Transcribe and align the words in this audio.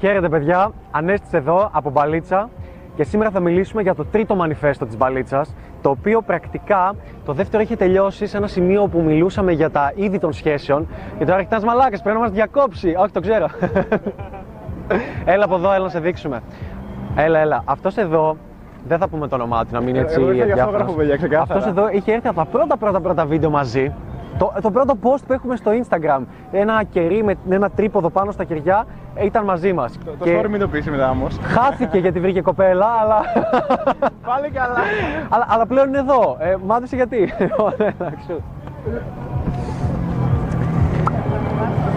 Χαίρετε 0.00 0.28
παιδιά, 0.28 0.70
Ανέστης 0.90 1.32
εδώ 1.32 1.68
από 1.72 1.90
Μπαλίτσα 1.90 2.48
και 2.96 3.04
σήμερα 3.04 3.30
θα 3.30 3.40
μιλήσουμε 3.40 3.82
για 3.82 3.94
το 3.94 4.04
τρίτο 4.04 4.34
μανιφέστο 4.34 4.86
της 4.86 4.96
Μπαλίτσας 4.96 5.54
το 5.82 5.90
οποίο 5.90 6.22
πρακτικά 6.22 6.94
το 7.24 7.32
δεύτερο 7.32 7.62
έχει 7.62 7.76
τελειώσει 7.76 8.26
σε 8.26 8.36
ένα 8.36 8.46
σημείο 8.46 8.86
που 8.86 9.00
μιλούσαμε 9.00 9.52
για 9.52 9.70
τα 9.70 9.92
είδη 9.94 10.18
των 10.18 10.32
σχέσεων. 10.32 10.88
Και 11.18 11.24
τώρα 11.24 11.42
κοιτάς 11.42 11.64
μαλάκες, 11.64 12.00
πρέπει 12.00 12.16
να 12.16 12.22
μας 12.22 12.32
διακόψει, 12.32 12.94
όχι 12.98 13.12
το 13.12 13.20
ξέρω. 13.20 13.46
Έλα 15.32 15.44
από 15.44 15.54
εδώ, 15.54 15.72
έλα 15.72 15.84
να 15.84 15.90
σε 15.90 16.00
δείξουμε. 16.00 16.40
Έλα, 17.16 17.38
έλα, 17.38 17.62
αυτός 17.64 17.96
εδώ 17.96 18.36
δεν 18.86 18.98
θα 18.98 19.08
πούμε 19.08 19.28
το 19.28 19.34
όνομά 19.34 19.64
του, 19.64 19.68
να 19.72 19.80
μην 19.80 19.88
είναι 19.88 19.98
έτσι 19.98 20.20
διάφορος. 20.22 20.94
Αυτός 21.38 21.66
εδώ 21.66 21.88
είχε 21.90 22.12
έρθει 22.12 22.28
από 22.28 22.36
τα 22.36 22.44
πρώτα 22.44 22.76
πρώτα 22.76 23.00
πρώτα 23.00 23.26
βίντεο 23.26 23.50
μαζί 23.50 23.92
το, 24.40 24.52
το 24.62 24.70
πρώτο 24.70 24.94
post 25.02 25.20
που 25.26 25.32
έχουμε 25.32 25.56
στο 25.56 25.70
Instagram, 25.70 26.20
ένα 26.52 26.82
κερί 26.84 27.24
με 27.24 27.36
ένα 27.50 27.70
τρίποδο 27.70 28.10
πάνω 28.10 28.30
στα 28.30 28.44
κεριά, 28.44 28.86
ήταν 29.22 29.44
μαζί 29.44 29.72
μας. 29.72 29.98
Το, 30.04 30.10
το 30.10 30.24
story 30.24 30.48
μην 30.48 30.60
το 30.60 30.68
πείσει 30.68 30.90
μετά 30.90 31.10
όμως. 31.10 31.38
Χάθηκε 31.42 31.98
γιατί 31.98 32.20
βρήκε 32.20 32.40
κοπέλα, 32.40 32.86
αλλά. 32.86 33.20
Πάλι 34.30 34.50
καλά. 34.50 34.76
αλλά, 35.28 35.46
αλλά 35.48 35.66
πλέον 35.66 35.88
είναι 35.88 35.98
εδώ. 35.98 36.36
Ε, 36.38 36.56
μ' 36.66 36.84
γιατί. 36.84 37.32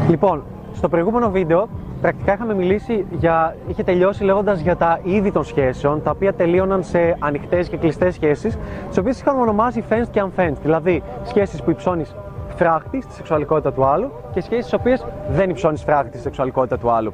λοιπόν, 0.09 0.43
στο 0.73 0.89
προηγούμενο 0.89 1.29
βίντεο 1.29 1.67
πρακτικά 2.01 2.33
είχαμε 2.33 2.53
μιλήσει 2.53 3.05
για. 3.11 3.55
είχε 3.67 3.83
τελειώσει 3.83 4.23
λέγοντας 4.23 4.59
για 4.59 4.75
τα 4.75 4.99
είδη 5.03 5.31
των 5.31 5.43
σχέσεων, 5.43 6.03
τα 6.03 6.11
οποία 6.11 6.33
τελείωναν 6.33 6.83
σε 6.83 7.15
ανοιχτές 7.19 7.69
και 7.69 7.77
κλειστές 7.77 8.13
σχέσεις, 8.13 8.57
τις 8.87 8.97
οποίες 8.97 9.19
είχαμε 9.19 9.41
ονομάσει 9.41 9.83
fenced 9.89 10.09
και 10.11 10.23
unfenced. 10.25 10.57
Δηλαδή 10.61 11.03
σχέσεις 11.23 11.63
που 11.63 11.69
υψώνεις 11.69 12.15
φράχτη 12.53 13.01
στη 13.01 13.13
σεξουαλικότητα 13.13 13.73
του 13.73 13.85
άλλου 13.85 14.11
και 14.33 14.41
σχέσεις 14.41 14.65
στις 14.65 14.79
οποίες 14.79 15.05
δεν 15.29 15.49
υψώνεις 15.49 15.83
φράχτη 15.83 16.11
στη 16.11 16.19
σεξουαλικότητα 16.19 16.77
του 16.77 16.91
άλλου. 16.91 17.13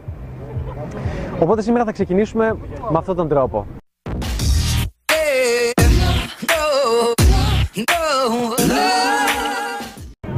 Οπότε 1.40 1.62
σήμερα 1.62 1.86
θα 1.86 1.92
ξεκινήσουμε 1.92 2.58
με 2.90 2.98
αυτόν 2.98 3.16
τον 3.16 3.28
τρόπο. 3.28 3.66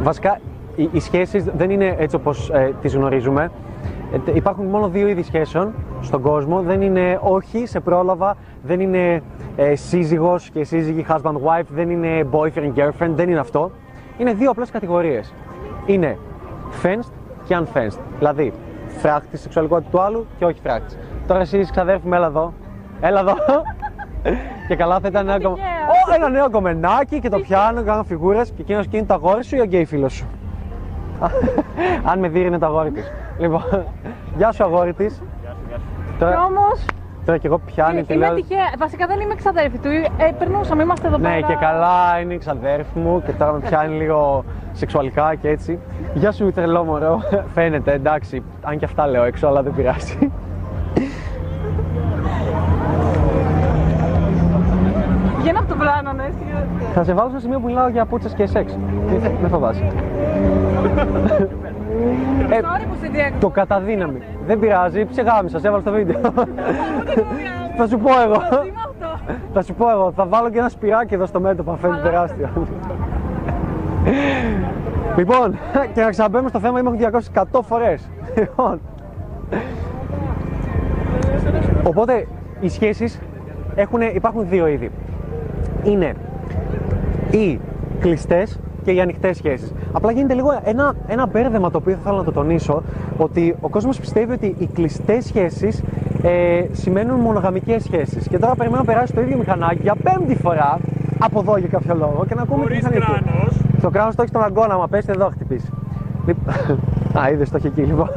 Βασικά, 0.02 0.40
οι, 0.76 0.90
οι 0.92 1.00
σχέσεις 1.00 1.44
δεν 1.44 1.70
είναι 1.70 1.96
έτσι 2.00 2.16
όπως 2.16 2.50
ε, 2.50 2.74
τις 2.82 2.96
γνωρίζουμε. 2.96 3.52
Ε, 4.28 4.32
υπάρχουν 4.34 4.66
μόνο 4.66 4.88
δύο 4.88 5.08
είδη 5.08 5.24
σχέσεων 5.24 5.74
στον 6.02 6.22
κόσμο. 6.22 6.62
Δεν 6.62 6.82
είναι 6.82 7.20
όχι, 7.22 7.66
σε 7.66 7.80
πρόλαβα, 7.80 8.38
δεν 8.64 8.80
είναι 8.80 9.24
ε, 9.56 9.76
σύζυγος 9.76 10.50
και 10.50 10.64
σύζυγη 10.64 11.06
husband-wife, 11.10 11.68
δεν 11.70 11.90
είναι 11.90 12.28
boyfriend-girlfriend, 12.32 13.12
δεν 13.16 13.30
είναι 13.30 13.40
αυτό 13.40 13.72
είναι 14.22 14.34
δύο 14.34 14.50
απλές 14.50 14.72
κατηγορίες. 14.72 15.34
Είναι 15.86 16.18
fenced 16.84 17.12
και 17.46 17.58
unfenced. 17.60 18.00
Δηλαδή, 18.18 18.54
φράχτη 18.88 19.38
σεξουαλικότητα 19.38 19.90
του 19.90 20.02
άλλου 20.02 20.28
και 20.38 20.46
όχι 20.46 20.60
φράχτης. 20.64 20.98
Τώρα 21.28 21.40
εσύ 21.40 21.68
ξαδέρφη 21.72 22.08
με 22.08 22.16
έλα 22.16 22.26
εδώ. 22.26 22.54
Έλα 23.02 23.20
εδώ. 23.20 23.36
και 24.68 24.76
καλά 24.76 25.00
θα 25.00 25.08
ήταν 25.08 25.30
ένα, 25.30 25.42
κομ... 25.42 25.54
oh, 25.54 26.16
ένα 26.16 26.30
νέο 26.30 26.50
κομμενάκι 26.50 27.20
και 27.20 27.30
το 27.30 27.40
πιάνω, 27.40 27.84
κάνω 27.84 28.04
φιγούρες 28.04 28.50
και 28.50 28.62
εκείνος 28.62 28.88
και 28.88 28.98
είναι 28.98 29.06
το 29.06 29.14
αγόρι 29.14 29.44
σου 29.44 29.56
ή 29.56 29.60
ο 29.60 29.64
γκέι 29.64 29.86
φίλος 29.86 30.14
σου; 30.14 30.26
Αν 32.12 32.20
με 32.20 32.28
δει 32.28 32.40
είναι 32.40 32.58
το 32.58 32.66
αγόρι 32.66 32.92
της. 32.92 33.12
λοιπόν, 33.40 33.64
γεια 34.38 34.52
σου 34.52 34.64
αγόρι 34.64 34.94
της. 34.94 35.22
Τώρα... 36.20 36.46
Όμω, 36.46 36.68
Τώρα 37.26 37.38
και 37.38 37.48
εγώ 37.48 37.60
πιάνει 37.66 38.04
τη 38.04 38.14
λέω. 38.14 38.34
Τυχαία. 38.34 38.74
Βασικά 38.78 39.08
δεν 39.08 39.20
είμαι 39.20 39.36
ξαδέρφη 39.36 39.78
του. 39.78 39.90
Ε, 39.90 40.32
περνούσαμε, 40.38 40.84
είμαστε 40.84 41.08
εδώ 41.08 41.18
ναι, 41.18 41.24
πέρα. 41.24 41.36
Ναι, 41.36 41.42
και 41.42 41.56
καλά 41.60 42.20
είναι 42.22 42.34
η 42.34 42.38
ξαδέρφη 42.38 43.00
μου 43.00 43.22
και 43.26 43.32
τώρα 43.32 43.52
με 43.52 43.60
πιάνει 43.60 43.96
λίγο 43.96 44.46
σεξουαλικά 44.72 45.36
και 45.36 45.50
έτσι. 45.50 45.80
Γεια 46.14 46.32
σου, 46.32 46.52
τρελό 46.52 46.84
μωρό. 46.84 47.22
Φαίνεται, 47.54 47.94
εντάξει. 47.94 48.44
Αν 48.62 48.78
και 48.78 48.86
αυτά 48.86 49.08
λέω 49.08 49.24
έξω, 49.24 49.48
αλλά 49.48 49.64
δεν 49.64 49.74
πειράζει. 49.74 50.32
Βγαίνω 55.38 55.60
από 55.60 55.68
το 55.68 55.76
πλάνο, 55.76 56.14
ναι. 56.14 56.30
Θα 56.94 57.04
σε 57.04 57.14
βάλω 57.14 57.30
στο 57.30 57.40
σημείο 57.40 57.60
που 57.60 57.66
μιλάω 57.66 57.88
για 57.88 58.06
πούτσες 58.06 58.34
και 58.34 58.46
σεξ. 58.46 58.78
Με 59.42 59.48
φοβάσαι. 59.48 59.92
Ε, 62.52 62.62
που 62.62 63.38
το 63.40 63.50
καταδύναμη. 63.50 64.22
Δεν 64.46 64.60
πειράζει, 64.60 65.06
ψεγάμισα, 65.06 65.60
σε 65.60 65.68
έβαλα 65.68 65.82
στο 65.82 65.92
βίντεο. 65.92 66.20
θα 67.78 67.88
σου 67.88 67.98
πω 67.98 68.10
εγώ. 68.22 68.42
θα 69.54 69.62
σου 69.62 69.74
πω 69.74 69.90
εγώ, 69.90 70.12
θα 70.12 70.26
βάλω 70.26 70.50
και 70.50 70.58
ένα 70.58 70.70
σπυράκι 70.70 71.14
εδώ 71.14 71.26
στο 71.26 71.40
μέτωπο, 71.40 71.76
φαίνεται 71.76 72.02
τεράστιο. 72.02 72.50
λοιπόν, 75.18 75.58
και 75.94 76.02
να 76.02 76.10
ξαναμπαίνουμε 76.10 76.50
στο 76.50 76.60
θέμα, 76.60 76.80
είμαι 76.80 77.12
200 77.34 77.60
φορές. 77.62 78.10
Λοιπόν. 78.36 78.82
Οπότε, 81.84 82.28
οι 82.60 82.70
σχέσεις 82.70 83.20
έχουν, 83.76 84.02
υπάρχουν 84.02 84.48
δύο 84.50 84.68
είδη. 84.68 84.92
Είναι 85.84 86.14
οι 87.32 87.60
κλειστές 88.00 88.60
και 88.84 88.92
οι 88.92 89.02
ανοιχτές 89.02 89.38
σχέσεις. 89.38 89.74
Απλά 89.92 90.12
γίνεται 90.12 90.34
λίγο 90.34 90.62
ένα, 90.64 90.94
ένα 91.08 91.28
μπέρδεμα 91.28 91.72
το 91.72 91.78
οποίο 91.78 91.94
θα 91.94 92.00
ήθελα 92.00 92.18
να 92.18 92.24
το 92.24 92.32
τονίσω, 92.32 92.84
ότι 93.18 93.56
ο 93.62 93.70
κόσμος 93.70 94.00
πιστεύει 94.00 94.34
ότι 94.34 94.56
οι 94.60 94.66
κλειστές 94.66 95.26
σχέσεις 95.26 95.84
ε, 96.24 96.66
σημαίνουν 96.72 97.20
μονογαμικές 97.20 97.84
σχέσεις. 97.84 98.28
Και 98.28 98.38
τώρα 98.38 98.56
περιμένω 98.56 98.84
να 98.84 98.94
περάσει 98.94 99.14
το 99.14 99.22
ίδιο 99.22 99.38
μηχανάκι 99.38 99.82
για 99.82 99.96
πέμπτη 100.04 100.36
φορά 100.36 100.80
από 101.20 101.40
εδώ 101.40 101.58
για 101.58 101.68
κάποιο 101.68 101.96
λόγο 101.96 102.26
και 102.28 102.36
να 102.36 102.42
ακούμε 102.42 102.66
τι 102.66 102.80
κράνος. 102.80 103.62
Το 103.82 103.90
κράνος 103.90 104.16
το 104.16 104.22
έχεις 104.22 104.34
στον 104.34 104.44
αγκώνα, 104.44 104.78
μα 104.78 104.88
πέσει 104.88 105.08
εδώ 105.10 105.30
χτυπήσει. 105.30 105.70
Α, 107.20 107.30
είδες 107.32 107.50
το 107.50 107.58
έχει 107.58 107.68
εκεί 107.68 107.82
λοιπόν. 107.82 108.10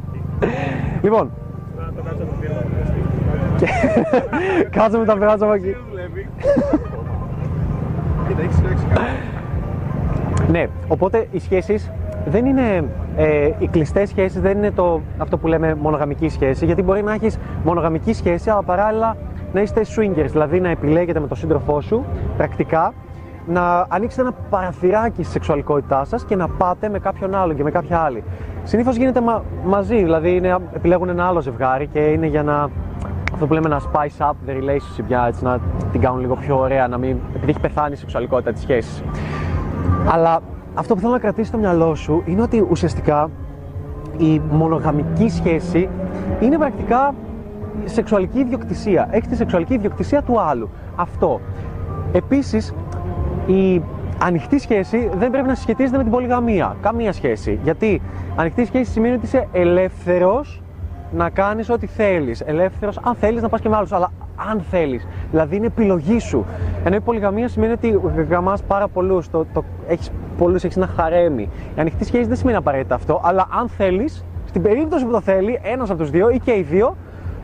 λοιπόν. 1.04 1.30
Κάτσε 4.76 4.98
με 4.98 5.04
τα 5.04 5.14
πειράτσα 5.14 5.44
από 5.44 5.54
εκεί. 5.54 5.76
Κοίτα, 8.28 8.42
έχεις 8.42 8.60
ναι, 10.50 10.66
οπότε 10.88 11.26
οι 11.30 11.38
σχέσεις 11.38 11.90
δεν 12.26 12.46
είναι. 12.46 12.84
Ε, 13.16 13.50
οι 13.58 13.68
κλειστές 13.68 14.08
σχέσεις 14.08 14.40
δεν 14.40 14.56
είναι 14.56 14.70
το, 14.70 15.00
αυτό 15.18 15.38
που 15.38 15.46
λέμε 15.46 15.74
μονογαμική 15.74 16.28
σχέση, 16.28 16.64
γιατί 16.64 16.82
μπορεί 16.82 17.02
να 17.02 17.12
έχεις 17.12 17.38
μονογαμική 17.64 18.12
σχέση, 18.12 18.50
αλλά 18.50 18.62
παράλληλα 18.62 19.16
να 19.52 19.60
είστε 19.60 19.80
swingers, 19.96 20.28
δηλαδή 20.30 20.60
να 20.60 20.68
επιλέγετε 20.68 21.20
με 21.20 21.26
τον 21.26 21.36
σύντροφό 21.36 21.80
σου 21.80 22.04
πρακτικά 22.36 22.94
να 23.46 23.86
ανοίξετε 23.88 24.22
ένα 24.22 24.32
παραθυράκι 24.50 25.22
στη 25.22 25.32
σεξουαλικότητά 25.32 26.04
σας 26.04 26.24
και 26.24 26.36
να 26.36 26.48
πάτε 26.48 26.88
με 26.88 26.98
κάποιον 26.98 27.34
άλλον 27.34 27.56
και 27.56 27.62
με 27.62 27.70
κάποια 27.70 27.98
άλλη. 27.98 28.24
Συνήθως 28.64 28.96
γίνεται 28.96 29.20
μαζί, 29.64 29.96
δηλαδή 29.96 30.36
είναι, 30.36 30.56
επιλέγουν 30.74 31.08
ένα 31.08 31.26
άλλο 31.26 31.40
ζευγάρι 31.40 31.86
και 31.86 31.98
είναι 31.98 32.26
για 32.26 32.42
να 32.42 32.70
αυτό 33.32 33.46
που 33.46 33.54
λέμε 33.54 33.68
να 33.68 33.80
spice 33.80 34.26
up 34.26 34.32
the 34.48 34.52
relationship, 34.52 35.04
για 35.06 35.24
έτσι, 35.26 35.44
να 35.44 35.58
την 35.92 36.00
κάνουν 36.00 36.20
λίγο 36.20 36.36
πιο 36.36 36.58
ωραία, 36.58 36.88
να 36.88 36.98
μην, 36.98 37.16
επειδή 37.34 37.50
έχει 37.50 37.60
πεθάνει 37.60 37.92
η 37.92 37.96
σεξουαλικότητα 37.96 38.52
της 38.52 38.62
σχέσης. 38.62 39.02
Αλλά 40.10 40.40
αυτό 40.74 40.94
που 40.94 41.00
θέλω 41.00 41.12
να 41.12 41.18
κρατήσει 41.18 41.48
στο 41.48 41.58
μυαλό 41.58 41.94
σου 41.94 42.22
είναι 42.26 42.42
ότι 42.42 42.66
ουσιαστικά 42.70 43.30
η 44.16 44.40
μονογαμική 44.50 45.28
σχέση 45.28 45.88
είναι 46.40 46.58
πρακτικά 46.58 47.14
σεξουαλική 47.84 48.38
ιδιοκτησία. 48.38 49.08
Έχεις 49.10 49.28
τη 49.28 49.36
σεξουαλική 49.36 49.74
ιδιοκτησία 49.74 50.22
του 50.22 50.40
άλλου. 50.40 50.70
Αυτό. 50.96 51.40
Επίσης, 52.12 52.74
η 53.46 53.82
ανοιχτή 54.22 54.58
σχέση 54.58 55.10
δεν 55.18 55.30
πρέπει 55.30 55.48
να 55.48 55.54
συσχετίζεται 55.54 55.96
με 55.96 56.02
την 56.02 56.12
πολυγαμία. 56.12 56.76
Καμία 56.82 57.12
σχέση. 57.12 57.58
Γιατί 57.62 58.02
ανοιχτή 58.36 58.64
σχέση 58.64 58.90
σημαίνει 58.90 59.14
ότι 59.14 59.24
είσαι 59.26 59.48
ελεύθερος 59.52 60.62
να 61.12 61.30
κάνεις 61.30 61.70
ό,τι 61.70 61.86
θέλεις. 61.86 62.40
Ελεύθερος, 62.40 62.98
αν 63.02 63.14
θέλεις 63.14 63.42
να 63.42 63.48
πας 63.48 63.60
και 63.60 63.68
με 63.68 63.76
άλλους, 63.76 63.92
αλλά 63.92 64.10
αν 64.50 64.60
θέλεις. 64.70 65.06
Δηλαδή 65.30 65.56
είναι 65.56 65.66
επιλογή 65.66 66.18
σου. 66.18 66.44
Ενώ 66.84 66.96
η 66.96 67.00
πολυγαμία 67.00 67.48
σημαίνει 67.48 67.72
ότι 67.72 68.00
γαμάς 68.28 68.62
πάρα 68.62 68.88
πολλούς, 68.88 69.30
το, 69.30 69.46
το, 69.52 69.64
έχεις 69.88 70.10
πολλούς, 70.38 70.64
έχεις 70.64 70.76
ένα 70.76 70.86
χαρέμι. 70.86 71.48
Η 71.76 71.80
ανοιχτή 71.80 72.04
σχέση 72.04 72.24
δεν 72.24 72.36
σημαίνει 72.36 72.56
απαραίτητα 72.56 72.94
αυτό, 72.94 73.20
αλλά 73.24 73.48
αν 73.58 73.68
θέλεις, 73.68 74.24
στην 74.46 74.62
περίπτωση 74.62 75.04
που 75.04 75.10
το 75.10 75.20
θέλει, 75.20 75.60
ένας 75.62 75.90
από 75.90 75.98
τους 75.98 76.10
δύο 76.10 76.30
ή 76.30 76.38
και 76.38 76.52
οι 76.52 76.62
δύο, 76.62 76.96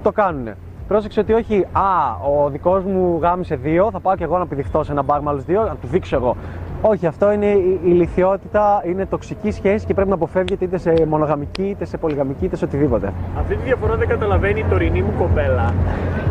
το 0.03 0.13
κάνουν. 0.13 0.49
Πρόσεξε 0.89 1.21
ότι 1.21 1.33
όχι, 1.33 1.67
α, 1.73 1.83
ο 2.31 2.49
δικός 2.49 2.85
μου 2.85 3.19
γάμισε 3.23 3.55
δύο, 3.55 3.91
θα 3.91 4.01
πάω 4.01 4.17
και 4.17 4.25
εγώ 4.25 4.39
να 4.39 4.47
πηδηχτώ 4.47 4.85
σε 4.85 4.93
ένα 4.93 5.03
μπαρ 5.03 5.23
με 5.23 5.31
άλλους 5.31 5.45
δύο, 5.45 5.63
να 5.63 5.77
του 5.77 5.87
δείξω 5.87 6.17
εγώ. 6.17 6.37
Όχι, 6.85 7.07
αυτό 7.07 7.33
είναι 7.33 7.47
η 7.47 7.81
ηλικιότητα, 7.85 8.83
είναι 8.87 9.07
τοξική 9.07 9.51
σχέση 9.51 9.87
και 9.87 9.95
πρέπει 9.95 10.09
να 10.09 10.15
αποφεύγεται 10.15 10.65
είτε 10.65 10.79
σε 10.79 11.07
μονογαμική, 11.09 11.63
είτε 11.63 11.85
σε 11.85 11.97
πολυγαμική, 11.97 12.45
είτε 12.45 12.57
σε 12.57 12.65
οτιδήποτε. 12.65 13.13
Αυτή 13.39 13.55
τη 13.55 13.63
διαφορά 13.63 13.97
δεν 13.97 14.09
καταλαβαίνει 14.09 14.61
η 14.61 14.65
τωρινή 14.71 15.03
μου 15.03 15.13
κοπέλα. 15.19 15.75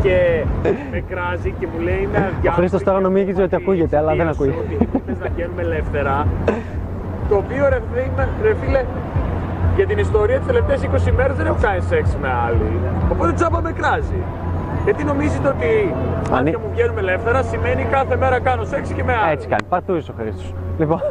Και 0.02 0.44
με 0.90 1.02
κράζει 1.08 1.54
και 1.58 1.66
μου 1.74 1.80
λέει 1.82 2.08
να 2.12 2.50
Ο 2.50 2.52
Χρήστος 2.52 2.82
τώρα 2.82 3.00
νομίζει 3.00 3.42
ότι 3.42 3.54
ακούγεται, 3.54 3.96
αλλά 3.96 4.14
δεν 4.14 4.28
ακούγεται. 4.28 4.56
Ότι 4.94 5.16
να 5.20 5.28
γίνουμε 5.36 5.62
ελεύθερα. 5.62 6.26
Το 7.28 7.36
οποίο 7.36 7.68
ρε, 7.68 7.80
ρε 8.42 8.54
φίλε, 8.54 8.84
για 9.76 9.86
την 9.86 9.98
ιστορία 9.98 10.36
τις 10.36 10.46
τελευταίες 10.46 10.80
20 11.08 11.12
μέρες 11.16 11.36
δεν 11.36 11.46
έχω 11.46 11.58
κάνει 11.60 11.80
σεξ 11.80 12.16
με 12.20 12.28
άλλη. 12.46 12.80
Οπότε 13.12 13.32
τσάπα 13.32 13.60
με 13.60 13.72
κράζει. 13.72 14.22
Γιατί 14.84 15.04
νομίζετε 15.04 15.48
ότι 15.48 15.94
αν 16.32 16.44
και 16.44 16.56
μου 16.56 16.70
βγαίνουμε 16.72 17.00
ελεύθερα 17.00 17.42
σημαίνει 17.42 17.84
κάθε 17.84 18.16
μέρα 18.16 18.40
κάνω 18.40 18.64
σεξ 18.64 18.92
και 18.92 19.04
με 19.04 19.12
άλλο. 19.12 19.30
Έτσι 19.30 19.48
κάνει. 19.48 19.62
Πατούει 19.68 19.98
ο 19.98 20.14
Χρήστος. 20.18 20.54
Λοιπόν. 20.78 21.00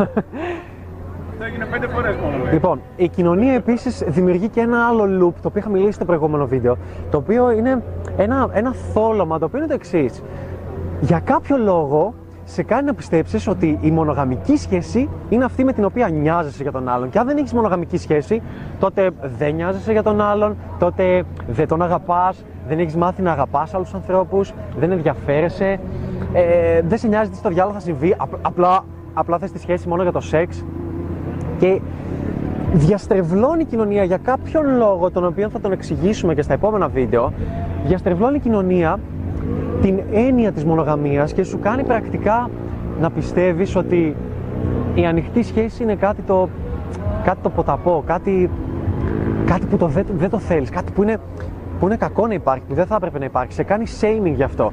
Αυτό 1.32 1.44
έγινε 1.54 1.66
πέντε 1.66 1.88
φορές 1.88 2.16
μόνο. 2.16 2.52
Λοιπόν, 2.52 2.82
η 2.96 3.08
κοινωνία 3.08 3.54
επίσης 3.54 4.04
δημιουργεί 4.08 4.48
και 4.48 4.60
ένα 4.60 4.88
άλλο 4.88 5.04
loop, 5.04 5.34
το 5.42 5.48
οποίο 5.48 5.60
είχα 5.60 5.70
μιλήσει 5.70 5.92
στο 5.92 6.06
προηγούμενο 6.06 6.48
βίντεο, 6.48 6.78
το 7.12 7.18
οποίο 7.18 7.52
είναι 7.52 7.84
ένα, 8.18 8.50
ένα 8.54 8.74
θόλωμα, 8.94 9.40
το 9.40 9.46
οποίο 9.46 9.60
είναι 9.60 9.68
το 9.68 9.74
εξής. 9.74 10.24
Για 11.02 11.20
κάποιο 11.20 11.58
λόγο 11.58 12.14
σε 12.44 12.64
κάνει 12.64 12.86
να 12.86 12.94
πιστέψεις 12.94 13.48
ότι 13.48 13.78
η 13.82 13.92
μονογαμική 13.92 14.58
σχέση 14.58 15.10
είναι 15.30 15.44
αυτή 15.44 15.64
με 15.64 15.74
την 15.74 15.86
οποία 15.86 16.10
νοιάζεσαι 16.10 16.64
για 16.64 16.72
τον 16.72 16.90
άλλον. 16.90 17.10
Και 17.10 17.20
αν 17.20 17.26
δεν 17.26 17.38
έχεις 17.38 17.54
μονογαμική 17.54 17.98
σχέση, 17.98 18.42
τότε 18.80 19.10
δεν 19.38 19.56
νοιάζεσαι 19.56 19.92
για 19.92 20.04
τον 20.04 20.22
άλλον, 20.22 20.56
τότε 20.80 21.24
δεν 21.48 21.68
τον 21.68 21.82
αγαπάς, 21.82 22.46
δεν 22.68 22.80
έχεις 22.80 22.96
μάθει 22.96 23.22
να 23.22 23.32
αγαπάς 23.32 23.74
άλλους 23.74 23.94
ανθρώπους, 23.94 24.54
δεν 24.80 24.92
ενδιαφέρεσαι, 24.92 25.80
ε, 26.34 26.82
δεν 26.88 26.98
σε 26.98 27.08
νοιάζει 27.08 27.30
τι 27.30 27.36
στο 27.36 27.50
διάλογο 27.50 27.74
θα 27.74 27.80
συμβεί, 27.80 28.16
απλά, 28.42 28.86
απλά 29.14 29.38
θες 29.38 29.52
τη 29.52 29.60
σχέση 29.60 29.88
μόνο 29.88 30.02
για 30.02 30.12
το 30.12 30.20
σεξ. 30.20 30.66
Και 31.60 31.82
διαστρεβλώνει 32.74 33.62
η 33.62 33.66
κοινωνία 33.66 34.04
για 34.04 34.18
κάποιον 34.18 34.78
λόγο, 34.78 35.12
τον 35.12 35.26
οποίο 35.26 35.50
θα 35.50 35.60
τον 35.60 35.72
εξηγήσουμε 35.72 36.34
και 36.36 36.42
στα 36.42 36.54
επόμενα 36.54 36.88
βίντεο, 36.88 37.34
διαστρεβλώνει 37.86 38.36
η 38.36 38.40
κοινωνία 38.40 39.00
την 39.82 40.00
έννοια 40.12 40.52
της 40.52 40.66
μονογαμίας 40.66 41.34
και 41.34 41.44
σου 41.44 41.60
κάνει 41.60 41.84
πρακτικά 41.84 42.50
να 43.00 43.10
πιστεύεις 43.10 43.76
ότι 43.76 44.16
η 44.96 45.06
ανοιχτή 45.06 45.44
σχέση 45.44 45.84
είναι 45.84 45.96
κάτι 45.96 46.22
το, 46.22 46.50
κάτι 47.24 47.40
το 47.42 47.50
ποταπό, 47.50 48.04
κάτι, 48.06 48.50
κάτι 49.46 49.66
που 49.66 49.78
το, 49.78 49.88
δεν, 49.88 50.06
δεν 50.18 50.30
το 50.30 50.40
θέλεις, 50.40 50.70
κάτι 50.70 50.92
που 50.92 51.04
είναι, 51.04 51.18
που 51.82 51.88
είναι 51.88 51.96
κακό 51.96 52.28
να 52.28 52.34
υπάρχει, 52.34 52.64
που 52.68 52.74
δεν 52.74 52.86
θα 52.86 52.96
έπρεπε 52.96 53.20
να 53.20 53.26
υπάρχει. 53.26 53.54
Σε 53.54 53.64
κάνει 53.64 53.86
shaming 54.02 54.34
γι' 54.36 54.44
αυτό. 54.44 54.72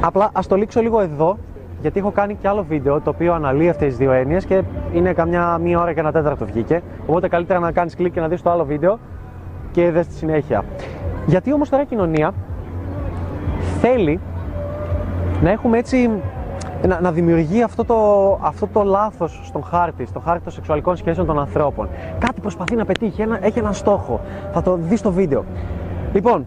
Απλά 0.00 0.30
ας 0.32 0.46
το 0.46 0.56
λήξω 0.56 0.80
λίγο 0.80 1.00
εδώ, 1.00 1.38
γιατί 1.80 1.98
έχω 1.98 2.10
κάνει 2.10 2.34
και 2.34 2.48
άλλο 2.48 2.64
βίντεο 2.68 3.00
το 3.00 3.10
οποίο 3.10 3.34
αναλύει 3.34 3.68
αυτές 3.68 3.88
τις 3.88 3.96
δύο 3.96 4.12
έννοιες 4.12 4.44
και 4.44 4.62
είναι 4.92 5.12
καμιά 5.12 5.58
μία 5.58 5.80
ώρα 5.80 5.92
και 5.92 6.00
ένα 6.00 6.12
τέταρτο 6.12 6.44
βγήκε. 6.44 6.82
Οπότε 7.06 7.28
καλύτερα 7.28 7.58
να 7.58 7.72
κάνεις 7.72 7.94
κλικ 7.94 8.12
και 8.12 8.20
να 8.20 8.28
δεις 8.28 8.42
το 8.42 8.50
άλλο 8.50 8.64
βίντεο 8.64 8.98
και 9.70 9.90
δες 9.90 10.06
τη 10.06 10.14
συνέχεια. 10.14 10.64
Γιατί 11.26 11.52
όμως 11.52 11.68
τώρα 11.68 11.82
η 11.82 11.86
κοινωνία 11.86 12.34
θέλει 13.80 14.20
να 15.42 15.50
έχουμε 15.50 15.78
έτσι 15.78 16.10
να, 16.86 17.00
να 17.00 17.12
δημιουργεί 17.12 17.62
αυτό 17.62 17.84
το, 17.84 17.96
αυτό 18.42 18.66
το 18.66 18.82
λάθος 18.82 19.40
στον 19.44 19.62
χάρτη, 19.64 20.06
στον 20.06 20.22
χάρτη 20.22 20.42
των 20.42 20.52
σεξουαλικών 20.52 20.96
σχέσεων 20.96 21.26
των 21.26 21.38
ανθρώπων. 21.38 21.88
Κάτι 22.18 22.40
προσπαθεί 22.40 22.76
να 22.76 22.84
πετύχει, 22.84 23.22
ένα, 23.22 23.38
έχει 23.44 23.58
έναν 23.58 23.74
στόχο. 23.74 24.20
Θα 24.52 24.62
το 24.62 24.78
δεις 24.80 24.98
στο 24.98 25.12
βίντεο. 25.12 25.44
Λοιπόν, 26.12 26.46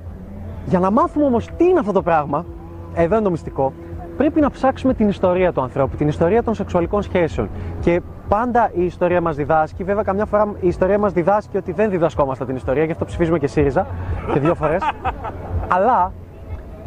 για 0.66 0.80
να 0.80 0.92
μάθουμε 0.92 1.26
όμως 1.26 1.48
τι 1.58 1.66
είναι 1.66 1.80
αυτό 1.80 1.92
το 1.92 2.02
πράγμα, 2.02 2.46
εδώ 2.94 3.16
είναι 3.16 3.24
το 3.24 3.32
μυστικό, 3.32 3.74
πρέπει 4.18 4.42
να 4.42 4.50
ψάξουμε 4.50 4.94
την 4.94 5.08
ιστορία 5.08 5.54
του 5.54 5.62
ανθρώπου, 5.62 5.96
την 5.96 6.08
ιστορία 6.08 6.44
των 6.44 6.54
σεξουαλικών 6.54 7.02
σχέσεων. 7.02 7.50
Και 7.80 8.02
πάντα 8.28 8.72
η 8.74 8.84
ιστορία 8.86 9.22
μας 9.22 9.36
διδάσκει, 9.36 9.84
βέβαια 9.84 10.04
καμιά 10.04 10.26
φορά 10.26 10.54
η 10.60 10.68
ιστορία 10.68 10.98
μας 10.98 11.14
διδάσκει 11.14 11.58
ότι 11.58 11.72
δεν 11.72 11.90
διδασκόμαστε 11.90 12.46
την 12.46 12.56
ιστορία, 12.56 12.84
γι' 12.84 12.92
αυτό 12.92 13.06
ψηφίζουμε 13.06 13.40
και 13.40 13.48
ΣΥΡΙΖΑ 13.48 13.88
και 14.34 14.40
δύο 14.40 14.56
φορές. 14.56 14.84
Αλλά 15.76 16.12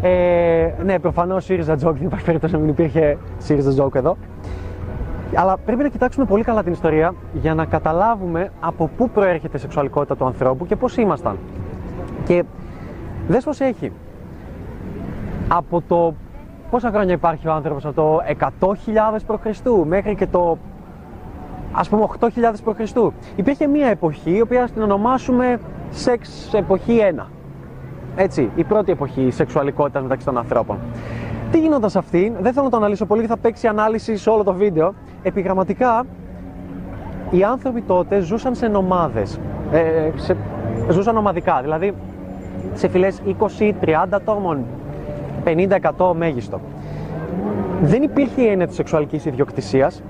ε, 0.03 0.71
ναι, 0.85 0.99
προφανώς 0.99 1.45
ΣΥΡΙΖΑ 1.45 1.75
joke, 1.75 1.95
δεν 1.95 2.07
υπάρχει 2.07 2.25
περίπτωση 2.25 2.53
να 2.53 2.59
μην 2.59 2.69
υπήρχε 2.69 3.19
ΣΥΡΙΖΑ 3.39 3.85
joke 3.85 3.95
εδώ. 3.95 4.17
Αλλά 5.35 5.57
πρέπει 5.57 5.83
να 5.83 5.89
κοιτάξουμε 5.89 6.25
πολύ 6.25 6.43
καλά 6.43 6.63
την 6.63 6.73
ιστορία 6.73 7.15
για 7.33 7.55
να 7.55 7.65
καταλάβουμε 7.65 8.51
από 8.61 8.91
πού 8.97 9.11
προέρχεται 9.11 9.57
η 9.57 9.61
σεξουαλικότητα 9.61 10.17
του 10.17 10.25
ανθρώπου 10.25 10.67
και 10.67 10.77
πώς 10.77 10.97
ήμασταν. 10.97 11.39
Και 12.25 12.45
δες 13.29 13.45
πώς 13.45 13.61
έχει. 13.61 13.93
Από 15.49 15.83
το 15.89 16.15
πόσα 16.71 16.91
χρόνια 16.91 17.15
υπάρχει 17.15 17.49
ο 17.49 17.53
άνθρωπος, 17.53 17.85
από 17.85 17.95
το 17.95 18.19
100.000 18.61 18.75
π.Χ. 19.27 19.61
μέχρι 19.87 20.15
και 20.15 20.27
το 20.27 20.59
ας 21.73 21.89
πούμε 21.89 22.07
8.000 22.21 22.29
π.Χ. 22.65 22.91
Υπήρχε 23.37 23.67
μια 23.67 23.87
εποχή, 23.87 24.37
η 24.37 24.41
οποία 24.41 24.69
την 24.69 24.83
ονομάσουμε 24.83 25.61
σεξ 25.91 26.55
εποχή 26.55 26.99
1 27.19 27.25
έτσι, 28.17 28.51
η 28.55 28.65
πρώτη 28.65 28.93
εποχή 28.93 29.31
σεξουαλικότητας 29.31 30.03
μεταξύ 30.03 30.27
των 30.27 30.39
ανθρώπων. 30.39 30.79
Τι 31.51 31.61
γινόταν 31.61 31.91
σε 31.91 31.99
αυτήν, 31.99 32.35
δεν 32.41 32.53
θέλω 32.53 32.65
να 32.65 32.71
το 32.71 32.77
αναλύσω 32.77 33.07
πολύ, 33.07 33.27
θα 33.27 33.37
παίξει 33.37 33.67
ανάλυση 33.67 34.17
σε 34.17 34.31
όλο 34.31 34.43
το 34.43 34.55
βίντεο. 34.55 34.95
Επιγραμματικά, 35.23 36.05
οι 37.31 37.43
άνθρωποι 37.43 37.81
τότε 37.81 38.21
ζούσαν 38.21 38.55
σε 38.55 38.69
νομάδες, 38.69 39.41
ε, 39.73 40.11
σε, 40.15 40.37
ζούσαν 40.91 41.17
ομαδικά, 41.17 41.61
δηλαδή 41.63 41.95
σε 42.75 42.89
φυλές 42.89 43.21
20-30 43.81 44.07
ατόμων, 44.11 44.65
50-100 45.45 46.13
μέγιστο. 46.15 46.61
Δεν 47.83 48.03
υπήρχε 48.03 48.43
η 48.43 48.47
έννοια 48.47 48.67
της 48.67 48.77
σεξουαλικής 48.77 49.25
ιδιοκτησίας 49.25 50.03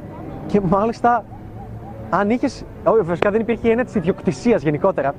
και 0.47 0.61
μάλιστα 0.61 1.25
αν 2.11 2.31
είχες, 2.31 2.65
όχι 2.85 3.05
φυσικά 3.05 3.31
δεν 3.31 3.41
υπήρχε 3.41 3.67
η 3.67 3.71
έννοια 3.71 3.85
της 3.85 3.95
ιδιοκτησίας 3.95 4.63
γενικότερα, 4.63 5.15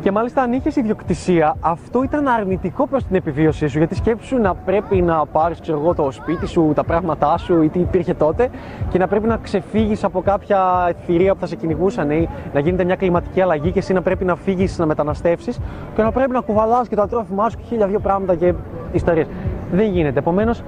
και 0.00 0.10
μάλιστα 0.10 0.42
αν 0.42 0.52
είχες 0.52 0.76
ιδιοκτησία, 0.76 1.56
αυτό 1.60 2.02
ήταν 2.02 2.28
αρνητικό 2.28 2.86
προς 2.86 3.04
την 3.04 3.16
επιβίωσή 3.16 3.66
σου. 3.68 3.78
Γιατί 3.78 3.94
σκέψου 3.94 4.36
να 4.36 4.54
πρέπει 4.54 5.02
να 5.02 5.26
πάρεις 5.26 5.60
το 5.96 6.08
σπίτι 6.10 6.46
σου, 6.46 6.72
τα 6.74 6.84
πράγματά 6.84 7.38
σου 7.38 7.62
ή 7.62 7.68
τι 7.68 7.78
υπήρχε 7.78 8.14
τότε 8.14 8.48
και 8.88 8.98
να 8.98 9.06
πρέπει 9.06 9.26
να 9.26 9.36
ξεφύγεις 9.36 10.04
από 10.04 10.22
κάποια 10.22 10.92
θηρία 11.06 11.34
που 11.34 11.40
θα 11.40 11.46
σε 11.46 11.56
κυνηγούσαν 11.56 12.10
ή 12.10 12.28
να 12.52 12.60
γίνεται 12.60 12.84
μια 12.84 12.96
κλιματική 12.96 13.40
αλλαγή 13.40 13.70
και 13.70 13.78
εσύ 13.78 13.92
να 13.92 14.02
πρέπει 14.02 14.24
να 14.24 14.36
φύγεις 14.36 14.78
να 14.78 14.86
μεταναστεύσεις 14.86 15.58
και 15.94 16.02
να 16.02 16.12
πρέπει 16.12 16.30
να 16.30 16.40
κουβαλάς 16.40 16.88
και 16.88 16.96
τα 16.96 17.08
τρόφιμά 17.08 17.48
σου 17.50 17.56
και 17.56 17.64
χίλια 17.68 17.86
δύο 17.86 18.00
πράγματα 18.00 18.34
και 18.34 18.54
ιστορίες. 18.92 19.26
Δεν 19.72 19.90
γίνεται. 19.90 20.18
Επομένως, 20.18 20.62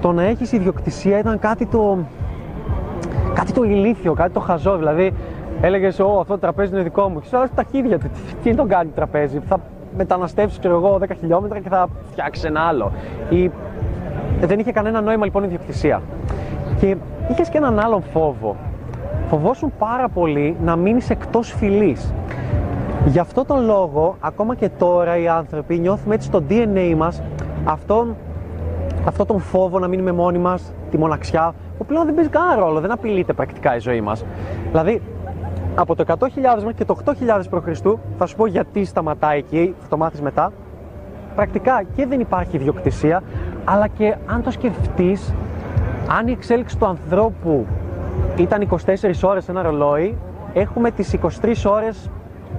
το 0.00 0.12
να 0.12 0.22
έχεις 0.22 0.52
ιδιοκτησία 0.52 1.18
ήταν 1.18 1.38
κάτι 1.38 1.66
το. 1.66 1.98
Κάτι 3.34 3.52
το 3.52 3.62
ηλίθιο, 3.62 4.12
κάτι 4.12 4.32
το 4.32 4.40
χαζό. 4.40 4.76
Δηλαδή, 4.76 5.12
έλεγες: 5.60 6.00
Ω, 6.00 6.18
αυτό 6.20 6.32
το 6.32 6.38
τραπέζι 6.38 6.72
είναι 6.72 6.82
δικό 6.82 7.08
μου. 7.08 7.20
Και 7.20 7.26
σου 7.26 7.48
τα 7.54 7.64
χέρια 7.70 7.98
του. 7.98 8.10
Τι 8.42 8.54
τον 8.54 8.68
κάνει 8.68 8.88
το 8.88 8.94
τραπέζι. 8.94 9.38
Θα 9.38 9.60
μεταναστεύσεις, 9.96 10.58
ξέρω 10.58 10.76
εγώ, 10.76 10.98
10 11.00 11.04
χιλιόμετρα 11.18 11.60
και 11.60 11.68
θα 11.68 11.88
φτιάξεις 12.10 12.44
ένα 12.44 12.60
άλλο. 12.60 12.92
Ή... 13.30 13.50
Δεν 14.40 14.58
είχε 14.58 14.72
κανένα 14.72 15.00
νόημα 15.00 15.24
λοιπόν 15.24 15.44
η 15.44 15.46
διοκτησία. 15.46 16.02
Και 16.80 16.96
είχες 17.30 17.48
και 17.48 17.56
έναν 17.56 17.78
άλλον 17.78 18.02
φόβο. 18.02 18.56
Φοβόσουν 19.28 19.72
πάρα 19.78 20.08
πολύ 20.08 20.56
να 20.64 20.76
μείνεις 20.76 21.10
εκτός 21.10 21.52
φυλής. 21.52 22.14
Γι' 23.06 23.18
αυτό 23.18 23.44
τον 23.44 23.64
λόγο, 23.64 24.16
ακόμα 24.20 24.54
και 24.54 24.68
τώρα 24.78 25.16
οι 25.16 25.28
άνθρωποι 25.28 25.78
νιώθουμε 25.78 26.14
έτσι 26.14 26.26
στο 26.26 26.42
DNA 26.48 26.94
μας 26.96 27.22
αυτόν, 27.64 28.16
αυτό 29.06 29.24
τον 29.24 29.40
φόβο 29.40 29.78
να 29.78 29.88
μείνουμε 29.88 30.12
μόνοι 30.12 30.38
μας, 30.38 30.72
τη 30.90 30.98
μοναξιά, 30.98 31.54
που 31.78 31.86
πλέον 31.86 32.04
δεν 32.04 32.14
παίζει 32.14 32.30
κανένα 32.30 32.54
ρόλο, 32.54 32.80
δεν 32.80 32.92
απειλείται 32.92 33.32
πρακτικά 33.32 33.76
η 33.76 33.78
ζωή 33.78 34.00
μας. 34.00 34.24
Δηλαδή, 34.70 35.02
από 35.76 35.94
το 35.94 36.04
100.000 36.06 36.18
μέχρι 36.56 36.74
και 36.74 36.84
το 36.84 36.96
8.000 37.04 37.12
π.Χ. 37.50 37.80
θα 38.18 38.26
σου 38.26 38.36
πω 38.36 38.46
γιατί 38.46 38.84
σταματάει 38.84 39.38
εκεί, 39.38 39.74
θα 39.80 39.88
το 39.88 39.96
μάθεις 39.96 40.20
μετά. 40.20 40.52
Πρακτικά 41.34 41.82
και 41.96 42.06
δεν 42.06 42.20
υπάρχει 42.20 42.56
ιδιοκτησία, 42.56 43.22
αλλά 43.64 43.86
και 43.88 44.16
αν 44.26 44.42
το 44.42 44.50
σκεφτείς, 44.50 45.34
αν 46.08 46.28
η 46.28 46.32
εξέλιξη 46.32 46.78
του 46.78 46.86
ανθρώπου 46.86 47.66
ήταν 48.36 48.68
24 48.70 48.76
ώρες 49.22 49.48
ένα 49.48 49.62
ρολόι, 49.62 50.16
έχουμε 50.52 50.90
τις 50.90 51.12
23 51.12 51.64
ώρες 51.66 52.10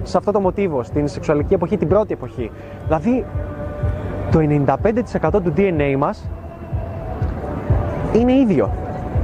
σε 0.02 0.16
αυτό 0.16 0.32
το 0.32 0.40
μοτίβο, 0.40 0.82
στην 0.82 1.08
σεξουαλική 1.08 1.54
εποχή, 1.54 1.76
την 1.76 1.88
πρώτη 1.88 2.12
εποχή. 2.12 2.50
Δηλαδή, 2.86 3.24
το 4.30 4.38
95% 4.38 5.42
του 5.42 5.52
DNA 5.56 5.96
μας 5.98 6.30
είναι 8.12 8.32
ίδιο 8.32 8.70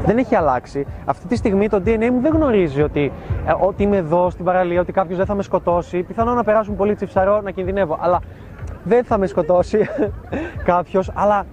δεν 0.07 0.19
έχει 0.19 0.35
αλλάξει. 0.35 0.87
Αυτή 1.05 1.27
τη 1.27 1.37
στιγμή 1.37 1.69
το 1.69 1.83
DNA 1.85 2.11
μου 2.11 2.21
δεν 2.21 2.33
γνωρίζει 2.33 2.83
ότι, 2.83 3.13
ε, 3.47 3.53
ότι 3.61 3.83
είμαι 3.83 3.97
εδώ 3.97 4.31
στην 4.31 4.45
παραλία, 4.45 4.81
ότι 4.81 4.93
κάποιος 4.93 5.17
δεν 5.17 5.27
θα 5.27 5.35
με 5.35 5.43
σκοτώσει. 5.43 6.03
Πιθανόν 6.03 6.35
να 6.35 6.45
περάσουν 6.45 6.77
πολύ 6.77 6.95
τσιψαρό, 6.95 7.41
να 7.41 7.51
κινδυνεύω. 7.51 7.99
Αλλά 8.01 8.21
δεν 8.85 9.05
θα 9.05 9.19
με 9.19 9.27
σκοτώσει 9.27 9.79
κάποιος. 10.71 11.11
Αλλά 11.15 11.47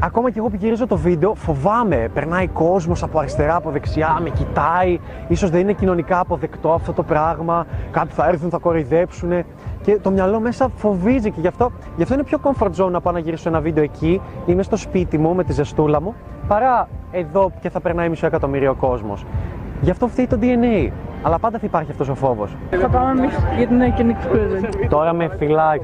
ακόμα 0.00 0.30
και 0.30 0.38
εγώ 0.38 0.48
που 0.48 0.56
γυρίζω 0.56 0.86
το 0.86 0.96
βίντεο, 0.96 1.34
φοβάμαι. 1.34 2.08
Περνάει 2.14 2.48
κόσμος 2.48 3.02
από 3.02 3.18
αριστερά, 3.18 3.56
από 3.56 3.70
δεξιά, 3.70 4.18
με 4.22 4.30
κοιτάει. 4.30 4.98
σω 5.34 5.48
δεν 5.48 5.60
είναι 5.60 5.72
κοινωνικά 5.72 6.18
αποδεκτό 6.18 6.72
αυτό 6.72 6.92
το 6.92 7.02
πράγμα. 7.02 7.66
Κάποιοι 7.90 8.14
θα 8.14 8.28
έρθουν, 8.28 8.50
θα 8.50 8.58
κοροϊδέψουν. 8.58 9.44
Και 9.82 9.98
το 10.02 10.10
μυαλό 10.10 10.40
μέσα 10.40 10.70
φοβίζει 10.76 11.30
και 11.30 11.40
γι' 11.40 11.46
αυτό, 11.46 11.72
γι 11.96 12.02
αυτό 12.02 12.14
είναι 12.14 12.24
πιο 12.24 12.38
comfort 12.42 12.70
zone 12.76 12.90
να 12.90 13.00
πάω 13.00 13.12
να 13.12 13.18
γυρίσω 13.18 13.48
ένα 13.48 13.60
βίντεο 13.60 13.84
εκεί. 13.84 14.20
Είμαι 14.46 14.62
στο 14.62 14.76
σπίτι 14.76 15.18
μου 15.18 15.34
με 15.34 15.44
τη 15.44 15.52
ζεστούλα 15.52 16.00
μου 16.00 16.14
παρά 16.48 16.88
εδώ 17.12 17.50
και 17.60 17.70
θα 17.70 17.80
περνάει 17.80 18.08
μισό 18.08 18.26
εκατομμύριο 18.26 18.74
κόσμος. 18.74 19.24
Γι' 19.80 19.90
αυτό 19.90 20.08
φταίει 20.08 20.26
το 20.26 20.38
DNA. 20.40 20.90
Αλλά 21.22 21.38
πάντα 21.38 21.58
θα 21.58 21.66
υπάρχει 21.66 21.90
αυτός 21.90 22.08
ο 22.08 22.14
φόβος. 22.14 22.56
Θα 22.70 22.88
πάμε 22.88 23.20
εμείς 23.20 23.38
για 23.56 23.66
την 23.66 23.80
Iconic 23.80 24.34
Present. 24.34 24.86
Τώρα 24.88 25.12
με 25.12 25.30
φυλάει 25.38 25.78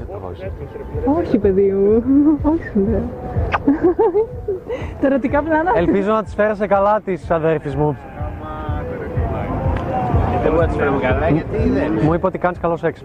Όχι, 1.17 1.37
παιδί 1.37 1.71
μου. 1.71 2.39
Όχι, 2.41 2.79
ναι. 2.91 3.01
Τα 5.01 5.07
ερωτικά 5.07 5.41
πλάνα. 5.41 5.71
Ελπίζω 5.75 6.11
να 6.11 6.23
τις 6.23 6.33
φέρασε 6.33 6.67
καλά 6.67 7.01
τις 7.05 7.31
αδέρφη 7.31 7.77
μου. 7.77 7.97
Δεν 10.41 10.51
μπορεί 10.51 10.61
να 10.61 10.67
τις 10.67 10.75
φέρουμε 10.75 10.99
καλά, 10.99 11.29
γιατί 11.29 11.69
δεν. 11.69 11.99
Μου 12.03 12.13
είπε 12.13 12.25
ότι 12.25 12.37
κάνεις 12.37 12.59
καλό 12.59 12.77
σεξ. 12.77 13.03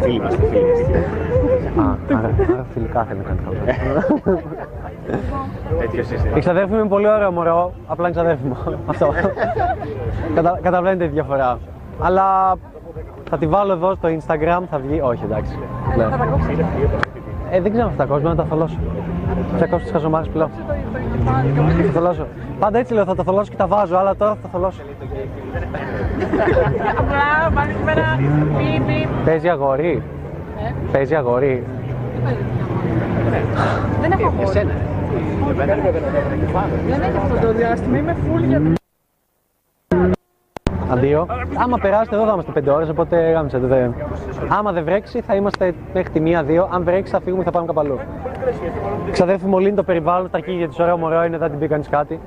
Φίλοι 0.00 0.20
μας 0.20 0.34
και 0.34 0.46
φίλοι. 0.46 0.60
Α, 1.84 1.96
άρα 2.08 2.66
φιλικά 2.72 3.04
θέλει 3.04 3.18
να 3.18 3.24
κάνει 3.24 3.40
καλό. 3.44 3.56
Τέτοιος 3.64 4.04
είσαι. 4.14 4.42
Η 6.36 6.38
ξαδέρφη 6.38 6.72
μου 6.72 6.78
είναι 6.78 6.88
πολύ 6.88 7.08
ωραίο 7.08 7.30
μωρό, 7.30 7.72
απλά 7.86 8.08
είναι 8.08 8.16
ξαδέρφη 8.16 8.46
μου. 8.46 8.56
Αυτό. 8.86 9.12
Κατα, 10.34 10.58
καταλαβαίνετε 10.62 11.04
τη 11.04 11.10
διαφορά. 11.10 11.58
Αλλά 12.00 12.56
θα 13.30 13.38
τη 13.38 13.46
βάλω 13.46 13.72
εδώ 13.72 13.94
στο 13.94 14.08
Instagram, 14.08 14.62
θα 14.70 14.78
βγει. 14.78 15.00
Όχι, 15.00 15.24
εντάξει. 15.24 15.58
Ναι. 15.96 16.04
Θα 16.04 16.16
τα 16.16 16.24
κόψεις. 16.24 16.58
Ε, 17.50 17.60
δεν 17.60 17.70
ξέρω 17.70 17.86
αν 17.86 17.94
θα 17.96 18.06
τα 18.06 18.12
κόψω, 18.12 18.28
να 18.28 18.34
τα 18.34 18.44
θολώσω. 18.44 18.78
Θα 19.58 19.66
κόψω 19.66 19.84
τις 19.84 19.92
χαζομάρες 19.92 20.28
που 20.28 20.38
λέω. 20.38 20.46
Το, 20.46 20.52
το 20.92 20.98
κεφάλι 21.16 21.74
και 21.76 21.82
Θα 21.82 21.92
θολώσω. 21.92 22.26
Πάντα 22.58 22.78
έτσι 22.78 22.94
λέω, 22.94 23.04
θα 23.04 23.14
τα 23.14 23.22
θολώσω 23.22 23.50
και 23.50 23.56
τα 23.56 23.66
βάζω, 23.66 23.96
αλλά 23.96 24.16
τώρα 24.16 24.30
θα 24.34 24.40
τα 24.42 24.48
θολώσω. 24.48 24.80
Απλά 26.98 27.50
πάλι 27.54 27.72
σήμερα 27.72 28.18
πιπ 28.58 28.86
πιπ. 28.86 29.24
Παίζει 30.92 31.14
αγόρι. 31.14 31.64
Ε, 32.16 32.20
Παίζει 32.24 32.42
αγόρι. 32.60 32.90
Δεν 34.00 34.12
έχω 34.12 34.30
χώρο. 34.30 34.48
Εσένα. 34.48 34.72
Εμένα 35.50 35.74
Δεν 36.88 37.00
έχει 37.02 37.16
αυτό 37.16 37.46
το 37.46 37.52
διάστημα. 37.52 37.98
Είμαι 37.98 38.16
full 38.26 38.44
για 38.48 38.60
Αντίο. 40.90 41.26
Άμα 41.54 41.78
περάσετε 41.78 42.16
εδώ 42.16 42.24
θα 42.24 42.32
είμαστε 42.32 42.52
5 42.70 42.74
ώρες, 42.74 42.88
οπότε 42.88 43.30
γάμισε 43.30 43.58
το. 43.58 43.66
Δεν... 43.66 43.94
Άμα 44.48 44.72
δεν 44.72 44.84
βρέξει 44.84 45.20
θα 45.20 45.34
είμαστε 45.34 45.74
μέχρι 45.94 46.10
τη 46.10 46.20
1-2. 46.24 46.66
Αν 46.70 46.84
βρέξει 46.84 47.12
θα 47.12 47.20
φύγουμε 47.20 47.42
και 47.42 47.50
θα 47.50 47.56
πάμε 47.56 47.66
κάπου 47.66 47.80
αλλού. 47.80 47.98
Ξαδέρφη 49.10 49.46
μου 49.46 49.58
λύνει 49.58 49.76
το 49.76 49.82
περιβάλλον, 49.82 50.30
τα 50.30 50.38
αρχίδια 50.38 50.68
της 50.68 50.78
ωραίο 50.78 50.96
μωρό 50.96 51.24
είναι, 51.24 51.38
δεν 51.38 51.50
την 51.50 51.58
πει 51.58 51.68
κανείς 51.68 51.88
κάτι. 51.88 52.20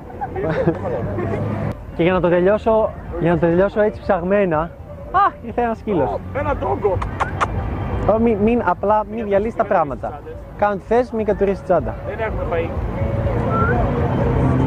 και 1.95 2.03
για 2.03 2.13
να 2.13 2.19
το 2.19 2.29
τελειώσω, 2.29 2.89
για 3.19 3.33
να 3.33 3.39
το 3.39 3.45
τελειώσω 3.45 3.81
έτσι 3.81 4.01
ψαγμένα. 4.01 4.59
Α, 5.11 5.31
ήρθε 5.45 5.61
ένας 5.61 5.77
σκύλος. 5.77 6.19
Ένα 6.33 6.55
τόγκο. 6.55 6.97
Ω, 8.09 8.19
Μην, 8.19 8.37
μην, 8.37 8.61
απλά 8.65 9.03
μην 9.11 9.25
διαλύσεις 9.25 9.55
τα 9.55 9.65
πράγματα. 9.65 10.21
Κάνω 10.57 10.75
τι 10.75 10.81
θες, 10.87 11.11
μην 11.11 11.25
κατουρίσει 11.25 11.63
τσάντα. 11.63 11.95
Δεν 12.07 12.19
έχουμε 12.19 12.43
φαΐ. 12.51 12.69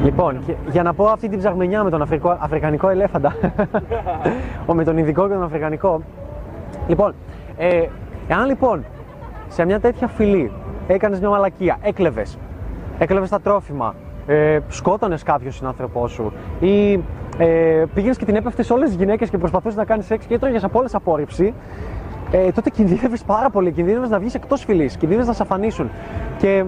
Λοιπόν, 0.04 0.38
και- 0.46 0.54
για 0.70 0.82
να 0.82 0.94
πω 0.94 1.04
αυτή 1.04 1.28
την 1.28 1.38
ψαγμενιά 1.38 1.84
με 1.84 1.90
τον 1.90 2.02
Αφρικό, 2.02 2.36
Αφρικανικό 2.40 2.88
ελέφαντα. 2.88 3.34
Ο, 4.66 4.74
με 4.74 4.84
τον 4.84 4.98
Ινδικό 4.98 5.28
και 5.28 5.34
τον 5.34 5.42
Αφρικανικό. 5.42 6.00
Λοιπόν, 6.88 7.14
ε, 7.56 7.86
εάν 8.28 8.46
λοιπόν 8.46 8.84
σε 9.48 9.64
μια 9.64 9.80
τέτοια 9.80 10.06
φυλή 10.08 10.52
έκανες 10.86 11.20
μια 11.20 11.28
μαλακία, 11.28 11.76
έκλεβες, 11.82 12.38
έκλεβες 12.98 13.28
τα 13.28 13.40
τρόφιμα, 13.40 13.94
ε, 14.26 14.58
σκότωνες 14.68 15.22
κάποιο 15.22 15.50
συνάνθρωπό 15.50 16.08
σου 16.08 16.32
ή 16.60 16.92
ε, 17.38 17.84
πήγαινες 17.94 18.16
και 18.16 18.24
την 18.24 18.34
έπεφτες 18.36 18.66
σε 18.66 18.72
όλες 18.72 18.88
τις 18.88 18.96
γυναίκες 18.98 19.30
και 19.30 19.38
προσπαθούσες 19.38 19.76
να 19.76 19.84
κάνεις 19.84 20.06
σεξ 20.06 20.24
και 20.26 20.34
έτρωγες 20.34 20.64
από 20.64 20.78
όλες 20.78 20.94
απόρριψη, 20.94 21.54
ε, 22.30 22.52
τότε 22.52 22.70
κινδύνευε 22.70 23.16
πάρα 23.26 23.50
πολύ. 23.50 23.72
Κινδύνευες 23.72 24.10
να 24.10 24.18
βγεις 24.18 24.34
εκτός 24.34 24.64
φυλής, 24.64 24.96
κινδύνευες 24.96 25.28
να 25.28 25.32
σε 25.34 25.42
αφανίσουν. 25.42 25.90
Και 26.38 26.64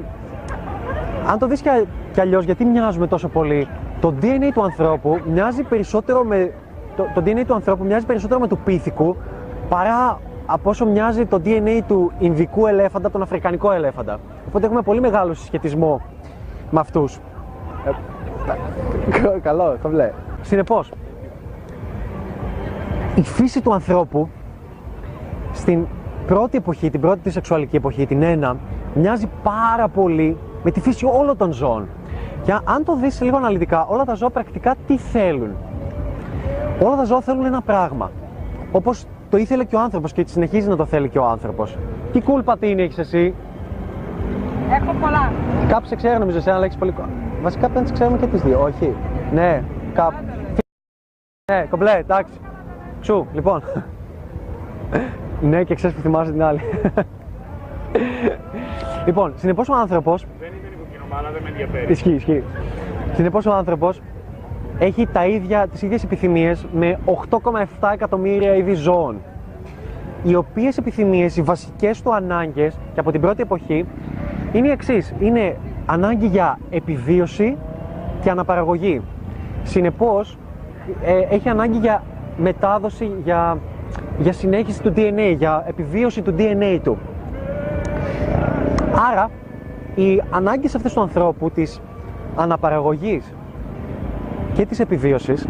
αν 1.31 1.39
το 1.39 1.47
δεις 1.47 1.61
και, 1.61 1.85
κι 2.13 2.21
αλλιώς, 2.21 2.45
γιατί 2.45 2.65
μοιάζουμε 2.65 3.07
τόσο 3.07 3.29
πολύ, 3.29 3.69
το 4.01 4.15
DNA 4.23 4.51
του 4.55 4.63
ανθρώπου 4.63 5.21
μοιάζει 5.33 5.63
περισσότερο 5.63 6.23
με, 6.25 6.53
το, 6.97 7.07
το 7.15 7.23
DNA 7.25 7.45
του 7.47 7.55
ανθρώπου 7.55 7.85
μοιάζει 7.85 8.07
περισσότερο 8.07 8.41
με 8.41 8.49
του 8.49 8.59
πίθηκου 8.59 9.17
παρά 9.69 10.21
από 10.47 10.71
όσο 10.71 10.87
μοιάζει 10.87 11.27
το 11.27 11.41
DNA 11.45 11.81
του 11.87 12.13
Ινδικού 12.19 12.67
ελέφαντα 12.67 13.05
από 13.07 13.13
τον 13.13 13.23
Αφρικανικό 13.23 13.73
ελέφαντα. 13.73 14.19
Οπότε 14.49 14.67
έχουμε 14.67 14.83
πολύ 14.83 15.01
μεγάλο 15.01 15.35
συσχετισμό 15.35 16.01
με 16.71 16.81
αυτούς. 16.81 17.19
Ε, 17.87 17.91
κα- 19.11 19.39
καλό, 19.43 19.77
το 19.83 19.89
βλέ. 19.89 20.11
Συνεπώς, 20.43 20.91
η 23.15 23.23
φύση 23.23 23.61
του 23.63 23.75
ανθρώπου 23.75 24.29
στην 25.53 25.87
πρώτη 26.27 26.57
εποχή, 26.57 26.91
την 26.91 27.01
πρώτη 27.01 27.19
της 27.19 27.33
σεξουαλική 27.33 27.77
εποχή, 27.77 28.07
την 28.07 28.23
ένα, 28.23 28.57
μοιάζει 28.95 29.29
πάρα 29.43 29.89
πολύ 29.89 30.37
με 30.63 30.71
τη 30.71 30.81
φύση 30.81 31.05
όλων 31.05 31.37
των 31.37 31.53
ζώων. 31.53 31.89
Και 32.43 32.53
αν 32.65 32.85
το 32.85 32.97
δεις 32.97 33.21
λίγο 33.21 33.37
αναλυτικά, 33.37 33.87
όλα 33.87 34.05
τα 34.05 34.15
ζώα 34.15 34.31
πρακτικά 34.31 34.75
τι 34.87 34.97
θέλουν; 34.97 35.51
Όλα 36.83 36.97
τα 36.97 37.05
ζώα 37.05 37.21
θέλουν 37.21 37.45
ένα 37.45 37.61
πράγμα. 37.63 38.11
Όπως 38.73 39.05
το 39.31 39.37
ήθελε 39.37 39.65
και 39.65 39.77
ο 39.77 39.81
άνθρωπος 39.81 40.13
και 40.13 40.25
συνεχίζει 40.27 40.69
να 40.69 40.77
το 40.77 40.85
θέλει 40.85 41.09
και 41.09 41.19
ο 41.19 41.25
άνθρωπος. 41.25 41.79
Τι 42.13 42.21
cool 42.27 42.45
πατίνι 42.45 42.83
έχεις 42.83 42.99
εσύ; 42.99 43.35
Έχω 44.71 44.93
πολλά. 45.01 45.33
Κάπου 45.69 45.87
σε 45.87 45.97
ξέρω 45.97 46.19
νομίζω 46.19 46.39
εσένα, 46.39 46.57
αλλά 46.57 46.65
έχεις 46.65 46.77
πολύ... 46.77 46.95
Βασικά 47.43 47.69
δεν 47.69 47.83
τις 47.83 47.93
ξέρουμε 47.93 48.19
και 48.19 48.27
τις 48.27 48.43
δύο, 48.43 48.63
όχι; 48.63 48.95
Ναι, 49.33 49.63
κάπου. 49.95 50.17
Ναι, 51.53 51.67
κομπλέ, 51.71 51.97
εντάξει. 51.99 52.33
Ξου, 53.01 53.27
λοιπόν. 53.33 53.63
Ναι, 55.41 55.65
και 55.65 55.75
ξέρεις 55.75 55.97
που 55.97 56.03
θυμάσαι 56.03 56.33
την 56.33 56.43
άλλη. 56.43 56.61
λοιπόν, 59.07 59.33
συνεπώς 59.37 59.69
ο 59.69 59.75
άνθρωπος 59.75 60.27
Δεν 60.41 60.49
είμαι 60.49 60.69
νοικοκυρομάνα, 60.69 61.31
δεν 61.31 61.43
με 61.43 61.49
ενδιαφέρει. 61.49 61.93
Ισχύει, 61.93 62.15
ισχύει. 62.15 62.43
Συνεπώς 63.13 63.47
ο 63.47 63.53
άνθρωπος 63.53 64.01
έχει 64.79 65.07
τα 65.07 65.27
ίδια, 65.27 65.69
τις 65.69 65.83
ίδιες 65.83 66.05
επιθυμίες 66.05 66.67
με 66.73 66.99
8,7 67.31 67.91
εκατομμύρια 67.93 68.55
είδη 68.55 68.75
ζώων. 68.75 69.17
Οι 70.23 70.35
οποίες 70.35 70.77
επιθυμίες, 70.79 71.37
οι 71.37 71.43
βασικές 71.43 72.03
του 72.03 72.15
ανάγκες 72.15 72.79
και 72.95 73.01
από 73.01 73.11
την 73.11 73.21
πρώτη 73.21 73.43
εποχή 73.43 73.87
είναι 74.53 74.69
οι 74.69 74.71
εξής. 74.71 75.15
Είναι 75.19 75.57
ανάγκη 75.87 76.27
για 76.27 76.59
επιβίωση 76.71 77.57
και 78.23 78.31
αναπαραγωγή. 78.31 79.03
Συνεπώς 79.63 80.39
ε, 81.05 81.35
έχει 81.35 81.49
ανάγκη 81.49 81.79
για 81.79 82.03
μετάδοση, 82.37 83.11
για, 83.25 83.59
για 84.19 84.33
συνέχιση 84.33 84.83
του 84.83 84.93
DNA, 84.97 85.35
για 85.39 85.65
επιβίωση 85.67 86.23
του 86.23 86.35
DNA 86.39 86.81
του. 86.83 86.99
Άρα, 89.11 89.31
οι 89.95 90.23
ανάγκες 90.31 90.75
αυτές 90.75 90.93
του 90.93 91.01
ανθρώπου 91.01 91.51
της 91.51 91.81
αναπαραγωγής 92.37 93.35
και 94.55 94.67
της 94.67 94.81
επιβίωσης 94.81 95.47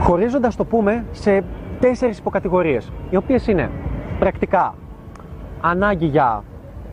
χωρίζονται, 0.00 0.46
ας 0.46 0.56
το 0.56 0.64
πούμε, 0.64 1.04
σε 1.10 1.44
τέσσερις 1.80 2.18
υποκατηγορίες, 2.18 2.92
οι 3.10 3.16
οποίες 3.16 3.46
είναι 3.46 3.70
πρακτικά 4.18 4.74
ανάγκη 5.60 6.06
για 6.06 6.42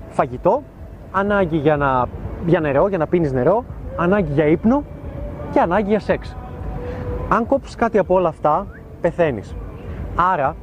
φαγητό, 0.10 0.64
ανάγκη 1.12 1.58
για, 1.58 1.78
να, 1.78 2.06
για 2.46 2.60
νερό, 2.60 2.88
για 2.88 2.98
να 2.98 3.08
πίνεις 3.08 3.32
νερό, 3.32 3.66
ανάγκη 3.96 4.32
για 4.34 4.46
ύπνο 4.46 4.84
και 5.52 5.60
ανάγκη 5.60 5.90
για 5.90 6.00
σεξ. 6.00 6.36
Αν 7.30 7.46
κόψεις 7.46 7.76
κάτι 7.76 7.98
από 7.98 8.16
όλα 8.16 8.28
αυτά, 8.28 8.68
πεθαίνεις. 9.02 9.56
Άρα, 10.16 10.56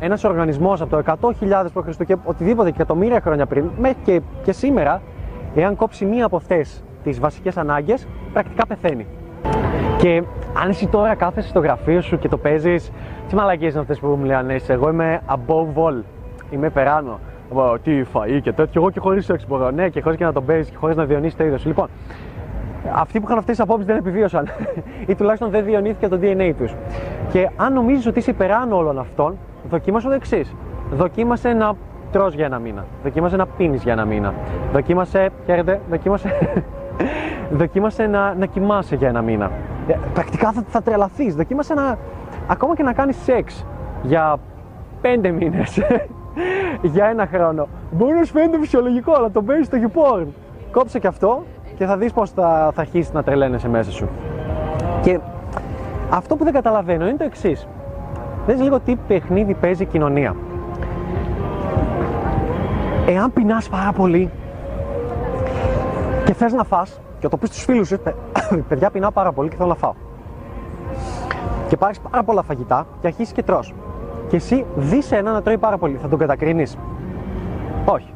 ένας 0.00 0.24
οργανισμός 0.24 0.80
από 0.80 0.90
το 0.90 1.02
100.000 1.40 1.66
π.Χ. 1.72 2.04
και 2.06 2.16
οτιδήποτε 2.24 2.68
και 2.70 2.76
εκατομμύρια 2.76 3.20
χρόνια 3.20 3.46
πριν, 3.46 3.70
μέχρι 3.78 3.98
και, 4.04 4.20
και 4.42 4.52
σήμερα, 4.52 5.02
εάν 5.54 5.76
κόψει 5.76 6.04
μία 6.04 6.24
από 6.24 6.36
αυτές 6.36 6.82
τις 7.02 7.20
βασικές 7.20 7.56
ανάγκες, 7.56 8.06
πρακτικά 8.32 8.66
πεθαίνει. 8.66 9.06
Και 9.98 10.22
αν 10.62 10.68
εσύ 10.68 10.86
τώρα 10.86 11.14
κάθεσαι 11.14 11.48
στο 11.48 11.60
γραφείο 11.60 12.00
σου 12.00 12.18
και 12.18 12.28
το 12.28 12.36
παίζεις, 12.36 12.92
τι 13.28 13.34
μαλακίες 13.34 13.72
είναι 13.72 13.80
αυτές 13.80 13.98
που 13.98 14.06
μου 14.06 14.24
λένε, 14.24 14.54
«Είσαι, 14.54 14.72
εγώ 14.72 14.88
είμαι 14.88 15.20
above 15.26 15.88
all. 15.88 16.02
Είμαι 16.50 16.70
περάνω. 16.70 17.18
«Ω, 17.54 17.78
Τι 17.78 18.02
φαΐ 18.14 18.40
και 18.42 18.52
τέτοιο. 18.52 18.80
Εγώ 18.80 18.90
και 18.90 19.00
χωρίς 19.00 19.24
σεξ 19.24 19.46
μπορώ. 19.46 19.70
Ναι, 19.70 19.88
και 19.88 20.00
χωρίς 20.00 20.18
και 20.18 20.24
να 20.24 20.32
τον 20.32 20.44
παίζεις 20.44 20.70
και 20.70 20.76
χωρίς 20.76 20.96
να 20.96 21.04
διονύσεις 21.04 21.36
το 21.36 21.44
είδος 21.44 21.60
σου. 21.60 21.68
Λοιπόν, 21.68 21.88
αυτοί 22.94 23.20
που 23.20 23.26
είχαν 23.26 23.38
αυτές 23.38 23.56
τις 23.56 23.64
απόψεις 23.64 23.86
δεν 23.86 23.96
επιβίωσαν. 23.96 24.48
ή 25.10 25.14
τουλάχιστον 25.14 25.50
δεν 25.50 25.64
διονύθηκε 25.64 26.08
το 26.08 26.18
DNA 26.22 26.52
τους. 26.58 26.74
Και 27.30 27.48
αν 27.56 27.72
νομίζεις 27.72 28.06
ότι 28.06 28.18
είσαι 28.18 28.30
υπεράνω 28.30 28.76
όλων 28.76 28.98
αυτών, 28.98 29.38
δοκίμασε 29.68 30.08
το 30.08 30.14
εξής. 30.14 30.54
Δοκίμασε 30.92 31.52
να 31.52 31.74
τρως 32.12 32.34
για 32.34 32.44
ένα 32.44 32.58
μήνα. 32.58 32.84
Δοκίμασε 33.02 33.36
να 33.36 33.46
πίνεις 33.46 33.82
για 33.82 33.92
ένα 33.92 34.04
μήνα. 34.04 34.34
Δοκίμασε. 34.72 35.28
Χαίρετε, 35.46 35.80
δοκίμασε. 35.90 36.30
δοκίμασε 37.60 38.06
να, 38.06 38.34
να 38.34 38.46
κοιμάσαι 38.46 38.96
για 38.96 39.08
ένα 39.08 39.22
μήνα. 39.22 39.50
Ε, 39.86 39.94
Πρακτικά 40.14 40.52
θα, 40.52 40.64
θα 40.68 40.82
τρελαθείς. 40.82 41.34
Δοκίμασε 41.34 41.74
να. 41.74 41.98
ακόμα 42.46 42.74
και 42.74 42.82
να 42.82 42.92
κάνεις 42.92 43.16
σεξ 43.16 43.66
για 44.02 44.36
πέντε 45.00 45.30
μήνες. 45.30 45.80
για 46.94 47.06
ένα 47.06 47.26
χρόνο. 47.26 47.68
Μπορείς 47.90 48.18
να 48.18 48.24
σου 48.24 48.32
φαίνεται 48.32 48.58
φυσιολογικό, 48.58 49.12
αλλά 49.12 49.30
το 49.30 49.42
παίζεις 49.42 49.66
στο 49.66 49.78
YouPorn. 49.82 50.26
Κόψε 50.72 50.98
και 50.98 51.06
αυτό 51.06 51.42
και 51.82 51.88
θα 51.88 51.96
δεις 51.96 52.12
πώς 52.12 52.30
θα, 52.30 52.70
θα 52.74 52.80
αρχίσει 52.80 53.10
να 53.12 53.22
τρελαίνεσαι 53.22 53.68
μέσα 53.68 53.90
σου. 53.90 54.08
Και 55.00 55.18
αυτό 56.10 56.36
που 56.36 56.44
δεν 56.44 56.52
καταλαβαίνω 56.52 57.06
είναι 57.08 57.16
το 57.16 57.24
εξής. 57.24 57.68
Δες 58.46 58.60
λίγο 58.60 58.80
τι 58.80 58.96
παιχνίδι 58.96 59.54
παίζει 59.54 59.82
η 59.82 59.86
κοινωνία. 59.86 60.36
Εάν 63.06 63.32
πεινάς 63.32 63.68
πάρα 63.68 63.92
πολύ 63.92 64.30
και 66.24 66.32
θες 66.32 66.52
να 66.52 66.64
φας 66.64 67.00
και 67.18 67.28
το 67.28 67.36
πεις 67.36 67.48
στους 67.48 67.64
φίλους 67.64 67.88
σου, 67.88 67.98
«Παι- 67.98 68.16
παιδιά 68.68 68.90
πεινάω 68.90 69.10
πάρα 69.10 69.32
πολύ 69.32 69.48
και 69.48 69.56
θέλω 69.56 69.68
να 69.68 69.74
φάω. 69.74 69.92
Και 71.68 71.76
πάρεις 71.76 72.00
πάρα 72.00 72.22
πολλά 72.22 72.42
φαγητά 72.42 72.86
και 73.00 73.06
αρχίσεις 73.06 73.32
και 73.32 73.42
τρως. 73.42 73.74
Και 74.28 74.36
εσύ 74.36 74.64
δεις 74.76 75.12
ένα 75.12 75.32
να 75.32 75.42
τρώει 75.42 75.58
πάρα 75.58 75.78
πολύ, 75.78 75.96
θα 75.96 76.08
τον 76.08 76.18
κατακρίνεις; 76.18 76.78
Όχι. 77.84 78.14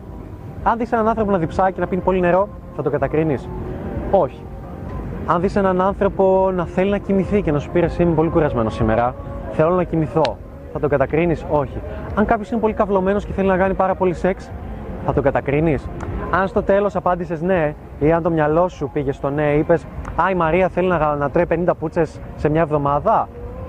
Αν 0.62 0.78
δεις 0.78 0.92
έναν 0.92 1.08
άνθρωπο 1.08 1.30
να 1.30 1.38
διψάει 1.38 1.73
και 1.73 1.80
να 1.80 1.87
πίνει 1.87 2.02
πολύ 2.02 2.20
νερό, 2.20 2.49
θα 2.76 2.83
τον 2.83 2.92
κατακρίνεις; 2.92 3.49
Όχι. 4.11 4.42
Αν 5.26 5.40
δεις 5.40 5.56
έναν 5.56 5.80
άνθρωπο 5.80 6.50
να 6.54 6.64
θέλει 6.64 6.90
να 6.90 6.99
κοιμηθεί 6.99 7.42
και 7.42 7.52
να 7.52 7.59
σου 7.59 7.71
πει 7.71 7.80
«Ρε, 7.80 7.87
εσύ 7.87 8.02
είμαι 8.02 8.14
πολύ 8.14 8.30
κουρασμένος 8.30 8.75
σήμερα, 8.75 9.14
θέλω 9.50 9.75
να 9.75 9.83
κοιμηθώ, 9.83 10.37
θα 10.73 10.78
τον 10.78 10.88
κατακρίνεις; 10.88 11.47
Όχι. 11.50 11.80
Αν 12.14 12.25
κάποιος 12.25 12.50
είναι 12.50 12.61
πολύ 12.61 12.73
καυλωμένος 12.73 13.25
και 13.25 13.33
θέλει 13.33 13.49
να 13.49 13.56
κάνει 13.56 13.75
πάρα 13.75 13.95
πολύ 13.95 14.14
σεξ, 14.14 14.50
θα 15.06 15.12
τον 15.12 15.23
κατακρίνεις; 15.23 15.88
Αν 16.30 16.49
στο 16.49 16.62
τέλος 16.62 16.97
απάντησες 16.97 17.42
ναι 17.42 17.75
ή 17.99 18.12
αν 18.12 18.23
το 18.23 18.30
μυαλό 18.30 18.68
σου 18.68 18.90
πήγε 18.92 19.12
στο 19.12 19.30
ναι, 19.30 19.52
είπες 19.52 19.85
Α, 20.16 20.30
η 20.30 20.35
Μαρία 20.35 20.68
θέλει 20.68 20.88
να, 20.88 21.14
να 21.14 21.30
τρέει 21.30 21.47
50 21.50 21.71
πούτσες 21.78 22.21
σε 22.37 22.49
μια 22.49 22.61
εβδομάδα, 22.61 23.28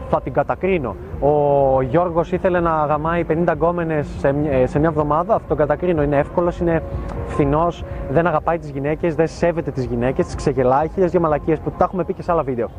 θα 0.09 0.21
την 0.21 0.33
κατακρίνω. 0.33 0.95
Ο 1.19 1.81
Γιώργος 1.81 2.31
ήθελε 2.31 2.59
να 2.59 2.85
γαμάει 2.85 3.23
50 3.23 3.51
γκόμενες 3.53 4.07
σε, 4.17 4.35
ε, 4.49 4.65
σε 4.65 4.79
μια 4.79 4.89
εβδομάδα, 4.89 5.33
θα 5.33 5.41
τον 5.47 5.57
κατακρίνω. 5.57 6.03
Είναι 6.03 6.17
εύκολος, 6.17 6.59
είναι 6.59 6.83
φθηνός, 7.27 7.83
δεν 8.09 8.27
αγαπάει 8.27 8.59
τις 8.59 8.69
γυναίκες, 8.69 9.15
δεν 9.15 9.27
σέβεται 9.27 9.71
τις 9.71 9.85
γυναίκες, 9.85 10.25
τις 10.25 10.35
ξεγελάει, 10.35 10.87
χίλιες 10.87 11.11
δύο 11.11 11.19
μαλακίες 11.19 11.59
που 11.59 11.71
τα 11.77 11.83
έχουμε 11.83 12.03
πει 12.03 12.13
και 12.13 12.21
σε 12.21 12.31
άλλα 12.31 12.43
βίντεο. 12.43 12.69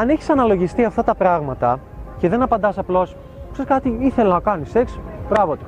αν 0.00 0.08
έχεις 0.08 0.30
αναλογιστεί 0.30 0.84
αυτά 0.84 1.02
τα 1.04 1.14
πράγματα 1.14 1.78
και 2.18 2.28
δεν 2.28 2.42
απαντάς 2.42 2.78
απλώς, 2.78 3.16
ξέρεις 3.52 3.70
κάτι, 3.70 3.96
ήθελε 4.00 4.32
να 4.32 4.40
κάνεις 4.40 4.70
σεξ, 4.70 4.98
μπράβο 5.28 5.56
του. 5.56 5.66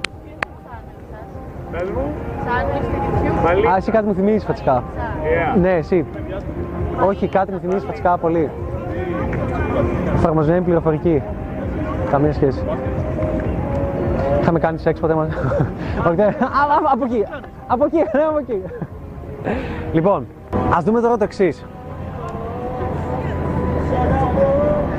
Πες 1.71 1.91
μου. 1.91 2.13
Σαν 2.45 2.83
στο 2.83 3.49
YouTube. 3.49 3.67
Α, 3.73 3.77
εσύ 3.77 3.91
κάτι 3.91 4.07
μου 4.07 4.15
θυμίζεις 4.15 4.45
φατσικά. 4.45 4.83
Yeah. 4.83 5.59
Ναι, 5.61 5.73
εσύ. 5.73 6.07
Όχι, 7.07 7.29
κάτι 7.29 7.53
μου 7.53 7.59
θυμίζεις 7.59 7.85
φατσικά 7.85 8.19
πολύ. 8.19 8.51
Εφαρμοσμένη 10.15 10.61
πληροφορική. 10.61 11.23
Καμία 12.11 12.33
σχέση. 12.33 12.63
Είχαμε 14.41 14.59
κάνεις 14.59 14.81
σεξ 14.83 15.01
ποτέ 15.01 15.15
μαζί. 15.15 15.31
Όχι, 16.07 16.15
δεν. 16.15 16.27
Α, 16.27 16.31
α, 16.31 16.35
Από 16.93 17.05
εκεί. 17.05 17.25
Από 17.67 17.85
εκεί, 17.85 17.97
ναι, 17.97 18.23
από 18.29 18.39
εκεί. 18.39 18.63
Λοιπόν, 19.93 20.27
ας 20.75 20.85
δούμε 20.85 21.01
τώρα 21.01 21.17
το 21.17 21.25
εξής. 21.25 21.67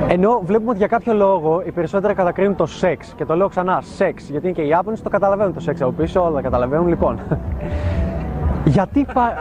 Ενώ 0.08 0.40
βλέπουμε 0.44 0.70
ότι 0.70 0.78
για 0.78 0.86
κάποιο 0.86 1.14
λόγο 1.14 1.62
οι 1.66 1.70
περισσότεροι 1.70 2.14
κατακρίνουν 2.14 2.56
το 2.56 2.66
σεξ. 2.66 3.12
Και 3.16 3.24
το 3.24 3.36
λέω 3.36 3.48
ξανά, 3.48 3.80
σεξ. 3.80 4.28
Γιατί 4.30 4.46
είναι 4.46 4.54
και 4.54 4.62
οι 4.62 4.68
Ιάπωνες 4.68 5.02
το 5.02 5.08
καταλαβαίνουν 5.08 5.54
το 5.54 5.60
σεξ 5.60 5.82
από 5.82 5.90
πίσω, 5.90 6.24
όλα 6.24 6.34
τα 6.34 6.40
καταλαβαίνουν. 6.40 6.88
Λοιπόν, 6.88 7.18
γιατί 8.64 9.06
πα... 9.12 9.32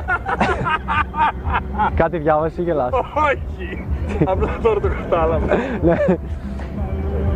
Κάτι 1.95 2.17
διάβασες 2.17 2.57
ή 2.57 2.61
γελάς; 2.61 2.89
Όχι. 2.93 3.88
Απλά 4.25 4.47
τώρα 4.61 4.79
το 4.79 4.88
κατάλαβα. 4.88 5.45
Ναι. 5.81 5.95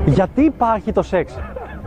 Γιατί 0.06 0.42
υπάρχει 0.42 0.92
το 0.92 1.02
σεξ; 1.02 1.40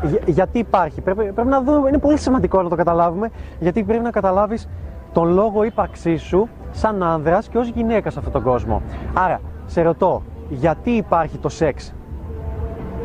Για- 0.02 0.20
γιατί 0.26 0.58
υπάρχει; 0.58 1.00
Πρέπει, 1.00 1.32
πρέπει 1.32 1.48
να 1.48 1.62
δούμε, 1.62 1.88
είναι 1.88 1.98
πολύ 1.98 2.18
σημαντικό 2.18 2.62
να 2.62 2.68
το 2.68 2.76
καταλάβουμε, 2.76 3.30
γιατί 3.60 3.84
πρέπει 3.84 4.02
να 4.02 4.10
καταλάβεις 4.10 4.68
τον 5.12 5.32
λόγο 5.32 5.62
ύπαρξή 5.64 6.16
σου 6.16 6.48
σαν 6.70 7.02
άνδρας 7.02 7.48
και 7.48 7.58
ως 7.58 7.68
γυναίκα 7.68 8.10
σε 8.10 8.18
αυτόν 8.18 8.32
τον 8.32 8.42
κόσμο. 8.42 8.82
Άρα, 9.14 9.40
σε 9.66 9.82
ρωτώ, 9.82 10.22
γιατί 10.48 10.90
υπάρχει 10.90 11.38
το 11.38 11.48
σεξ; 11.48 11.94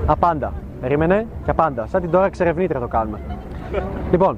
Απάντα. 0.05 0.53
Περίμενε 0.81 1.25
και 1.43 1.51
απάντα. 1.51 1.85
Σαν 1.87 2.01
την 2.01 2.11
τώρα 2.11 2.25
εξερευνήτρια 2.25 2.79
το 2.79 2.87
κάνουμε. 2.87 3.19
λοιπόν, 4.11 4.37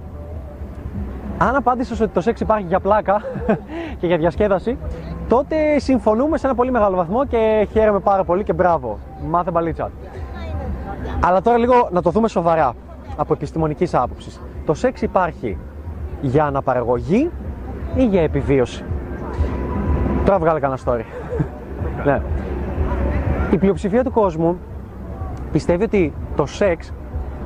αν 1.47 1.55
απάντησες 1.55 2.01
ότι 2.01 2.13
το 2.13 2.21
σεξ 2.21 2.39
υπάρχει 2.39 2.65
για 2.67 2.79
πλάκα 2.79 3.21
και 3.99 4.07
για 4.07 4.17
διασκέδαση, 4.17 4.77
τότε 5.27 5.79
συμφωνούμε 5.79 6.37
σε 6.37 6.45
ένα 6.45 6.55
πολύ 6.55 6.71
μεγάλο 6.71 6.95
βαθμό 6.95 7.25
και 7.25 7.67
χαίρομαι 7.71 7.99
πάρα 7.99 8.23
πολύ 8.23 8.43
και 8.43 8.53
μπράβο. 8.53 8.99
Μάθε 9.29 9.51
μπαλίτσα. 9.51 9.91
Αλλά 11.19 11.41
τώρα 11.41 11.57
λίγο 11.57 11.89
να 11.91 12.01
το 12.01 12.09
δούμε 12.09 12.27
σοβαρά 12.27 12.73
από 13.17 13.33
επιστημονικής 13.33 13.93
άποψης. 13.93 14.41
Το 14.65 14.73
σεξ 14.73 15.01
υπάρχει 15.01 15.57
για 16.21 16.45
αναπαραγωγή 16.45 17.31
ή 17.95 18.05
για 18.05 18.21
επιβίωση; 18.21 18.85
Τώρα 20.25 20.39
βγάλε 20.39 20.59
κανένα 20.59 20.79
story. 20.85 21.03
ναι. 22.05 22.21
Η 23.51 23.57
πλειοψηφία 23.57 24.03
του 24.03 24.11
κόσμου 24.11 24.57
πιστεύει 25.51 25.83
ότι 25.83 26.13
το 26.35 26.45
σεξ 26.45 26.93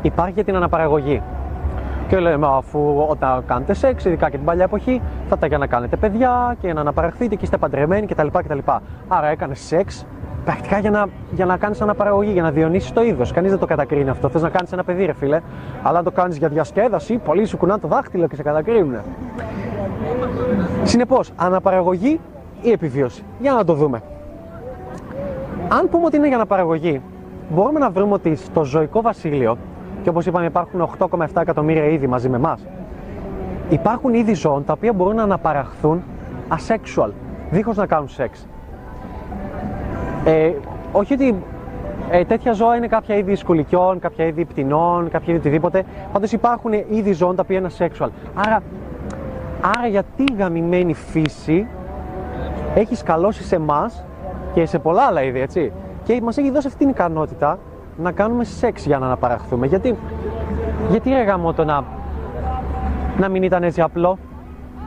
υπάρχει 0.02 0.34
για 0.34 0.44
την 0.44 0.56
αναπαραγωγή. 0.56 1.22
Και 2.08 2.20
λέμε 2.20 2.48
αφού 2.50 3.06
όταν 3.08 3.44
κάνετε 3.48 3.74
σεξ, 3.74 4.06
ειδικά 4.06 4.30
και 4.30 4.36
την 4.38 4.46
παλιά 4.46 4.64
εποχή, 4.64 5.02
θα 5.30 5.36
ήταν 5.38 5.50
για 5.50 5.58
να 5.58 5.68
κάνετε 5.68 5.96
παιδιά 5.96 6.56
και 6.62 6.74
να 6.74 6.82
αναπαραχθείτε 6.82 7.36
και 7.36 7.44
είστε 7.44 7.58
παντρεμένοι 7.58 8.06
κτλ. 8.06 8.28
κτλ. 8.28 8.60
Άρα 9.08 9.28
έκανες 9.28 9.60
σεξ 9.60 10.06
πρακτικά 10.46 10.80
για 10.80 10.92
να, 10.92 11.08
για 11.32 11.46
να 11.46 11.58
κάνεις 11.58 11.82
αναπαραγωγή, 11.82 12.32
για 12.32 12.42
να 12.42 12.52
διονύσεις 12.52 12.92
το 12.94 13.04
είδος. 13.04 13.32
Κανείς 13.32 13.50
δεν 13.50 13.60
το 13.60 13.66
κατακρίνει 13.66 14.10
αυτό. 14.10 14.30
Θες 14.30 14.42
να 14.42 14.50
κάνεις 14.50 14.72
ένα 14.72 14.84
παιδί, 14.84 15.06
ρε 15.06 15.14
φίλε. 15.14 15.40
Αλλά 15.84 15.98
αν 15.98 16.04
το 16.04 16.12
κάνεις 16.12 16.38
για 16.38 16.48
διασκέδαση, 16.48 17.18
πολλοί 17.18 17.46
σου 17.46 17.58
κουνάνε 17.58 17.80
το 17.80 17.88
δάχτυλο 17.88 18.28
και 18.28 18.36
σε 18.36 18.44
κατακρίνουν. 18.44 18.96
Συνεπώς, 20.84 21.32
αναπαραγωγή 21.36 22.20
ή 22.62 22.72
επιβίωση. 22.72 23.24
Για 23.40 23.54
να 23.54 23.64
το 23.64 23.74
δούμε. 23.74 24.02
Αν 25.68 25.90
πούμε 25.90 26.06
ότι 26.06 26.16
είναι 26.16 26.28
για 26.28 26.36
αναπαραγωγή, 26.36 27.02
μπορούμε 27.50 27.80
να 27.80 27.90
βρούμε 27.90 28.14
ότι 28.14 28.36
στο 28.36 28.64
ζωικό 28.64 29.02
βασίλειο, 29.02 29.58
και 30.08 30.14
όπως 30.14 30.26
είπαμε 30.26 30.46
υπάρχουν 30.46 30.90
8,7 31.00 31.28
εκατομμύρια 31.42 31.86
είδη 31.86 32.08
μαζί 32.08 32.30
με 32.30 32.36
εμάς, 32.36 32.62
υπάρχουν 33.70 34.14
είδη 34.14 34.34
ζώων 34.34 34.66
τα 34.66 34.74
οποία 34.74 34.94
μπορούν 34.94 35.16
να 35.16 35.24
αναπαραχθούν 35.24 36.04
asexual, 36.50 37.10
δίχως 37.50 37.76
να 37.76 37.86
κάνουν 37.86 38.10
σεξ. 38.10 38.48
Ε, 40.26 40.52
όχι 40.92 41.14
ότι 41.14 41.36
ε, 42.10 42.26
τέτοια 42.26 42.54
ζώα 42.54 42.76
είναι 42.76 42.88
κάποια 42.88 43.16
είδη 43.16 43.36
σκουλικιών, 43.36 44.00
κάποια 44.00 44.26
είδη 44.26 44.46
πτηνών, 44.46 45.10
κάποια 45.10 45.34
είδη 45.34 45.40
οτιδήποτε. 45.40 45.84
Πάντως 46.12 46.32
υπάρχουν 46.32 46.74
είδη 46.74 47.12
ζώων 47.12 47.36
τα 47.36 47.42
οποία 47.46 47.58
είναι 47.58 47.70
asexual. 47.78 48.10
Άρα, 48.34 48.64
άρα 49.78 49.88
γιατί 49.88 50.24
η 50.24 50.36
γαμημένη 50.38 50.94
φύση 50.94 51.68
έχει 52.76 52.96
σκαλώσει 52.96 53.44
σε 53.44 53.56
εμάς 53.56 54.06
και 54.54 54.66
σε 54.66 54.80
πολλά 54.80 55.02
άλλα 55.02 55.24
είδη, 55.24 55.40
έτσι. 55.40 55.72
Και 56.04 56.22
μας 56.22 56.38
έχει 56.38 56.52
δώσει 56.52 56.68
αυτή 56.68 56.80
την 56.80 56.90
ικανότητα 56.90 57.60
να 57.98 58.12
κάνουμε 58.12 58.44
σεξ 58.44 58.86
για 58.86 58.98
να 58.98 59.06
αναπαραχθούμε. 59.06 59.68
Γιατί, 59.68 59.96
γιατί 60.90 61.10
ρε 61.10 61.24
γάμο 61.24 61.54
το 61.54 61.64
να, 61.64 61.84
να 63.20 63.30
μην 63.30 63.44
ήταν 63.44 63.64
έτσι 63.64 63.82
απλό, 63.82 64.18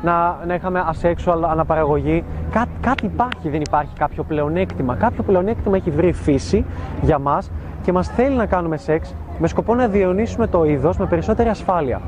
να, 0.02 0.38
να 0.46 0.54
είχαμε 0.54 0.84
asexual 0.92 1.42
αναπαραγωγή. 1.50 2.24
Κά, 2.50 2.66
κάτι 2.80 3.06
υπάρχει, 3.06 3.48
δεν 3.48 3.60
υπάρχει 3.60 3.94
κάποιο 3.98 4.22
πλεονέκτημα. 4.22 4.94
Κάποιο 4.94 5.22
πλεονέκτημα 5.22 5.76
έχει 5.76 5.90
βρει 5.90 6.08
η 6.08 6.12
φύση 6.12 6.64
για 7.00 7.18
μας 7.18 7.50
και 7.82 7.92
μας 7.92 8.08
θέλει 8.08 8.36
να 8.36 8.46
κάνουμε 8.46 8.76
σεξ 8.76 9.14
με 9.38 9.48
σκοπό 9.48 9.74
να 9.74 9.86
διαιωνίσουμε 9.86 10.46
το 10.46 10.64
είδος 10.64 10.96
με 10.96 11.06
περισσότερη 11.06 11.48
ασφάλεια. 11.48 12.00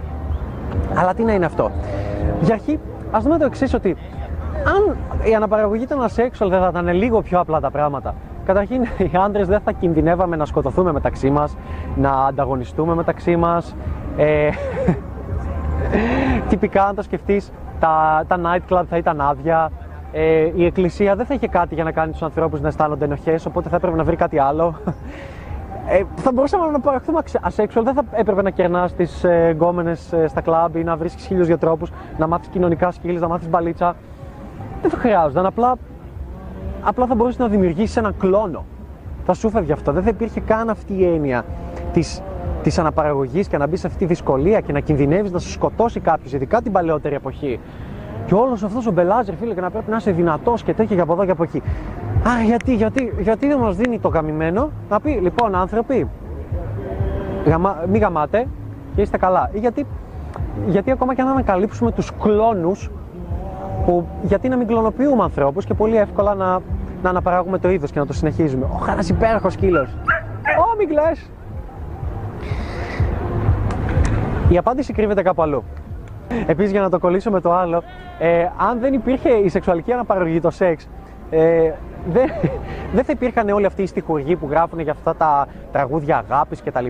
Αλλά 0.95 1.15
τι 1.15 1.23
να 1.23 1.33
είναι 1.33 1.45
αυτό; 1.45 1.71
Για 2.41 2.55
αρχή, 2.55 2.79
ας 3.11 3.23
δούμε 3.23 3.39
το 3.39 3.45
εξής 3.45 3.75
ότι 3.75 3.97
αν 4.65 4.97
η 5.31 5.35
αναπαραγωγή 5.35 5.83
ήταν 5.83 5.99
asexual 6.01 6.49
δεν 6.49 6.61
θα 6.61 6.69
ήταν 6.71 6.89
λίγο 6.89 7.23
πιο 7.23 7.41
απλά 7.41 7.61
τα 7.61 7.71
πράγματα. 7.71 8.15
Καταρχήν, 8.45 8.83
οι 8.83 9.11
άντρες 9.25 9.49
δεν 9.49 9.61
θα 9.61 9.73
κινδυνεύαμε 9.73 10.37
να 10.37 10.45
σκοτωθούμε 10.45 10.93
μεταξύ 10.93 11.31
μας, 11.31 11.57
να 11.97 12.11
ανταγωνιστούμε 12.11 12.95
μεταξύ 12.95 13.37
μας. 13.37 13.77
Ε, 14.17 14.49
τυπικά, 16.49 16.85
αν 16.85 16.95
το 16.95 17.03
σκεφτείς, 17.03 17.53
τα, 17.81 18.25
τα 18.29 18.41
nightclub 18.45 18.83
θα 18.89 18.97
ήταν 18.97 19.21
άδεια. 19.21 19.71
Ε, 20.13 20.51
η 20.55 20.65
εκκλησία 20.65 21.17
δεν 21.17 21.27
θα 21.27 21.35
είχε 21.35 21.49
κάτι 21.49 21.75
για 21.75 21.85
να 21.85 21.93
κάνει 21.93 22.13
τους 22.13 22.23
ανθρώπους 22.23 22.61
να 22.61 22.69
αισθάνονται 22.69 23.05
ενοχές, 23.05 23.47
οπότε 23.47 23.69
θα 23.69 23.77
έπρεπε 23.77 23.97
να 23.97 24.05
βρει 24.05 24.17
κάτι 24.17 24.39
άλλο. 24.39 24.75
Ε, 25.87 26.03
θα 26.17 26.33
μπορούσαμε 26.33 26.71
να 26.71 26.81
παραχθούμε 26.81 27.21
asexual, 27.43 27.83
δεν 27.85 27.95
θα 27.95 28.05
έπρεπε 28.11 28.43
να 28.43 28.51
κερνάς 28.51 28.95
τις 28.95 29.25
ε, 29.25 29.51
γκόμενες 29.51 30.13
ε, 30.13 30.27
στα 30.27 30.41
κλαμπ 30.41 30.77
ή 30.77 30.85
να 30.85 30.97
βρίσκεις 30.97 31.25
χίλιους 31.27 31.47
δύο 31.47 31.59
τρόπου, 31.59 31.87
να 32.19 32.27
μάθεις 32.27 32.49
κοινωνικά 32.49 32.93
skills, 32.93 33.19
να 33.19 33.29
μάθεις 33.29 33.49
μπαλίτσα. 33.49 33.97
Δεν 34.83 34.91
θα 34.91 34.97
χρειάζονταν. 34.97 35.47
Απλά, 35.47 35.75
απλά 36.83 37.07
θα 37.07 37.15
μπορούσε 37.15 37.43
να 37.43 37.49
δημιουργήσει 37.49 37.99
έναν 37.99 38.15
κλόνο. 38.19 38.65
Θα 39.25 39.35
σου 39.35 39.51
φεύγει 39.51 39.73
αυτό. 39.73 39.93
Δεν 39.93 40.03
θα 40.03 40.09
υπήρχε 40.09 40.41
καν 40.41 40.71
αυτή 40.71 40.93
η 40.93 41.05
έννοια 41.05 41.45
της 41.93 42.23
της 42.63 42.79
αναπαραγωγής 42.79 43.49
και 43.49 43.59
να 43.59 43.67
μπει 43.67 43.77
σε 43.77 43.87
αυτή 43.87 43.99
τη 43.99 44.05
δυσκολία 44.05 44.61
και 44.61 44.73
να 44.73 44.81
κινδυνεύεις 44.81 45.31
να 45.31 45.39
σου 45.39 45.51
σκοτώσει 45.51 46.01
κάποιος, 46.01 46.33
ειδικά 46.33 46.63
την 46.63 46.73
παλαιότερη 46.73 47.15
εποχή. 47.15 47.61
Και 48.27 48.35
όλος 48.35 48.63
αυτός 48.63 48.87
ο 48.87 48.91
μπελάζερ, 48.91 49.35
φίλε, 49.35 49.55
και 49.55 49.61
να 49.61 49.71
πρέπει 49.71 49.91
να 49.91 49.97
είσαι 49.97 50.11
δυνατός 50.11 50.63
και 50.63 50.75
τέτοια 50.75 50.97
και 50.97 51.03
από 51.03 51.13
εδώ 51.13 51.25
και 51.25 51.31
από 51.31 51.43
εκεί. 51.43 51.63
Α, 52.29 52.43
γιατί, 52.45 52.75
γιατί, 52.75 53.13
γιατί 53.21 53.47
δεν 53.47 53.59
μας 53.59 53.77
δίνει 53.77 53.99
το 53.99 54.09
γαμημένο; 54.09 54.71
Να 54.89 55.01
πει, 55.01 55.11
λοιπόν, 55.11 55.55
άνθρωποι, 55.55 56.09
γαμα, 57.47 57.85
μη 57.89 57.99
γαμάτε 57.99 58.47
και 58.95 59.01
είστε 59.03 59.17
καλά. 59.17 59.51
Ή 59.53 59.59
γιατί, 59.59 59.87
γιατί 60.67 60.91
ακόμα 60.91 61.15
και 61.15 61.21
αν 61.21 61.29
ανακαλύψουμε 61.29 61.93
τους 61.93 62.11
κλόνους, 62.21 62.91
που 63.85 64.07
γιατί 64.23 64.49
να 64.49 64.57
μην 64.57 64.67
κλωνοποιούμε 64.67 65.23
ανθρώπους 65.23 65.65
και 65.65 65.75
πολύ 65.75 65.97
εύκολα 65.97 66.35
να, 66.35 66.61
να 67.03 67.11
αναπαράγουμε 67.11 67.59
το 67.59 67.71
είδος 67.71 67.91
και 67.91 67.99
να 67.99 68.07
το 68.07 68.13
συνεχίζουμε. 68.13 68.65
Ο 68.65 68.91
ένα 68.91 69.05
υπέροχος 69.09 69.53
σκύλο. 69.53 69.81
Ω, 70.59 70.77
μην 70.79 70.89
κλαις. 70.89 71.31
Η 74.49 74.59
απάντηση 74.59 74.93
κρύβεται 74.93 75.23
κάπου 75.23 75.43
αλλού. 75.43 75.65
Επίσης, 76.47 76.71
για 76.71 76.81
να 76.81 76.91
το 76.91 76.99
κολλήσω 76.99 77.31
με 77.31 77.41
το 77.41 77.53
άλλο, 77.53 77.83
ε, 78.19 78.49
αν 78.57 78.79
δεν 78.81 78.93
υπήρχε 78.93 79.29
η 79.29 79.49
σεξουαλική 79.49 79.93
αναπαραγωγή, 79.93 80.41
το 80.41 80.51
σεξ, 80.51 80.89
ε, 81.31 81.73
δεν, 82.07 82.31
δεν 82.95 83.05
θα 83.05 83.13
υπήρχαν 83.13 83.49
όλοι 83.49 83.67
αυτοί 83.67 83.83
οι 83.83 83.87
στιχουργοί 83.87 84.37
που 84.37 84.47
γράφουν 84.51 84.81
για 84.81 84.93
αυτά 84.93 85.15
τα 85.15 85.47
τραγούδια 85.73 86.17
αγάπης 86.17 86.63
κτλ. 86.63 86.87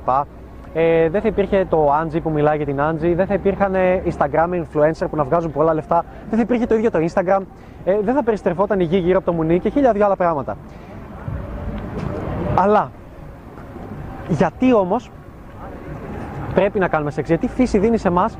Ε, 0.74 1.08
δεν 1.08 1.20
θα 1.20 1.28
υπήρχε 1.28 1.66
το 1.68 1.92
Angie 2.02 2.22
που 2.22 2.30
μιλάει 2.30 2.56
για 2.56 2.66
την 2.66 2.80
Angie, 2.80 3.12
δεν 3.16 3.26
θα 3.26 3.34
υπήρχαν 3.34 3.74
Instagram 4.04 4.48
influencer 4.50 5.06
που 5.10 5.16
να 5.16 5.24
βγάζουν 5.24 5.52
πολλά 5.52 5.74
λεφτά, 5.74 6.04
δεν 6.28 6.38
θα 6.38 6.44
υπήρχε 6.44 6.66
το 6.66 6.74
ίδιο 6.74 6.90
το 6.90 6.98
Instagram, 6.98 7.40
ε, 7.84 7.96
δεν 8.02 8.14
θα 8.14 8.22
περιστρεφόταν 8.22 8.80
η 8.80 8.84
γη 8.84 8.98
γύρω 8.98 9.16
από 9.16 9.26
το 9.26 9.32
μουνί 9.32 9.58
και 9.58 9.68
χίλια 9.68 9.92
δυο 9.92 10.04
άλλα 10.04 10.16
πράγματα. 10.16 10.56
Αλλά, 12.54 12.90
γιατί 14.28 14.74
όμως 14.74 15.10
πρέπει 16.54 16.78
να 16.78 16.88
κάνουμε 16.88 17.10
σεξ, 17.10 17.28
γιατί 17.28 17.46
η 17.46 17.48
φύση 17.48 17.78
δίνει 17.78 17.96
σε 17.96 18.08
εμάς 18.08 18.38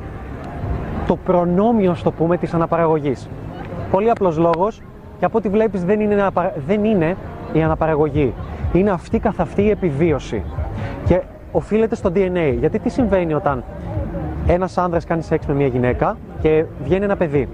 το 1.07 1.17
προνόμιο, 1.17 1.95
στο 1.95 2.11
πούμε, 2.11 2.37
της 2.37 2.55
αναπαραγωγής. 2.55 3.29
Πολύ 3.91 4.11
απλός 4.11 4.39
λόγος 4.39 4.83
και 5.19 5.25
από 5.25 5.39
ό,τι 5.39 5.49
βλέπεις 5.49 5.85
δεν 5.85 6.01
είναι, 6.01 6.27
δεν 6.67 6.85
είναι 6.85 7.17
η 7.53 7.63
αναπαραγωγή. 7.63 8.35
Είναι 8.73 8.91
αυτή 8.91 9.19
καθ' 9.19 9.41
αυτή 9.41 9.63
η 9.63 9.71
επιβίωση. 9.71 10.43
Και 11.05 11.23
οφείλεται 11.53 11.95
στο 11.95 12.11
DNA. 12.15 12.57
Γιατί 12.59 12.79
τι 12.79 12.89
συμβαίνει 12.89 13.35
όταν 13.35 13.65
ένας 14.47 14.79
άνδρας 14.79 15.05
κάνει 15.05 15.23
σεξ 15.23 15.47
με 15.47 15.55
μια 15.55 15.67
γυναίκα 15.67 16.17
και 16.41 16.65
βγαίνει 16.85 17.05
ένα 17.05 17.17
παιδί; 17.17 17.49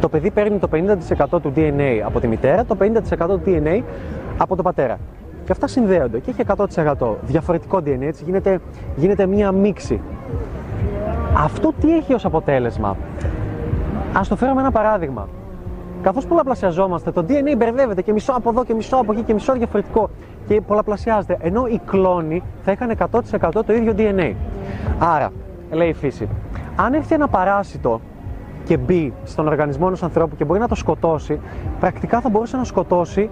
Το 0.00 0.08
παιδί 0.08 0.30
παίρνει 0.30 0.58
το 0.58 0.68
50% 0.72 1.40
του 1.42 1.52
DNA 1.56 2.00
από 2.04 2.20
τη 2.20 2.28
μητέρα, 2.28 2.64
το 2.64 2.76
50% 2.80 2.92
του 3.18 3.42
DNA 3.46 3.82
από 4.38 4.54
τον 4.54 4.64
πατέρα. 4.64 4.98
Και 5.44 5.52
αυτά 5.52 5.66
συνδέονται 5.66 6.18
και 6.18 6.30
έχει 6.30 6.42
100% 6.96 7.14
διαφορετικό 7.22 7.78
DNA, 7.78 8.00
έτσι 8.00 8.24
γίνεται, 8.24 8.58
γίνεται 8.96 9.26
μία 9.26 9.52
μίξη. 9.52 10.00
Αυτό 11.34 11.72
τι 11.80 11.96
έχει 11.96 12.14
ως 12.14 12.24
αποτέλεσμα; 12.24 12.96
Ας 14.12 14.28
το 14.28 14.36
φέρω 14.36 14.54
με 14.54 14.60
ένα 14.60 14.70
παράδειγμα. 14.70 15.28
Καθώς 16.02 16.26
πολλαπλασιαζόμαστε, 16.26 17.10
το 17.10 17.24
DNA 17.28 17.56
μπερδεύεται 17.56 18.02
και 18.02 18.12
μισό 18.12 18.32
από 18.32 18.50
εδώ 18.50 18.64
και 18.64 18.74
μισό 18.74 18.96
από 18.96 19.12
εκεί 19.12 19.22
και 19.22 19.32
μισό 19.32 19.52
διαφορετικό 19.52 20.10
και 20.46 20.60
πολλαπλασιάζεται. 20.60 21.36
Ενώ 21.40 21.66
οι 21.66 21.80
κλόνοι 21.86 22.42
θα 22.62 22.72
είχαν 22.72 22.92
100% 23.50 23.50
το 23.66 23.72
ίδιο 23.72 23.94
DNA. 23.96 24.34
Άρα, 24.98 25.30
λέει 25.70 25.88
η 25.88 25.92
φύση, 25.92 26.28
αν 26.76 26.94
έρθει 26.94 27.14
ένα 27.14 27.28
παράσιτο 27.28 28.00
και 28.64 28.76
μπει 28.76 29.12
στον 29.24 29.46
οργανισμό 29.46 29.84
ενός 29.86 30.02
ανθρώπου 30.02 30.36
και 30.36 30.44
μπορεί 30.44 30.60
να 30.60 30.68
το 30.68 30.74
σκοτώσει, 30.74 31.40
πρακτικά 31.80 32.20
θα 32.20 32.28
μπορούσε 32.28 32.56
να 32.56 32.64
σκοτώσει 32.64 33.30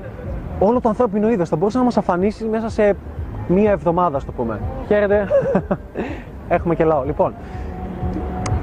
όλο 0.58 0.80
το 0.80 0.88
ανθρώπινο 0.88 1.30
είδος. 1.30 1.48
Θα 1.48 1.56
μπορούσε 1.56 1.78
να 1.78 1.84
μας 1.84 1.96
αφανίσει 1.96 2.44
μέσα 2.44 2.68
σε 2.68 2.96
μία 3.48 3.70
εβδομάδα, 3.70 4.16
ας 4.16 4.24
το 4.24 4.32
πούμε. 4.32 4.60
Χαίρετε. 4.86 5.28
Έχουμε 6.48 6.74
και 6.74 6.84
λαό. 6.84 7.04
Λοιπόν, 7.04 7.34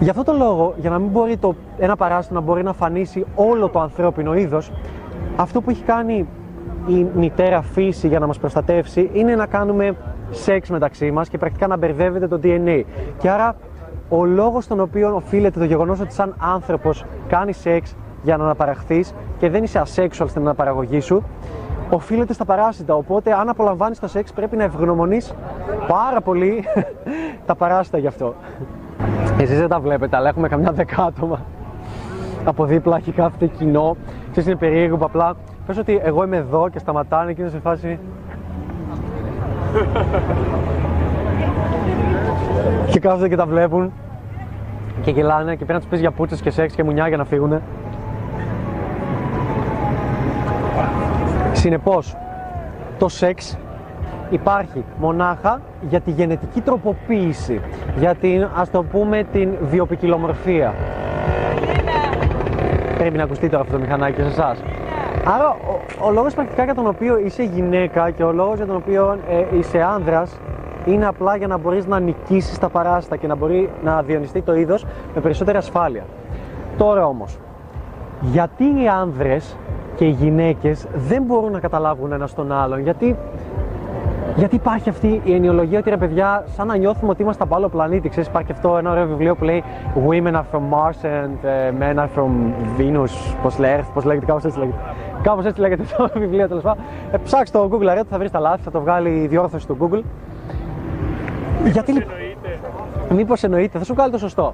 Γι' 0.01 0.09
αυτό 0.09 0.23
το 0.23 0.33
λόγο, 0.33 0.73
για 0.77 0.89
να 0.89 0.99
μην 0.99 1.09
μπορεί 1.09 1.37
το, 1.37 1.55
ένα 1.77 1.95
παράστατο 1.95 2.39
να 2.39 2.45
μπορεί 2.45 2.63
να 2.63 2.73
φανίσει 2.73 3.25
όλο 3.35 3.69
το 3.69 3.79
ανθρώπινο 3.79 4.35
είδος, 4.35 4.71
αυτό 5.35 5.61
που 5.61 5.69
έχει 5.69 5.83
κάνει 5.83 6.27
η 6.87 7.07
μητέρα 7.15 7.61
φύση 7.61 8.07
για 8.07 8.19
να 8.19 8.27
μας 8.27 8.39
προστατεύσει 8.39 9.09
είναι 9.13 9.35
να 9.35 9.45
κάνουμε 9.45 9.95
σεξ 10.29 10.69
μεταξύ 10.69 11.11
μας 11.11 11.29
και 11.29 11.37
πρακτικά 11.37 11.67
να 11.67 11.77
μπερδεύεται 11.77 12.27
το 12.27 12.39
DNA. 12.43 12.83
Και 13.17 13.29
άρα 13.29 13.55
ο 14.09 14.25
λόγος 14.25 14.63
στον 14.63 14.79
οποίο 14.79 15.15
οφείλεται 15.15 15.59
το 15.59 15.65
γεγονός 15.65 15.99
ότι 15.99 16.13
σαν 16.13 16.35
άνθρωπος 16.39 17.05
κάνεις 17.27 17.57
σεξ 17.57 17.95
για 18.23 18.37
να 18.37 18.43
αναπαραχθείς 18.43 19.13
και 19.37 19.49
δεν 19.49 19.63
είσαι 19.63 19.79
ασέξουαλ 19.79 20.29
στην 20.29 20.41
αναπαραγωγή 20.41 20.99
σου, 20.99 21.23
οφείλεται 21.89 22.33
στα 22.33 22.45
παράσιτα. 22.45 22.95
Οπότε, 22.95 23.33
αν 23.33 23.49
απολαμβάνεις 23.49 23.99
το 23.99 24.07
σεξ, 24.07 24.33
πρέπει 24.33 24.55
να 24.55 24.63
ευγνωμονείς 24.63 25.33
πάρα 25.87 26.21
πολύ 26.21 26.63
τα 27.47 27.55
παράσιτα 27.55 27.97
γι' 27.97 28.07
αυτό. 28.07 28.35
Εσείς 29.39 29.59
δεν 29.59 29.67
τα 29.67 29.79
βλέπετε, 29.79 30.15
αλλά 30.15 30.29
έχουμε 30.29 30.47
καμιά 30.47 30.71
δεκάτομα 30.71 31.39
από 32.45 32.65
δίπλα 32.65 32.97
έχει 32.97 33.11
κάθεται 33.11 33.47
κοινό. 33.47 33.95
Ξέρεις 34.31 34.49
είναι 34.49 34.57
περίεργο 34.57 34.97
που 34.97 35.05
απλά 35.05 35.35
πες 35.65 35.77
ότι 35.77 35.99
εγώ 36.03 36.23
είμαι 36.23 36.37
εδώ 36.37 36.69
και 36.69 36.79
σταματάνε 36.79 37.33
και 37.33 37.41
είναι 37.41 37.49
σε 37.49 37.59
φάση... 37.59 37.99
και 42.91 42.99
κάθονται 42.99 43.29
και 43.29 43.35
τα 43.35 43.45
βλέπουν 43.45 43.91
και 45.01 45.11
γελάνε 45.11 45.51
και 45.51 45.65
πρέπει 45.65 45.73
να 45.73 45.79
τους 45.79 45.87
πεις 45.87 45.99
για 45.99 46.11
πούτσες 46.11 46.41
και 46.41 46.49
σεξ 46.49 46.75
και 46.75 46.83
μουνιά 46.83 47.07
για 47.07 47.17
να 47.17 47.25
φύγουνε. 47.25 47.61
Συνεπώς, 51.53 52.15
το 52.97 53.07
σεξ 53.09 53.57
υπάρχει 54.29 54.85
μονάχα 54.99 55.61
για 55.89 55.99
τη 55.99 56.11
γενετική 56.11 56.61
τροποποίηση, 56.61 57.61
για 57.97 58.15
την, 58.15 58.47
ας 58.55 58.69
το 58.71 58.83
πούμε, 58.83 59.23
την 59.31 59.49
βιοπικιλομορφία. 59.61 60.73
Πρέπει 62.97 63.17
να 63.17 63.23
ακουστεί 63.23 63.49
τώρα 63.49 63.61
αυτό 63.61 63.73
το 63.73 63.79
μηχανάκι 63.79 64.21
σε 64.21 64.27
εσάς. 64.27 64.63
Άρα, 65.25 65.49
ο, 65.49 66.05
ο 66.07 66.11
λόγος 66.11 66.33
πρακτικά 66.33 66.63
για 66.63 66.75
τον 66.75 66.87
οποίο 66.87 67.17
είσαι 67.17 67.43
γυναίκα 67.43 68.09
και 68.09 68.23
ο 68.23 68.31
λόγος 68.31 68.57
για 68.57 68.65
τον 68.65 68.75
οποίο 68.75 69.17
ε, 69.29 69.57
είσαι 69.57 69.81
άνδρας 69.81 70.39
είναι 70.85 71.05
απλά 71.05 71.35
για 71.35 71.47
να 71.47 71.57
μπορείς 71.57 71.85
να 71.85 71.99
νικήσεις 71.99 72.59
τα 72.59 72.69
παράστα 72.69 73.15
και 73.15 73.27
να 73.27 73.35
μπορεί 73.35 73.69
να 73.83 74.01
διονυστεί 74.01 74.41
το 74.41 74.55
είδος 74.55 74.85
με 75.15 75.21
περισσότερη 75.21 75.57
ασφάλεια. 75.57 76.03
Τώρα 76.77 77.05
όμως, 77.05 77.39
γιατί 78.21 78.63
οι 78.63 78.87
άνδρες 78.87 79.57
και 79.95 80.05
οι 80.05 80.09
γυναίκες 80.09 80.87
δεν 80.93 81.23
μπορούν 81.23 81.51
να 81.51 81.59
καταλάβουν 81.59 82.11
ένα 82.11 82.27
τον 82.35 82.51
άλλον, 82.51 82.79
γιατί 82.79 83.17
γιατί 84.35 84.55
υπάρχει 84.55 84.89
αυτή 84.89 85.21
η 85.23 85.33
ενοιολογία 85.33 85.79
ότι 85.79 85.89
ρε 85.89 85.97
παιδιά, 85.97 86.43
σαν 86.55 86.67
να 86.67 86.77
νιώθουμε 86.77 87.11
ότι 87.11 87.21
είμαστε 87.21 87.43
από 87.43 87.55
άλλο 87.55 87.69
πλανήτη. 87.69 88.09
Ξέρεις, 88.09 88.29
υπάρχει 88.29 88.51
αυτό 88.51 88.77
ένα 88.77 88.91
ωραίο 88.91 89.07
βιβλίο 89.07 89.35
που 89.35 89.43
λέει 89.43 89.63
Women 90.07 90.33
are 90.33 90.43
from 90.51 90.61
Mars 90.73 91.03
and 91.03 91.45
uh, 91.45 91.81
men 91.81 91.95
are 91.95 92.09
from 92.15 92.31
Venus. 92.77 93.35
Πώς 93.41 93.57
λέγεται, 93.57 93.85
πώς 93.93 94.03
λέγεται, 94.03 94.25
κάπως 94.25 94.43
έτσι 94.45 94.59
λέγεται. 94.59 94.77
Κάπως 95.21 95.45
έτσι 95.45 95.61
λέγεται 95.61 95.83
το 95.97 96.09
βιβλίο 96.19 96.47
τέλος 96.47 96.63
πάντων. 96.63 96.83
Ε, 97.11 97.17
ψάξτε 97.17 97.57
το 97.57 97.69
Google 97.71 97.85
αρέτο, 97.85 98.07
θα 98.09 98.17
βρεις 98.17 98.31
τα 98.31 98.39
λάθη, 98.39 98.63
θα 98.63 98.71
το 98.71 98.81
βγάλει 98.81 99.09
η 99.09 99.27
διόρθωση 99.27 99.67
του 99.67 99.77
Google. 99.79 100.01
Γιατί 101.71 101.91
λοιπόν. 101.91 102.13
Μήπως 103.09 103.43
εννοείται, 103.43 103.77
θα 103.77 103.83
σου 103.83 103.93
βγάλει 103.93 104.11
το 104.11 104.17
σωστό. 104.17 104.53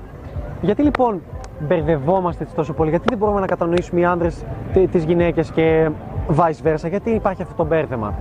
Γιατί 0.61 0.81
λοιπόν 0.81 1.21
μπερδευόμαστε 1.67 2.43
έτσι 2.43 2.55
τόσο 2.55 2.73
πολύ, 2.73 2.89
γιατί 2.89 3.05
δεν 3.09 3.17
μπορούμε 3.17 3.39
να 3.39 3.45
κατανοήσουμε 3.45 3.99
οι 3.99 4.05
άντρες 4.05 4.43
τις 4.91 5.03
γυναίκες 5.03 5.51
και 5.51 5.89
vice 6.35 6.67
versa, 6.67 6.89
γιατί 6.89 7.09
υπάρχει 7.09 7.41
αυτό 7.41 7.53
το 7.53 7.65
μπέρδεμα 7.65 8.13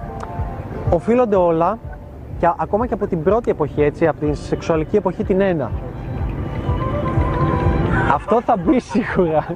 οφείλονται 0.91 1.37
όλα 1.37 1.79
και 2.39 2.49
ακόμα 2.57 2.87
και 2.87 2.95
από 2.95 3.07
την 3.07 3.23
πρώτη 3.23 3.51
εποχή, 3.51 3.83
έτσι, 3.83 4.07
από 4.07 4.21
την 4.21 4.35
σεξουαλική 4.35 4.97
εποχή 4.97 5.25
την 5.25 5.41
ένα. 5.41 5.71
Αυτό 8.15 8.41
θα 8.41 8.57
μπει 8.57 8.81
σίγουρα. 8.81 9.47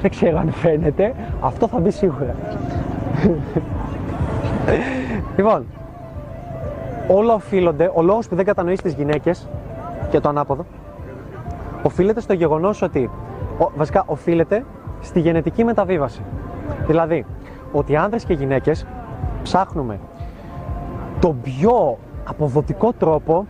Δεν 0.00 0.10
ξέρω 0.10 0.38
αν 0.38 0.50
φαίνεται. 0.50 1.14
Αυτό 1.40 1.68
θα 1.68 1.78
μπει 1.78 1.90
σίγουρα. 1.90 2.34
λοιπόν, 5.36 5.66
όλα 7.08 7.34
οφείλονται, 7.34 7.90
ο 7.94 8.02
λόγος 8.02 8.28
που 8.28 8.34
δεν 8.34 8.44
κατανοείς 8.44 8.82
τις 8.82 8.94
γυναίκες 8.94 9.48
και 10.10 10.20
το 10.20 10.28
ανάποδο, 10.28 10.66
οφείλεται 11.82 12.20
στο 12.20 12.32
γεγονός 12.32 12.82
ότι, 12.82 13.10
βασικά 13.76 14.02
οφείλεται 14.06 14.64
στη 15.00 15.20
γενετική 15.20 15.64
μεταβίβαση. 15.64 16.22
Δηλαδή, 16.86 17.26
ότι 17.72 17.96
άνδρες 17.96 18.24
και 18.24 18.32
γυναίκες 18.32 18.86
ψάχνουμε 19.42 19.98
τον 21.22 21.40
πιο 21.42 21.98
αποδοτικό 22.28 22.92
τρόπο 22.92 23.46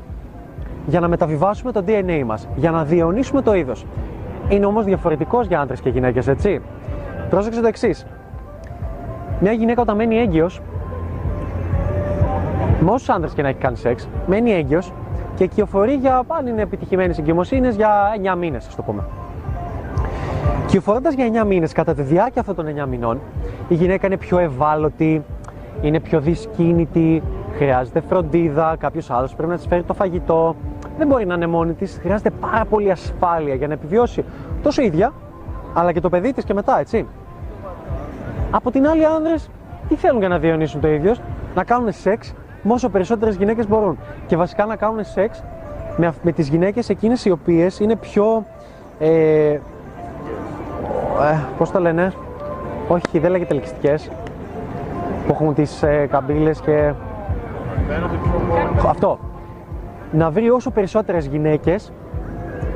για 0.86 1.00
να 1.00 1.08
μεταβιβάσουμε 1.08 1.72
το 1.72 1.84
DNA 1.86 2.22
μας, 2.26 2.48
για 2.54 2.70
να 2.70 2.84
διαιωνίσουμε 2.84 3.42
το 3.42 3.54
είδος. 3.54 3.86
Είναι 4.48 4.66
όμως 4.66 4.84
διαφορετικός 4.84 5.46
για 5.46 5.60
άντρες 5.60 5.80
και 5.80 5.88
γυναίκες, 5.88 6.28
έτσι. 6.28 6.60
Πρόσεξε 7.30 7.60
το 7.60 7.66
εξής. 7.66 8.06
Μια 9.40 9.52
γυναίκα 9.52 9.82
όταν 9.82 9.96
μένει 9.96 10.16
έγκυος, 10.18 10.60
με 12.80 12.90
όσους 12.90 13.08
άντρες 13.08 13.32
και 13.32 13.42
να 13.42 13.48
έχει 13.48 13.58
κάνει 13.58 13.76
σεξ, 13.76 14.08
μένει 14.26 14.52
έγκυος 14.52 14.92
και 15.34 15.46
κυοφορεί 15.46 15.94
για, 15.94 16.22
αν 16.26 16.46
είναι 16.46 16.62
επιτυχημένες 16.62 17.18
εγκυμοσύνες, 17.18 17.76
για 17.76 17.90
9 18.22 18.36
μήνες, 18.36 18.66
ας 18.66 18.74
το 18.74 18.82
πούμε. 18.82 19.02
Κυοφορώντας 20.66 21.14
για 21.14 21.24
9 21.24 21.44
μήνες, 21.44 21.72
κατά 21.72 21.94
τη 21.94 22.02
διάρκεια 22.02 22.40
αυτών 22.40 22.54
των 22.54 22.66
9 22.66 22.86
μηνών, 22.86 23.20
η 23.68 23.74
γυναίκα 23.74 24.06
είναι 24.06 24.16
πιο 24.16 24.38
ευάλωτη, 24.38 25.22
είναι 25.82 26.00
πιο 26.00 26.20
δυσκίνητη, 26.20 27.22
χρειάζεται 27.62 28.00
φροντίδα, 28.08 28.76
κάποιος 28.78 29.10
άλλος 29.10 29.34
πρέπει 29.34 29.50
να 29.50 29.56
της 29.56 29.66
φέρει 29.66 29.82
το 29.82 29.94
φαγητό. 29.94 30.56
Δεν 30.98 31.06
μπορεί 31.06 31.26
να 31.26 31.34
είναι 31.34 31.46
μόνη 31.46 31.72
της. 31.72 31.98
Χρειάζεται 32.02 32.30
πάρα 32.30 32.64
πολύ 32.64 32.90
ασφάλεια 32.90 33.54
για 33.54 33.66
να 33.66 33.72
επιβιώσει 33.72 34.24
τόσο 34.62 34.82
η 34.82 34.84
ίδια, 34.84 35.12
αλλά 35.74 35.92
και 35.92 36.00
το 36.00 36.08
παιδί 36.08 36.32
της 36.32 36.44
και 36.44 36.54
μετά, 36.54 36.80
έτσι. 36.80 37.06
Από 38.50 38.70
την 38.70 38.86
άλλη, 38.86 39.04
άνδρες 39.04 39.50
τι 39.88 39.94
θέλουν 39.94 40.18
για 40.18 40.28
να 40.28 40.38
διονύσουν 40.38 40.80
το 40.80 40.88
ίδιο, 40.88 41.14
να 41.54 41.64
κάνουν 41.64 41.92
σεξ 41.92 42.34
με 42.62 42.72
όσο 42.72 42.88
περισσότερες 42.88 43.36
γυναίκες 43.36 43.68
μπορούν. 43.68 43.98
Και 44.26 44.36
βασικά 44.36 44.64
να 44.64 44.76
κάνουν 44.76 45.04
σεξ 45.04 45.44
με, 45.96 46.12
με 46.22 46.32
τις 46.32 46.48
γυναίκες 46.48 46.88
εκείνες 46.88 47.24
οι 47.24 47.30
οποίες 47.30 47.80
είναι 47.80 47.96
πιο. 47.96 48.44
Ε, 48.98 49.50
ε, 49.50 49.60
πώς 51.58 51.70
το 51.70 51.80
λένε, 51.80 52.12
όχι 52.88 53.18
δεν 53.18 53.30
λέγεται 53.30 53.54
ελκυστικές, 53.54 54.10
που 55.26 55.32
έχουν 55.32 55.54
τις 55.54 55.82
ε, 55.82 56.06
καμπύλες 56.10 56.60
και 56.60 56.92
αυτό. 58.88 59.18
Να 60.12 60.30
βρει 60.30 60.50
όσο 60.50 60.70
περισσότερες 60.70 61.26
γυναίκες 61.26 61.92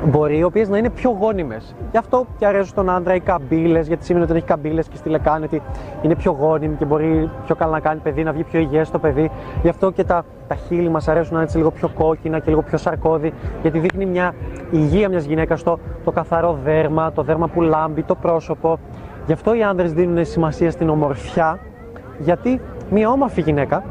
μπορεί, 0.05 0.37
οι 0.37 0.43
οποίες 0.43 0.69
να 0.69 0.77
είναι 0.77 0.89
πιο 0.89 1.17
γόνιμες. 1.19 1.75
Γι' 1.91 1.97
αυτό 1.97 2.25
και 2.37 2.45
αρέσουν 2.45 2.65
στον 2.65 2.89
άντρα 2.89 3.15
οι 3.15 3.19
καμπύλες, 3.19 3.87
γιατί 3.87 4.05
σημαίνει 4.05 4.25
ότι 4.25 4.33
έχει 4.35 4.45
καμπύλες 4.45 4.87
και 4.87 4.95
στη 4.95 5.09
λεκάνη 5.09 5.45
ότι 5.45 5.61
είναι 6.01 6.15
πιο 6.15 6.31
γόνιμη 6.39 6.75
και 6.75 6.85
μπορεί 6.85 7.29
πιο 7.45 7.55
καλά 7.55 7.71
να 7.71 7.79
κάνει 7.79 7.99
παιδί, 7.99 8.23
να 8.23 8.31
βγει 8.31 8.43
πιο 8.43 8.59
υγιές 8.59 8.91
το 8.91 8.99
παιδί. 8.99 9.31
Γι' 9.61 9.69
αυτό 9.69 9.91
και 9.91 10.03
τα, 10.03 10.25
τα 10.47 10.55
χείλη 10.55 10.89
μας 10.89 11.07
αρέσουν 11.07 11.31
να 11.31 11.37
είναι 11.37 11.45
έτσι 11.45 11.57
λίγο 11.57 11.71
πιο 11.71 11.89
κόκκινα 11.95 12.39
και 12.39 12.49
λίγο 12.49 12.61
πιο 12.61 12.77
σαρκώδη, 12.77 13.33
γιατί 13.61 13.79
δείχνει 13.79 14.05
μια 14.05 14.33
υγεία 14.71 15.09
μιας 15.09 15.25
γυναίκας 15.25 15.59
στο 15.59 15.79
το 16.03 16.11
καθαρό 16.11 16.57
δέρμα, 16.63 17.11
το 17.11 17.21
δέρμα 17.21 17.47
που 17.47 17.61
λάμπει, 17.61 18.03
το 18.03 18.15
πρόσωπο. 18.15 18.79
Γι' 19.25 19.33
αυτό 19.33 19.53
οι 19.53 19.63
άνδρες 19.63 19.93
δίνουν 19.93 20.25
σημασία 20.25 20.71
στην 20.71 20.89
ομορφιά, 20.89 21.59
γιατί 22.19 22.61
μια 22.89 23.09
όμορφη 23.09 23.41
γυναίκα 23.41 23.83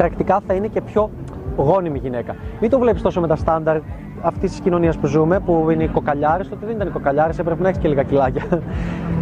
πρακτικά 0.00 0.40
θα 0.46 0.54
είναι 0.54 0.66
και 0.66 0.80
πιο 0.80 1.10
γόνιμη 1.56 1.98
γυναίκα. 1.98 2.36
Μην 2.60 2.70
το 2.70 2.78
βλέπεις 2.78 3.02
τόσο 3.02 3.20
με 3.20 3.26
τα 3.26 3.36
στάνταρ 3.36 3.78
αυτής 4.20 4.50
της 4.50 4.60
κοινωνίας 4.60 4.98
που 4.98 5.06
ζούμε, 5.06 5.40
που 5.40 5.68
είναι 5.70 5.82
οι 5.82 5.88
κοκαλιάρες, 5.88 6.48
τότε 6.48 6.66
δεν 6.66 6.74
ήταν 6.74 6.88
οι 6.88 6.90
κοκαλιάρες, 6.90 7.38
έπρεπε 7.38 7.62
να 7.62 7.68
έχεις 7.68 7.80
και 7.80 7.88
λίγα 7.88 8.02
κιλάκια 8.02 8.42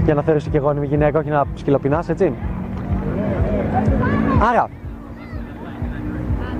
για 0.04 0.14
να 0.14 0.22
θεωρήσει 0.22 0.50
και 0.50 0.58
γόνιμη 0.58 0.86
γυναίκα, 0.86 1.18
όχι 1.18 1.28
να 1.28 1.44
σκυλοπεινά, 1.54 2.04
έτσι. 2.08 2.32
Άρα, 4.50 4.68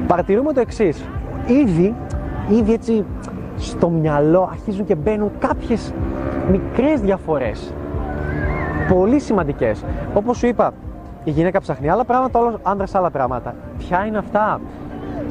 παρατηρούμε 0.07 0.53
το 0.53 0.61
εξής. 0.61 1.05
Ήδη, 1.47 1.95
ήδη 2.49 2.73
έτσι 2.73 3.05
στο 3.57 3.89
μυαλό 3.89 4.49
αρχίζουν 4.51 4.85
και 4.85 4.95
μπαίνουν 4.95 5.31
κάποιες 5.39 5.95
μικρές 6.51 7.01
διαφορές 7.01 7.73
πολύ 8.89 9.19
σημαντικές 9.19 9.85
όπως 10.15 10.39
σου 10.39 10.47
είπα 10.47 10.73
η 11.29 11.31
γυναίκα 11.31 11.61
ψάχνει 11.61 11.89
άλλα 11.89 12.05
πράγματα, 12.05 12.41
ο 12.41 12.59
άντρας 12.63 12.95
άλλα 12.95 13.11
πράγματα. 13.11 13.55
Ποια 13.79 14.05
είναι 14.07 14.19
αυτά; 14.19 14.61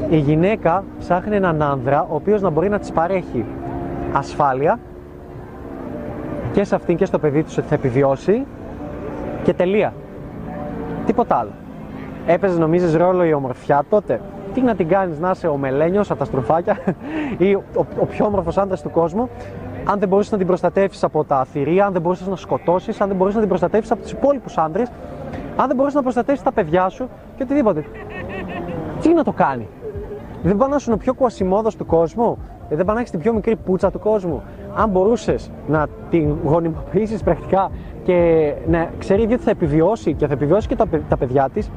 Η 0.09 0.17
γυναίκα 0.17 0.83
ψάχνει 0.99 1.35
έναν 1.35 1.61
άνδρα 1.61 2.01
ο 2.01 2.15
οποίος 2.15 2.41
να 2.41 2.49
μπορεί 2.49 2.69
να 2.69 2.79
της 2.79 2.91
παρέχει 2.91 3.45
ασφάλεια 4.13 4.79
και 6.53 6.63
σε 6.63 6.75
αυτήν 6.75 6.97
και 6.97 7.05
στο 7.05 7.19
παιδί 7.19 7.43
του 7.43 7.49
ότι 7.57 7.67
θα 7.67 7.75
επιβιώσει 7.75 8.45
και 9.43 9.53
τελεία. 9.53 9.93
Τίποτα 11.05 11.35
άλλο. 11.35 11.51
Έπαιζες 12.25 12.57
νομίζεις 12.57 12.95
ρόλο 12.95 13.25
η 13.25 13.33
ομορφιά 13.33 13.83
τότε; 13.89 14.21
Τι 14.53 14.61
να 14.61 14.75
την 14.75 14.87
κάνεις 14.87 15.19
να 15.19 15.29
είσαι 15.29 15.47
ο 15.47 15.57
μελένιος 15.57 16.09
από 16.09 16.19
τα 16.19 16.25
στροφάκια 16.25 16.77
ή 17.47 17.53
ο, 17.53 17.63
ο 17.99 18.05
πιο 18.05 18.25
όμορφος 18.25 18.57
άντρας 18.57 18.81
του 18.81 18.89
κόσμου, 18.89 19.29
αν 19.83 19.99
δεν 19.99 20.07
μπορούσες 20.07 20.31
να 20.31 20.37
την 20.37 20.47
προστατεύσεις 20.47 21.03
από 21.03 21.23
τα 21.23 21.45
θηρία, 21.45 21.85
αν 21.85 21.93
δεν 21.93 22.01
μπορούσες 22.01 22.27
να 22.27 22.35
σκοτώσεις, 22.35 23.01
αν 23.01 23.07
δεν 23.07 23.17
μπορούσες 23.17 23.35
να 23.35 23.41
την 23.41 23.49
προστατεύσεις 23.49 23.91
από 23.91 24.01
τους 24.01 24.11
υπόλοιπους 24.11 24.57
άντρες, 24.57 24.89
αν 25.55 25.67
δεν 25.67 25.75
μπορούσε 25.75 25.95
να 25.95 26.01
προστατεύσεις 26.01 26.43
τα 26.43 26.51
παιδιά 26.51 26.89
σου 26.89 27.09
και 27.37 27.43
οτιδήποτε. 27.43 27.85
Τι 29.01 29.13
να 29.13 29.23
το 29.23 29.31
κάνει; 29.31 29.67
Δεν 30.43 30.57
πάει 30.57 30.69
να 30.69 30.75
είσαι 30.75 30.91
ο 30.91 30.97
πιο 30.97 31.13
κουασιμόδο 31.13 31.69
του 31.77 31.85
κόσμου, 31.85 32.37
δεν 32.69 32.85
πάει 32.85 32.93
να 32.95 32.99
έχεις 32.99 33.11
την 33.11 33.19
πιο 33.19 33.33
μικρή 33.33 33.55
πούτσα 33.55 33.91
του 33.91 33.99
κόσμου; 33.99 34.41
Αν 34.75 34.89
μπορούσες 34.89 35.51
να 35.67 35.87
την 36.09 36.35
γονιμοποιήσεις 36.43 37.23
πρακτικά 37.23 37.71
και 38.03 38.53
να 38.67 38.89
ξέρει 38.97 39.21
ότι 39.21 39.37
θα 39.37 39.49
επιβιώσει 39.49 40.13
και 40.13 40.27
θα 40.27 40.33
επιβιώσει 40.33 40.67
και 40.67 40.75
τα, 40.75 40.85
τα 41.09 41.17
παιδιά 41.17 41.49
της, 41.53 41.71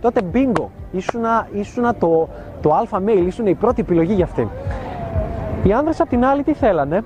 τότε 0.00 0.22
μπίνγκο. 0.22 0.70
Ήσουνα, 0.92 1.48
ίσουνα 1.52 1.94
το, 1.94 2.28
το 2.60 2.74
αλφα 2.74 3.02
mail, 3.06 3.22
ήσουν 3.26 3.46
η 3.46 3.54
πρώτη 3.54 3.80
επιλογή 3.80 4.14
για 4.14 4.24
αυτήν. 4.24 4.48
Οι 5.62 5.72
άνδρες 5.72 6.00
απ' 6.00 6.08
την 6.08 6.24
άλλη 6.24 6.42
τι 6.42 6.54
θέλανε; 6.54 7.04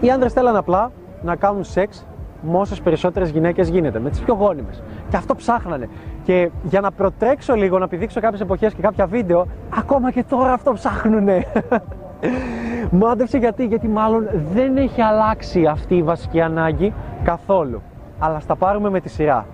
Οι 0.00 0.10
άνδρες 0.10 0.32
θέλανε 0.32 0.58
απλά 0.58 0.90
να 1.22 1.36
κάνουν 1.36 1.64
σεξ 1.64 2.06
με 2.42 2.58
όσε 2.58 2.82
περισσότερες 2.82 3.30
γυναίκες 3.30 3.68
γίνεται, 3.68 3.98
με 3.98 4.10
τις 4.10 4.20
πιο 4.20 4.34
γόνιμες. 4.34 4.82
Και 5.08 5.16
αυτό 5.16 5.34
ψάχνανε. 5.34 5.88
Και 6.24 6.50
για 6.62 6.80
να 6.80 6.90
προτρέξω 6.90 7.54
λίγο, 7.54 7.78
να 7.78 7.88
πηδήξω 7.88 8.20
κάποιες 8.20 8.40
εποχές 8.40 8.74
και 8.74 8.82
κάποια 8.82 9.06
βίντεο, 9.06 9.46
ακόμα 9.78 10.10
και 10.10 10.24
τώρα 10.28 10.52
αυτό 10.52 10.72
ψάχνουνε. 10.72 11.46
Μάντεψε 13.00 13.38
γιατί, 13.38 13.66
γιατί 13.66 13.88
μάλλον 13.88 14.28
δεν 14.52 14.76
έχει 14.76 15.00
αλλάξει 15.00 15.66
αυτή 15.66 15.96
η 15.96 16.02
βασική 16.02 16.40
ανάγκη 16.40 16.92
καθόλου. 17.24 17.82
Αλλά 18.18 18.40
στα 18.40 18.56
πάρουμε 18.56 18.90
με 18.90 19.00
τη 19.00 19.08
σειρά. 19.08 19.46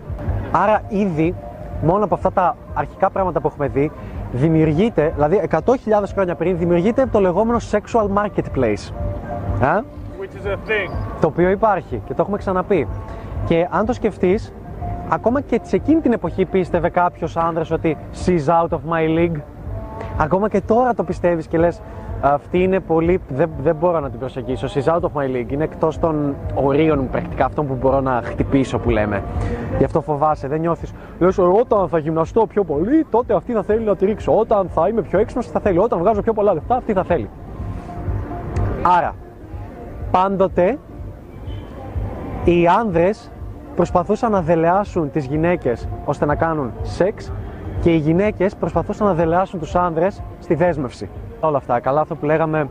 Άρα 0.51 0.83
ήδη 0.89 1.35
μόνο 1.83 2.05
από 2.05 2.15
αυτά 2.15 2.33
τα 2.33 2.57
αρχικά 2.75 3.11
πράγματα 3.11 3.41
που 3.41 3.47
έχουμε 3.47 3.69
δει, 3.69 3.91
δημιουργείται, 4.33 5.13
δηλαδή 5.15 5.49
100.000 5.51 5.61
χρόνια 6.13 6.35
πριν, 6.35 6.59
δημιουργείται 6.59 7.07
το 7.07 7.21
λεγόμενο 7.21 7.59
sexual 7.71 8.07
marketplace. 8.15 8.93
Α; 9.61 9.83
Which 10.39 10.47
is 10.47 10.53
a 10.53 10.71
thing. 10.71 10.91
Το 11.21 11.27
οποίο 11.27 11.51
υπάρχει 11.51 12.03
και 12.07 12.15
το 12.15 12.23
έχουμε 12.23 12.37
ξαναπεί. 12.37 12.89
Και 13.47 13.69
αν 13.71 13.87
το 13.87 13.93
σκεφτείς, 13.93 14.53
ακόμα 15.09 15.41
και 15.41 15.61
σε 15.63 15.77
εκείνη 15.77 16.01
την 16.01 16.13
εποχή 16.13 16.45
πίστευε 16.45 16.89
κάποιος 16.89 17.37
άνδρας 17.37 17.71
ότι 17.71 17.97
she's 18.25 18.47
out 18.47 18.69
of 18.69 18.81
my 18.91 19.19
league. 19.19 19.41
Ακόμα 20.19 20.49
και 20.49 20.61
τώρα 20.61 20.95
το 20.95 21.05
πιστεύεις 21.05 21.47
και 21.47 21.59
λες, 21.59 21.81
αυτή 22.21 22.63
είναι 22.63 22.81
πολύ. 22.81 23.21
Δεν, 23.29 23.51
δεν 23.63 23.77
μπορώ 23.77 24.01
να 24.01 24.11
την 24.11 24.19
προσεγγίσω. 24.19 24.67
She's 24.67 24.95
out 24.95 25.01
of 25.01 25.11
my 25.15 25.37
league. 25.37 25.53
Είναι 25.53 25.65
εκτός 25.65 25.99
των 25.99 26.35
ορίων 26.55 26.99
μου 26.99 27.09
πρακτικά, 27.11 27.45
αυτών 27.45 27.67
που 27.67 27.77
μπορώ 27.81 28.01
να 28.01 28.21
χτυπήσω 28.25 28.79
που 28.79 28.91
λέμε. 28.91 29.23
Γι' 29.79 29.85
αυτό 29.85 30.01
φοβάσαι, 30.01 30.49
δεν 30.49 30.61
νιώθεις. 30.61 30.93
Λες, 31.19 31.39
όταν 31.39 31.89
θα 31.89 31.99
γυμναστώ 31.99 32.47
πιο 32.47 32.65
πολύ, 32.65 33.07
τότε 33.11 33.35
αυτή 33.35 33.53
θα 33.53 33.63
θέλει 33.63 33.85
να 33.85 33.97
τη 33.97 34.05
ρίξω. 34.05 34.39
Όταν 34.39 34.69
θα 34.69 34.89
είμαι 34.89 35.03
πιο 35.03 35.19
έξυπνος, 35.19 35.47
θα 35.47 35.61
θέλει. 35.61 35.79
Όταν 35.79 35.99
βγάζω 35.99 36.23
πιο 36.23 36.33
πολλά 36.33 36.53
λεφτά, 36.53 36.77
αυτή 36.77 36.93
θα 36.93 37.03
θέλει. 37.03 37.31
Άρα, 38.83 39.15
πάντοτε 40.11 40.79
οι 42.45 42.67
άνδρες 42.67 43.31
προσπαθούσαν 43.77 44.31
να 44.31 44.43
δελεάσουν 44.43 45.11
τις 45.11 45.27
γυναίκες 45.27 45.89
ώστε 46.05 46.25
να 46.25 46.35
κάνουν 46.35 46.73
σεξ 46.83 47.33
και 47.81 47.91
οι 47.91 47.97
γυναίκες 47.97 48.57
προσπαθούσαν 48.57 49.07
να 49.07 49.15
δελεάσουν 49.15 49.61
τους 49.61 49.75
άνδρες 49.75 50.23
στη 50.39 50.55
δέσμευση 50.55 51.09
όλα 51.41 51.57
αυτά. 51.57 51.81
Καλά 51.81 52.01
αυτό 52.01 52.15
που 52.15 52.27
λέγαμε 52.27 52.69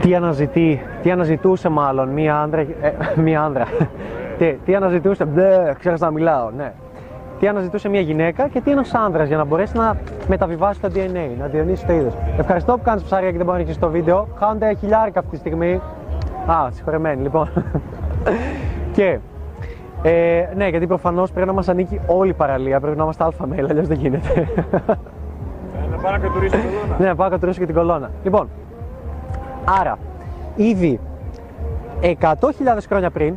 τι 0.00 0.14
αναζητεί, 0.14 0.82
τι 1.02 1.10
αναζητούσε 1.10 1.68
μάλλον 1.68 2.08
μία 2.08 2.36
άνδρα, 2.36 2.60
ε, 2.60 2.66
μία 3.16 3.42
άνδρα. 3.42 3.66
τι, 4.38 4.52
τι 4.64 4.74
αναζητούσε, 4.74 5.24
μπλε, 5.24 5.74
ξέρεις 5.78 6.00
να 6.00 6.10
μιλάω, 6.10 6.50
ναι. 6.50 6.72
Τι 7.42 7.48
αναζητούσε 7.48 7.88
μια 7.88 8.00
γυναίκα 8.00 8.48
και 8.48 8.60
τι 8.60 8.70
ένα 8.70 8.84
άνδρα 9.04 9.24
για 9.24 9.36
να 9.36 9.44
μπορέσει 9.44 9.76
να 9.76 9.96
μεταβιβάσει 10.28 10.80
το 10.80 10.90
DNA, 10.94 11.30
να 11.38 11.46
διονύσει 11.46 11.86
το 11.86 11.92
είδος. 11.92 12.12
Ευχαριστώ 12.38 12.72
που 12.72 12.82
κάνεις 12.82 13.02
ψάρια 13.02 13.30
και 13.30 13.36
δεν 13.36 13.46
μπορεί 13.46 13.64
να 13.64 13.74
το 13.74 13.88
βίντεο. 13.88 14.28
Χάνετε 14.38 14.74
χιλιάρικα 14.74 15.18
αυτή 15.18 15.30
τη 15.30 15.36
στιγμή. 15.36 15.80
Α, 16.46 16.70
συγχωρεμένοι, 16.70 17.22
λοιπόν. 17.22 17.48
και 18.96 19.18
ε, 20.02 20.44
ναι, 20.56 20.68
γιατί 20.68 20.86
προφανώς 20.86 21.32
πρέπει 21.32 21.46
να 21.46 21.52
μας 21.52 21.68
ανήκει 21.68 22.00
όλη 22.06 22.30
η 22.30 22.34
παραλία. 22.34 22.80
Πρέπει 22.80 22.96
να 22.96 23.02
είμαστε 23.02 23.24
αλφα 23.24 23.44
mail, 23.44 23.66
αλλιώς 23.70 23.86
δεν 23.86 23.98
γίνεται. 23.98 24.48
Πάω 26.02 26.12
να 26.12 26.18
κατουρίσω 26.18 26.56
την 26.56 26.70
κολόνα. 26.70 26.96
Ναι, 26.98 27.14
πάω 27.14 27.26
να 27.26 27.32
κατουρίσω 27.32 27.58
και 27.58 27.66
την 27.66 27.74
κολόνα. 27.74 28.10
Λοιπόν, 28.24 28.48
άρα, 29.80 29.98
ήδη 30.56 31.00
100.000 32.00 32.32
χρόνια 32.88 33.10
πριν 33.10 33.34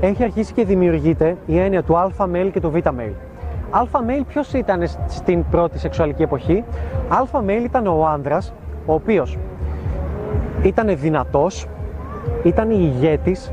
έχει 0.00 0.22
αρχίσει 0.22 0.52
και 0.52 0.64
δημιουργείται 0.64 1.36
η 1.46 1.58
έννοια 1.58 1.82
του 1.82 1.96
αλφα 1.96 2.28
male 2.32 2.50
και 2.52 2.60
του 2.60 2.70
β 2.70 2.76
male. 2.84 3.33
Αλφα 3.70 4.00
male 4.06 4.22
ποιος 4.28 4.52
ήταν 4.52 4.82
στην 5.06 5.44
πρώτη 5.50 5.78
σεξουαλική 5.78 6.22
εποχή; 6.22 6.64
Αλφα 7.08 7.42
male 7.46 7.64
ήταν 7.64 7.86
ο 7.86 8.06
άνδρας, 8.06 8.52
ο 8.86 8.94
οποίος 8.94 9.38
ήταν 10.62 10.96
δυνατός, 10.98 11.66
ήταν 12.42 12.70
ηγέτης, 12.70 13.52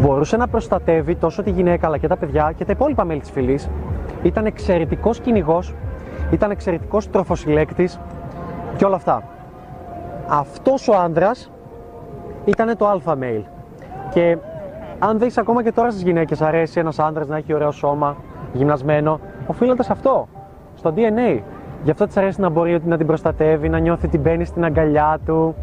μπορούσε 0.00 0.36
να 0.36 0.48
προστατεύει 0.48 1.14
τόσο 1.14 1.42
τη 1.42 1.50
γυναίκα 1.50 1.86
αλλά 1.86 1.98
και 1.98 2.06
τα 2.06 2.16
παιδιά 2.16 2.52
και 2.56 2.64
τα 2.64 2.72
υπόλοιπα 2.72 3.04
μέλη 3.04 3.20
της 3.20 3.30
φυλής, 3.30 3.68
ήταν 4.22 4.46
εξαιρετικός 4.46 5.20
κυνηγός, 5.20 5.74
ήταν 6.30 6.50
εξαιρετικός 6.50 7.10
τροφοσυλλέκτης 7.10 8.00
και 8.76 8.84
όλα 8.84 8.96
αυτά. 8.96 9.22
Αυτός 10.28 10.88
ο 10.88 10.96
άνδρας 10.96 11.50
ήταν 12.44 12.76
το 12.76 12.88
αλφα 12.88 13.16
male. 13.20 13.42
Και 14.10 14.38
αν 14.98 15.18
δεις 15.18 15.38
ακόμα 15.38 15.62
και 15.62 15.72
τώρα 15.72 15.90
στις 15.90 16.02
γυναίκες 16.02 16.42
αρέσει 16.42 16.80
ένας 16.80 16.98
άνδρας 16.98 17.28
να 17.28 17.36
έχει 17.36 17.54
ωραίο 17.54 17.70
σώμα, 17.70 18.16
γυμνασμένο, 18.56 19.20
οφείλεται 19.46 19.82
σε 19.82 19.92
αυτό, 19.92 20.28
στο 20.74 20.92
DNA. 20.96 21.40
Γι' 21.84 21.90
αυτό 21.90 22.06
της 22.06 22.16
αρέσει 22.16 22.40
να 22.40 22.48
μπορεί 22.48 22.80
να 22.84 22.96
την 22.96 23.06
προστατεύει, 23.06 23.68
να 23.68 23.78
νιώθει 23.78 24.08
την 24.08 24.20
μπαίνει 24.20 24.44
στην 24.44 24.64
αγκαλιά 24.64 25.18
του 25.26 25.54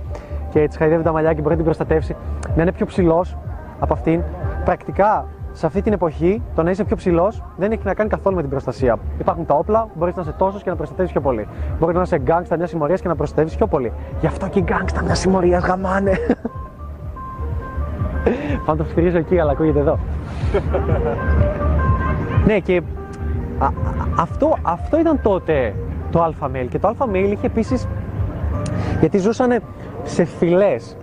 και 0.49 0.67
τη 0.67 0.77
χαϊδεύει 0.77 1.03
τα 1.03 1.11
μαλλιά 1.11 1.33
και 1.33 1.41
μπορεί 1.41 1.49
να 1.49 1.55
την 1.55 1.65
προστατεύσει, 1.65 2.15
να 2.55 2.61
είναι 2.61 2.71
πιο 2.71 2.85
ψηλός 2.85 3.37
από 3.79 3.93
αυτήν. 3.93 4.21
Πρακτικά 4.65 5.25
σε 5.51 5.65
αυτή 5.65 5.81
την 5.81 5.93
εποχή 5.93 6.41
το 6.55 6.63
να 6.63 6.69
είσαι 6.69 6.83
πιο 6.83 6.95
ψηλός 6.95 7.43
δεν 7.57 7.71
έχει 7.71 7.81
να 7.83 7.93
κάνει 7.93 8.09
καθόλου 8.09 8.35
με 8.35 8.41
την 8.41 8.49
προστασία. 8.49 8.99
Υπάρχουν 9.19 9.45
τα 9.45 9.53
όπλα, 9.53 9.87
μπορείς 9.93 10.15
να 10.15 10.21
είσαι 10.21 10.33
τόσος 10.37 10.63
και 10.63 10.69
να 10.69 10.75
προστατεύεις 10.75 11.11
πιο 11.11 11.21
πολύ. 11.21 11.47
Μπορείς 11.79 11.95
να 11.95 12.01
είσαι 12.01 12.17
γκάγκστα 12.17 12.57
μιας 12.57 12.69
συμμορίας 12.69 13.01
και 13.01 13.07
να 13.07 13.15
προστατεύεις 13.15 13.55
πιο 13.55 13.67
πολύ. 13.67 13.91
Γι' 14.19 14.27
αυτό 14.27 14.47
και 14.47 14.59
οι 14.59 14.63
γκάγκστα 14.65 15.03
μιας 15.03 15.19
συμμορίας 15.19 15.63
γαμάνε. 15.63 16.11
Πάντα 18.65 18.83
το 18.83 18.89
φτυρίζω 18.89 19.17
εκεί, 19.17 19.39
αλλά 19.39 19.51
ακούγεται 19.51 19.79
εδώ. 19.79 19.99
Ναι, 22.45 22.59
και 22.59 22.81
αυτό, 24.15 24.57
αυτό 24.61 24.99
ήταν 24.99 25.19
τότε 25.21 25.75
το 26.11 26.23
αλφα 26.23 26.49
mail. 26.53 26.65
Και 26.69 26.79
το 26.79 26.87
αλφα 26.87 27.05
mail 27.11 27.29
είχε 27.31 27.45
επίσης. 27.45 27.87
Γιατί 28.99 29.17
ζούσαν 29.17 29.61
σε 30.03 30.25
φυλές. 30.25 30.97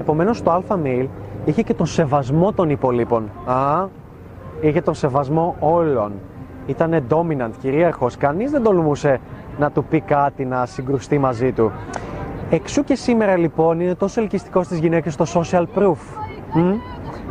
Επομένως 0.00 0.42
το 0.42 0.50
αλφα 0.50 0.78
mail 0.84 1.06
είχε 1.44 1.62
και 1.62 1.74
τον 1.74 1.86
σεβασμό 1.86 2.52
των 2.52 2.70
υπολείπων. 2.70 3.30
Α, 3.44 3.86
είχε 4.60 4.80
τον 4.80 4.94
σεβασμό 4.94 5.56
όλων. 5.58 6.12
Ήταν 6.66 7.02
dominant, 7.08 7.50
κυρίαρχος. 7.60 8.16
Κανείς 8.16 8.50
δεν 8.50 8.62
τολμούσε 8.62 9.20
να 9.58 9.70
του 9.70 9.84
πει 9.84 10.00
κάτι, 10.00 10.44
να 10.44 10.66
συγκρουστεί 10.66 11.18
μαζί 11.18 11.52
του. 11.52 11.72
Εξού 12.50 12.84
και 12.84 12.94
σήμερα 12.94 13.36
λοιπόν 13.36 13.80
είναι 13.80 13.94
τόσο 13.94 14.20
ελκυστικό 14.20 14.62
στις 14.62 14.78
γυναίκες 14.78 15.16
το 15.16 15.24
social 15.34 15.64
proof. 15.74 15.96
Μ; 16.54 16.72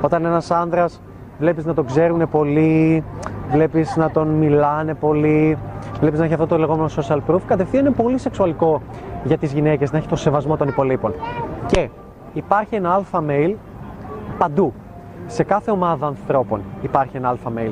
Όταν 0.02 0.26
ένας 0.26 0.52
άνδρας 0.52 1.02
βλέπεις 1.40 1.66
να 1.66 1.74
τον 1.74 1.86
ξέρουν 1.86 2.30
πολύ, 2.30 3.04
βλέπεις 3.50 3.96
να 3.96 4.12
τον 4.12 4.28
μιλάνε 4.28 4.94
πολύ, 4.94 5.58
βλέπεις 6.00 6.20
να 6.20 6.26
έχει 6.26 6.34
αυτό 6.34 6.48
το 6.48 6.58
λεγόμενο 6.58 6.90
social 6.96 7.20
proof, 7.28 7.40
κατευθείαν 7.48 7.86
είναι 7.86 7.96
πολύ 7.96 8.18
σεξουαλικό 8.18 8.82
για 9.24 9.38
τις 9.38 9.54
γυναίκες 9.54 9.92
να 9.92 9.98
έχει 9.98 10.08
το 10.08 10.16
σεβασμό 10.16 10.58
των 10.58 10.68
υπολείπων. 10.68 11.14
Και 11.66 11.90
υπάρχει 12.34 12.76
ένα 12.76 13.00
alpha 13.02 13.20
male 13.20 13.56
παντού. 14.38 14.74
Σε 15.28 15.44
κάθε 15.44 15.72
ομάδα 15.72 16.08
ανθρώπων 16.08 16.62
υπάρχει 16.82 17.18
ένα 17.18 17.30
αλφα 17.30 17.52
mail. 17.58 17.72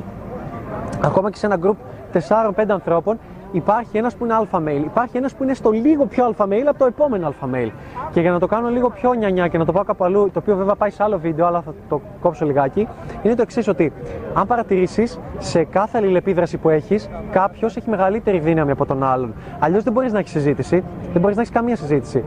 Ακόμα 1.04 1.30
και 1.30 1.36
σε 1.36 1.46
ένα 1.46 1.58
group 1.62 1.74
4-5 2.12 2.64
ανθρώπων 2.68 3.18
υπάρχει 3.54 3.98
ένας 3.98 4.14
που 4.14 4.24
είναι 4.24 4.34
αλφα 4.34 4.62
male, 4.66 4.84
υπάρχει 4.84 5.16
ένας 5.16 5.34
που 5.34 5.42
είναι 5.42 5.54
στο 5.54 5.70
λίγο 5.70 6.06
πιο 6.06 6.24
αλφα 6.24 6.46
male 6.46 6.66
από 6.68 6.78
το 6.78 6.84
επόμενο 6.84 7.26
αλφα 7.26 7.48
male. 7.54 7.70
Και 8.12 8.20
για 8.20 8.30
να 8.30 8.38
το 8.38 8.46
κάνω 8.46 8.68
λίγο 8.68 8.90
πιο 8.90 9.12
νιανιά 9.12 9.48
και 9.48 9.58
να 9.58 9.64
το 9.64 9.72
πάω 9.72 9.84
κάπου 9.84 10.04
αλλού, 10.04 10.30
το 10.32 10.38
οποίο 10.38 10.56
βέβαια 10.56 10.74
πάει 10.74 10.90
σε 10.90 11.02
άλλο 11.02 11.18
βίντεο, 11.18 11.46
αλλά 11.46 11.60
θα 11.60 11.74
το 11.88 12.00
κόψω 12.20 12.44
λιγάκι, 12.44 12.88
είναι 13.22 13.34
το 13.34 13.42
εξής 13.42 13.68
ότι 13.68 13.92
αν 14.34 14.46
παρατηρήσεις 14.46 15.20
σε 15.38 15.64
κάθε 15.64 15.98
αλληλεπίδραση 15.98 16.58
που 16.58 16.68
έχεις, 16.68 17.08
κάποιος 17.30 17.76
έχει 17.76 17.90
μεγαλύτερη 17.90 18.38
δύναμη 18.38 18.70
από 18.70 18.86
τον 18.86 19.02
άλλον. 19.02 19.34
Αλλιώς 19.58 19.82
δεν 19.82 19.92
μπορείς 19.92 20.12
να 20.12 20.18
έχεις 20.18 20.30
συζήτηση, 20.30 20.84
δεν 21.12 21.20
μπορείς 21.20 21.36
να 21.36 21.42
έχεις 21.42 21.54
καμία 21.54 21.76
συζήτηση. 21.76 22.24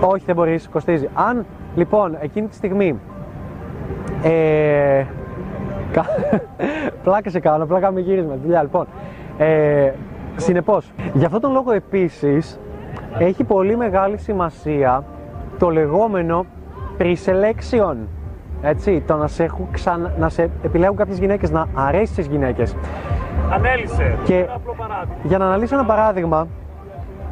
Όχι, 0.00 0.24
δεν 0.26 0.34
μπορείς, 0.34 0.68
κοστίζει. 0.68 1.08
Αν 1.14 1.46
λοιπόν 1.74 2.16
εκείνη 2.20 2.46
τη 2.46 2.54
στιγμή. 2.54 2.98
Ε, 4.22 5.04
πλάκα 7.04 7.30
σε 7.30 7.40
κάνω, 7.40 7.66
πλάκα 7.66 7.92
με 7.92 8.00
γύρισμα. 8.00 8.36
Δουλειά 8.42 8.62
λοιπόν. 8.62 8.86
Ε, 9.38 9.92
Συνεπώς, 10.36 10.92
γι' 11.14 11.24
αυτόν 11.24 11.40
τον 11.40 11.52
λόγο 11.52 11.72
επίσης 11.72 12.58
έχει 13.18 13.44
πολύ 13.44 13.76
μεγάλη 13.76 14.18
σημασία 14.18 15.04
το 15.58 15.70
λεγόμενο 15.70 16.46
pre-selection. 16.98 17.96
Έτσι, 18.62 19.00
το 19.06 19.16
να 19.16 19.26
σε, 19.26 19.44
έχουν 19.44 19.68
ξανα, 19.70 20.12
να 20.18 20.28
σε 20.28 20.50
επιλέγουν 20.62 20.96
κάποιες 20.96 21.18
γυναίκες, 21.18 21.50
να 21.50 21.66
αρέσεις 21.74 22.08
στις 22.08 22.26
γυναίκες. 22.26 22.76
Ανέλησε. 23.52 24.18
Και 24.24 24.34
Ένα 24.36 24.52
απλό 24.54 24.74
παράδειγμα. 24.78 25.14
για 25.22 25.38
να 25.38 25.44
αναλύσω 25.46 25.74
ένα 25.74 25.84
παράδειγμα, 25.84 26.46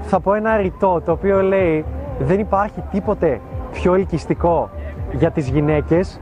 θα 0.03 0.21
πω 0.21 0.35
ένα 0.35 0.57
ρητό 0.57 1.01
το 1.05 1.13
οποίο 1.13 1.43
λέει 1.43 1.85
δεν 2.19 2.39
υπάρχει 2.41 2.83
τίποτε 2.91 3.41
πιο 3.73 3.95
ελκυστικό 3.95 4.71
για 5.13 5.31
τις 5.31 5.49
γυναίκες 5.49 6.21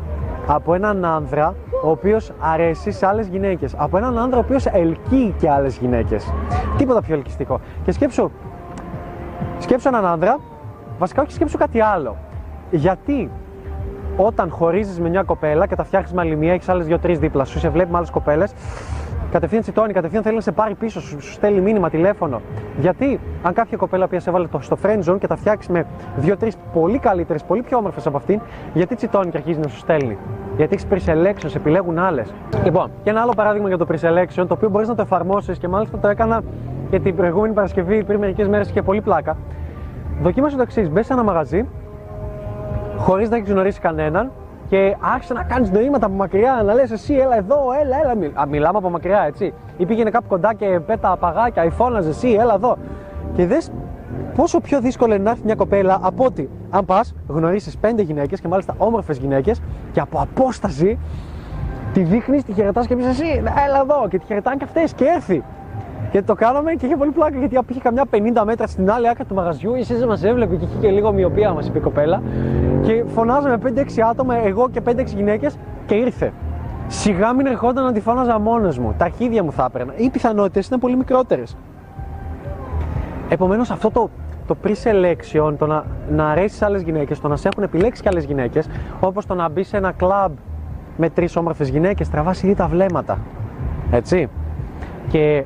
από 0.51 0.75
έναν 0.75 1.05
άνδρα 1.05 1.55
ο 1.85 1.91
οποίος 1.91 2.33
αρέσει 2.41 2.91
σε 2.91 3.07
άλλες 3.07 3.27
γυναίκες. 3.27 3.75
Από 3.77 3.97
έναν 3.97 4.19
άνδρα 4.19 4.39
ο 4.39 4.41
οποίος 4.41 4.67
ελκύει 4.67 5.35
και 5.39 5.51
άλλες 5.51 5.77
γυναίκες. 5.77 6.33
Τίποτα 6.77 7.03
πιο 7.03 7.15
ελκυστικό. 7.15 7.61
Και 7.85 7.93
σκέψου, 7.93 8.31
σκέψου 9.59 9.89
έναν 9.89 10.07
άνδρα, 10.07 10.39
βασικά 10.99 11.23
όχι 11.23 11.33
σκέψου 11.33 11.59
κάτι 11.59 11.81
άλλο. 11.81 12.17
Γιατί 12.71 13.31
όταν 14.17 14.51
χωρίζεις 14.51 15.01
με 15.01 15.09
μια 15.09 15.23
κοπέλα 15.23 15.67
και 15.67 15.77
τα 15.77 15.85
φτιάχνεις 15.85 16.13
με 16.13 16.21
άλλη 16.21 16.37
μία, 16.37 16.53
έχεις 16.53 16.69
άλλες 16.69 16.87
δύο-τρεις 16.87 17.19
δίπλα 17.19 17.45
σου, 17.45 17.59
σε 17.59 17.69
βλέπει 17.69 17.91
με 17.91 17.97
άλλες 17.97 18.11
κοπέλες, 18.11 18.53
κατευθείαν 19.31 19.63
τσιτώνει, 19.63 19.93
κατευθείαν 19.93 20.23
θέλει 20.23 20.35
να 20.35 20.41
σε 20.41 20.53
πάρει 20.53 20.75
πίσω, 20.75 21.01
σου, 21.01 21.21
σου 21.21 21.33
στέλνει 21.33 21.61
μήνυμα, 21.61 21.91
τηλέφωνο. 21.91 22.41
Γιατί, 22.81 23.21
αν 23.43 23.53
κάποια 23.53 23.77
κοπέλα 23.77 24.09
που 24.09 24.21
σε 24.21 24.31
βάλει 24.31 24.49
το, 24.49 24.61
στο 24.61 24.77
friend 24.83 25.11
zone 25.11 25.19
και 25.19 25.27
τα 25.27 25.37
φτιάξει 25.37 25.73
με 25.73 25.87
δύο-τρεις 26.17 26.57
πολύ 26.73 26.99
καλύτερες, 26.99 27.43
πολύ 27.43 27.63
πιο 27.63 27.77
όμορφες 27.77 28.07
από 28.07 28.17
αυτήν, 28.17 28.41
γιατί 28.75 28.95
τσιτώνει 28.95 29.31
και 29.31 29.37
αρχίζει 29.37 29.61
να 29.61 29.69
σου 29.69 29.79
στέλνει; 29.79 30.19
Γιατί 30.57 30.75
έχεις 30.75 31.07
pre-selection, 31.07 31.47
σε 31.47 31.59
επιλέγουν 31.59 31.99
άλλες. 31.99 32.35
Λοιπόν, 32.65 32.91
και 33.03 33.11
ένα 33.11 33.21
άλλο 33.21 33.33
παράδειγμα 33.37 33.69
για 33.69 33.79
το 33.79 33.87
pre-selection, 33.89 34.45
το 34.49 34.55
οποίο 34.55 34.69
μπορείς 34.69 34.89
να 34.89 34.95
το 34.95 35.03
εφαρμόσεις 35.03 35.59
και 35.59 35.69
μάλιστα 35.69 35.99
το 35.99 36.09
έκανα 36.09 36.43
και 36.91 37.01
την 37.01 37.17
προηγούμενη 37.17 37.55
Παρασκευή 37.55 38.05
πριν 38.05 38.19
μερικές 38.19 38.49
μέρες 38.49 38.71
και 38.71 38.83
πολύ 38.83 39.01
πλάκα. 39.01 39.37
Δοκίμασε 40.23 40.57
το 40.57 40.63
εξής: 40.63 40.91
μπες 40.91 41.07
σε 41.07 41.13
ένα 41.13 41.23
μαγαζί, 41.23 41.67
χωρίς 42.97 43.31
να 43.31 43.37
έχεις 43.37 43.51
γνωρίσει 43.51 43.81
κανέναν 43.81 44.31
και 44.69 44.97
άρχισε 45.01 45.33
να 45.33 45.43
κάνει 45.43 45.71
νοήματα 45.71 46.07
από 46.07 46.15
μακριά, 46.15 46.63
να 46.65 46.75
λες 46.75 46.91
εσύ, 46.91 47.15
έλα 47.15 47.37
εδώ, 47.37 47.59
έλα, 47.81 48.01
έλα. 48.01 48.15
Μι... 48.15 48.27
Α, 48.27 48.47
μιλάμε 48.49 48.79
από 48.79 48.91
μακριά, 48.91 49.23
έτσι. 49.27 49.55
Ή 49.77 49.87
πήγαινε 49.87 50.11
κάπου 50.11 50.29
κοντά 50.29 50.55
και 50.55 50.81
πέτα 50.87 51.17
παγάκια, 51.17 51.65
ή 51.65 51.71
φώναζε 51.71 52.09
εσύ, 52.09 52.29
έλα 52.41 52.55
εδώ. 52.55 52.77
Και 53.35 53.47
δες 53.47 53.71
πόσο 54.35 54.61
πιο 54.61 54.81
δύσκολο 54.81 55.15
είναι 55.15 55.23
να 55.23 55.31
έρθει 55.31 55.43
μια 55.45 55.55
κοπέλα 55.55 55.99
από 56.03 56.25
ότι 56.25 56.49
αν 56.71 56.85
πας 56.85 57.15
γνωρίσει 57.29 57.79
πέντε 57.79 58.03
γυναίκες 58.03 58.41
και 58.41 58.49
μάλιστα 58.49 58.75
όμορφες 58.79 59.17
γυναίκες 59.17 59.61
και 59.93 60.01
από 60.01 60.21
απόσταση 60.21 60.99
τη 61.93 62.03
δείχνεις, 62.03 62.45
τη 62.45 62.53
χαιρετάς 62.53 62.87
και 62.87 62.97
πεις 62.97 63.07
εσύ, 63.07 63.43
έλα 63.67 63.81
εδώ. 63.83 64.09
Και 64.09 64.19
τη 64.19 64.25
χαιρετάνε 64.27 64.57
και 64.57 64.65
αυτές 64.65 64.93
και 64.93 65.05
έρθει. 65.05 65.45
Και 66.11 66.23
το 66.23 66.35
κάναμε 66.35 66.73
και 66.73 66.87
είχε 66.87 66.97
πολύ 66.97 67.11
πλάκα 67.11 67.39
γιατί 67.39 67.59
πήγε 67.67 67.81
καμιά 67.81 68.05
50 68.11 68.17
μέτρα 68.45 68.67
στην 68.67 68.91
άλλη 68.91 69.09
άκρη 69.09 69.25
του 69.25 69.35
μαγαζιού. 69.35 69.75
Η 69.75 69.83
Σίζα 69.83 70.07
μας 70.07 70.25
έβλεπε 70.25 70.57
και 70.57 70.65
είχε 70.65 70.79
και 70.81 70.91
λίγο 70.91 71.13
μοιοπία, 71.13 71.53
μας 71.53 71.67
είπε 71.67 71.79
η 71.79 71.81
κοπέλα. 71.81 72.23
Και 72.83 73.05
φωνάζαμε 73.07 73.59
5-6 73.65 74.01
άτομα, 74.11 74.37
εγώ 74.37 74.69
και 74.69 74.81
5-6 74.87 75.05
γυναίκες 75.05 75.59
και 75.87 75.95
ήρθε. 75.95 76.33
Σιγά 76.87 77.33
μην 77.33 77.47
ερχόταν 77.47 77.85
να 77.85 77.93
τη 77.93 78.01
φώναζα 78.01 78.39
μόνος 78.39 78.79
μου. 78.79 78.95
Τα 78.99 79.05
αρχίδια 79.05 79.45
μου 79.45 79.53
θα 79.53 79.65
έπαιρνα. 79.69 79.93
Οι 79.97 80.11
πιθανότητες 80.11 80.67
ήταν 80.67 80.79
πολύ 80.79 80.97
μικρότερες. 80.97 81.57
Επομένως 83.29 83.71
αυτό 83.71 83.91
το, 83.91 84.11
το 84.47 84.57
pre-selection, 84.65 85.55
το 85.59 85.67
να, 85.67 85.85
να 86.11 86.29
αρέσεις 86.29 86.63
άλλες 86.63 86.83
γυναίκες, 86.83 87.21
το 87.21 87.29
να 87.29 87.37
σε 87.37 87.49
έχουν 87.49 87.63
επιλέξει 87.63 88.03
και 88.03 88.09
άλλες 88.09 88.25
γυναίκες, 88.25 88.69
όπως 89.01 89.27
το 89.27 89.35
να 89.35 89.49
μπει 89.49 89.63
σε 89.63 89.77
ένα 89.77 89.93
κλαμπ 89.93 90.33
με 90.97 91.11
τρεις 91.11 91.37
όμορφες 91.37 91.69
γυναίκες, 91.69 92.09
τραβάς 92.09 92.43
ήδη 92.43 92.55
τα 92.55 92.67
βλέμματα. 92.67 93.19
Έτσι. 93.91 94.29
Και 95.09 95.45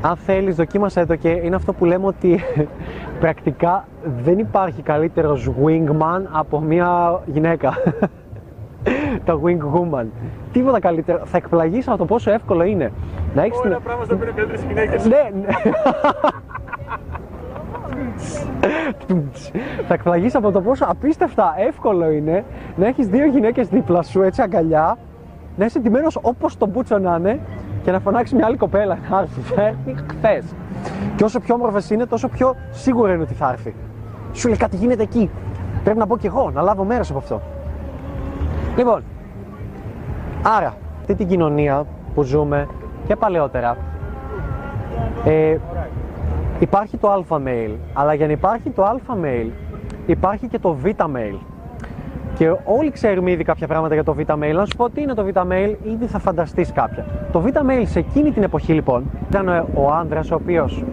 αν 0.00 0.16
θέλεις 0.16 0.56
δοκίμασε 0.56 1.06
το 1.06 1.16
και 1.16 1.28
είναι 1.28 1.56
αυτό 1.56 1.72
που 1.72 1.84
λέμε 1.84 2.06
ότι 2.06 2.40
πρακτικά 3.20 3.84
δεν 4.22 4.38
υπάρχει 4.38 4.82
καλύτερος 4.82 5.50
wingman 5.64 6.22
από 6.32 6.60
μια 6.60 7.20
γυναίκα. 7.26 7.74
το 9.26 9.40
wing 9.44 9.58
woman. 9.74 10.04
Τίποτα 10.52 10.80
καλύτερο. 10.80 11.20
Θα 11.24 11.36
εκπλαγείς 11.36 11.88
από 11.88 11.96
το 11.96 12.04
πόσο 12.04 12.30
εύκολο 12.32 12.64
είναι. 12.64 12.92
Να 13.34 13.42
έχεις 13.42 13.58
Όλα 13.58 13.80
πράγματα 13.80 14.04
στο 14.04 14.14
οποίο 14.14 14.28
είναι 14.28 14.36
καλύτερε 14.36 14.66
γυναίκες. 14.66 15.06
ναι, 15.06 15.30
ναι. 15.40 15.46
θα 19.88 19.94
εκπλαγείς 19.94 20.34
από 20.34 20.50
το 20.50 20.60
πόσο 20.60 20.84
απίστευτα 20.88 21.54
εύκολο 21.58 22.10
είναι 22.10 22.44
να 22.76 22.86
έχεις 22.86 23.06
δύο 23.06 23.26
γυναίκες 23.26 23.68
δίπλα 23.68 24.02
σου 24.02 24.22
έτσι 24.22 24.42
αγκαλιά 24.42 24.98
να 25.56 25.64
είσαι 25.64 25.78
ντυμένος 25.78 26.18
όπως 26.22 26.56
το 26.56 26.66
μπούτσο 26.66 26.98
να 26.98 27.16
είναι 27.16 27.40
και 27.82 27.90
να 27.90 28.00
φωνάξει 28.00 28.34
μια 28.34 28.46
άλλη 28.46 28.56
κοπέλα 28.56 28.98
να 29.10 29.18
έρθει. 29.18 29.40
Θα 29.40 29.62
έρθει 29.62 29.94
χθες. 30.08 30.44
Και 31.16 31.24
όσο 31.24 31.40
πιο 31.40 31.54
όμορφες 31.54 31.90
είναι, 31.90 32.06
τόσο 32.06 32.28
πιο 32.28 32.54
σίγουρα 32.70 33.12
είναι 33.12 33.22
ότι 33.22 33.34
θα 33.34 33.50
έρθει. 33.50 33.74
Σου 34.32 34.48
λέει 34.48 34.56
κάτι 34.56 34.76
γίνεται 34.76 35.02
εκεί. 35.02 35.30
Πρέπει 35.84 35.98
να 35.98 36.06
πω 36.06 36.16
κι 36.16 36.26
εγώ, 36.26 36.50
να 36.50 36.62
λάβω 36.62 36.84
μέρος 36.84 37.10
από 37.10 37.18
αυτό. 37.18 37.40
Λοιπόν, 38.76 39.02
άρα, 40.42 40.74
αυτή 41.00 41.14
την 41.14 41.28
κοινωνία 41.28 41.86
που 42.14 42.22
ζούμε 42.22 42.68
και 43.06 43.16
παλαιότερα, 43.16 43.76
ε, 45.24 45.56
υπάρχει 46.58 46.96
το 46.96 47.10
αλφα 47.10 47.40
male, 47.44 47.76
αλλά 47.92 48.14
για 48.14 48.26
να 48.26 48.32
υπάρχει 48.32 48.70
το 48.70 48.84
αλφα 48.84 49.16
male, 49.22 49.50
υπάρχει 50.06 50.48
και 50.48 50.58
το 50.58 50.74
β 50.74 50.84
male. 50.86 51.38
Και 52.38 52.54
όλοι 52.64 52.90
ξέρουμε 52.90 53.30
ήδη 53.30 53.44
κάποια 53.44 53.66
πράγματα 53.66 53.94
για 53.94 54.04
το 54.04 54.14
β-mail. 54.18 54.52
Να 54.54 54.64
σου 54.64 54.76
πω 54.76 54.90
τι 54.90 55.02
είναι 55.02 55.14
το 55.14 55.26
β-mail, 55.32 55.74
ήδη 55.82 56.06
θα 56.06 56.18
φανταστείς 56.18 56.72
κάποια. 56.72 57.04
Το 57.32 57.42
β-mail 57.42 57.82
σε 57.84 57.98
εκείνη 57.98 58.30
την 58.30 58.42
εποχή 58.42 58.72
λοιπόν 58.72 59.10
ήταν 59.28 59.48
ο 59.74 59.90
άνδρας 59.92 60.30
ο 60.30 60.34
οποίος 60.34 60.84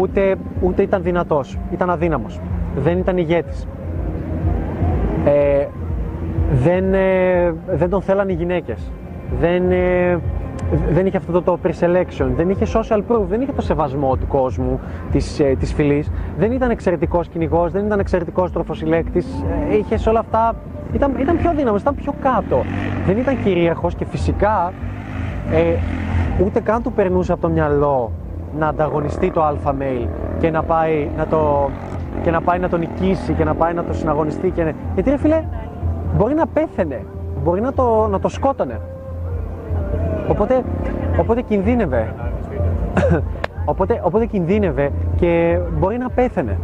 ούτε, 0.00 0.36
ούτε 0.60 0.82
ήταν 0.82 1.02
δυνατός, 1.02 1.58
ήταν 1.72 1.90
αδύναμος. 1.90 2.40
Δεν 2.76 2.98
ήταν 2.98 3.16
ηγέτης. 3.16 3.68
Ε, 5.24 5.66
δεν, 6.52 6.94
ε, 6.94 7.54
δεν 7.66 7.90
τον 7.90 8.02
θέλανε 8.02 8.32
οι 8.32 8.34
γυναίκες. 8.34 8.92
Δεν, 9.40 9.70
ε, 9.70 10.18
δεν 10.92 11.06
είχε 11.06 11.16
αυτό 11.16 11.32
το, 11.32 11.42
το 11.42 11.58
pre-selection, 11.64 12.26
δεν 12.36 12.50
είχε 12.50 12.66
social 12.74 12.98
proof, 12.98 13.22
δεν 13.28 13.40
είχε 13.40 13.52
το 13.52 13.62
σεβασμό 13.62 14.16
του 14.16 14.26
κόσμου, 14.26 14.80
της, 15.10 15.40
ε, 15.40 15.56
της 15.58 15.72
φυλής, 15.72 16.10
δεν 16.38 16.52
ήταν 16.52 16.70
εξαιρετικός 16.70 17.28
κυνηγός, 17.28 17.72
δεν 17.72 17.86
ήταν 17.86 17.98
εξαιρετικός 17.98 18.52
τροφοσυλλέκτης, 18.52 19.26
ε, 19.70 19.76
είχες 19.76 20.00
σε 20.00 20.08
όλα 20.08 20.18
αυτά, 20.18 20.54
ήταν, 20.92 21.14
ήταν 21.18 21.36
πιο 21.36 21.52
δύναμος, 21.56 21.80
ήταν 21.80 21.94
πιο 21.94 22.14
κάτω, 22.20 22.64
δεν 23.06 23.16
ήταν 23.16 23.42
κυρίαρχος 23.42 23.94
και 23.94 24.04
φυσικά 24.04 24.72
ε, 25.52 25.74
ούτε 26.44 26.60
καν 26.60 26.82
του 26.82 26.92
περνούσε 26.92 27.32
από 27.32 27.40
το 27.40 27.48
μυαλό 27.48 28.12
να 28.58 28.68
ανταγωνιστεί 28.68 29.30
το 29.30 29.44
αλφα 29.44 29.74
male 29.80 30.08
και 30.38 30.50
να 30.50 30.62
πάει 30.62 31.08
να 31.16 31.26
το, 31.26 31.70
και 32.22 32.30
να 32.30 32.40
πάει 32.40 32.58
να 32.58 32.68
τον 32.68 32.78
νικήσει 32.78 33.32
και 33.32 33.44
να 33.44 33.54
πάει 33.54 33.74
να 33.74 33.84
το 33.84 33.92
συναγωνιστεί 33.92 34.50
και... 34.50 34.74
γιατί 34.94 35.10
ρε 35.10 35.16
φίλε 35.16 35.44
μπορεί 36.16 36.34
να 36.34 36.46
πέθαινε, 36.46 37.04
μπορεί 37.44 37.60
να 37.60 37.72
το, 37.72 38.08
να 38.10 38.20
το 38.20 38.28
σκότωνε 38.28 38.80
Οπότε, 40.28 40.62
οπότε 41.20 41.40
κινδύνευε. 41.42 42.14
οπότε, 43.70 44.00
οπότε 44.04 44.26
κινδύνευε 44.26 44.90
και 45.16 45.58
μπορεί 45.78 45.98
να 45.98 46.10
πέθαινε. 46.10 46.58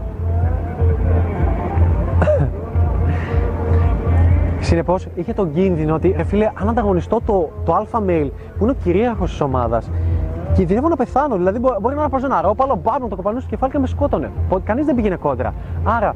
Συνεπώς 4.60 5.06
είχε 5.14 5.32
τον 5.32 5.52
κίνδυνο 5.52 5.94
ότι, 5.94 6.14
ρε 6.16 6.22
φίλε, 6.24 6.50
αν 6.54 6.68
ανταγωνιστώ 6.68 7.20
το, 7.26 7.48
το 7.64 7.74
αλφα 7.74 7.98
male 8.06 8.30
που 8.58 8.62
είναι 8.64 8.70
ο 8.70 8.76
κυρίαρχος 8.82 9.30
της 9.30 9.40
ομάδας, 9.40 9.90
κινδυνεύω 10.52 10.88
να 10.88 10.96
πεθάνω. 10.96 11.36
Δηλαδή, 11.36 11.58
μπο- 11.58 11.76
μπορεί 11.80 11.94
να 11.94 12.08
πάρω 12.08 12.24
ένα 12.26 12.40
ρόπαλο, 12.40 12.80
μπάμ, 12.82 13.08
το 13.08 13.16
κοπανώ 13.16 13.40
στο 13.40 13.48
κεφάλι 13.50 13.72
και 13.72 13.78
με 13.78 13.86
σκότωνε. 13.86 14.30
Κανείς 14.64 14.86
δεν 14.86 14.94
πήγαινε 14.94 15.16
κόντρα. 15.16 15.54
Άρα, 15.84 16.14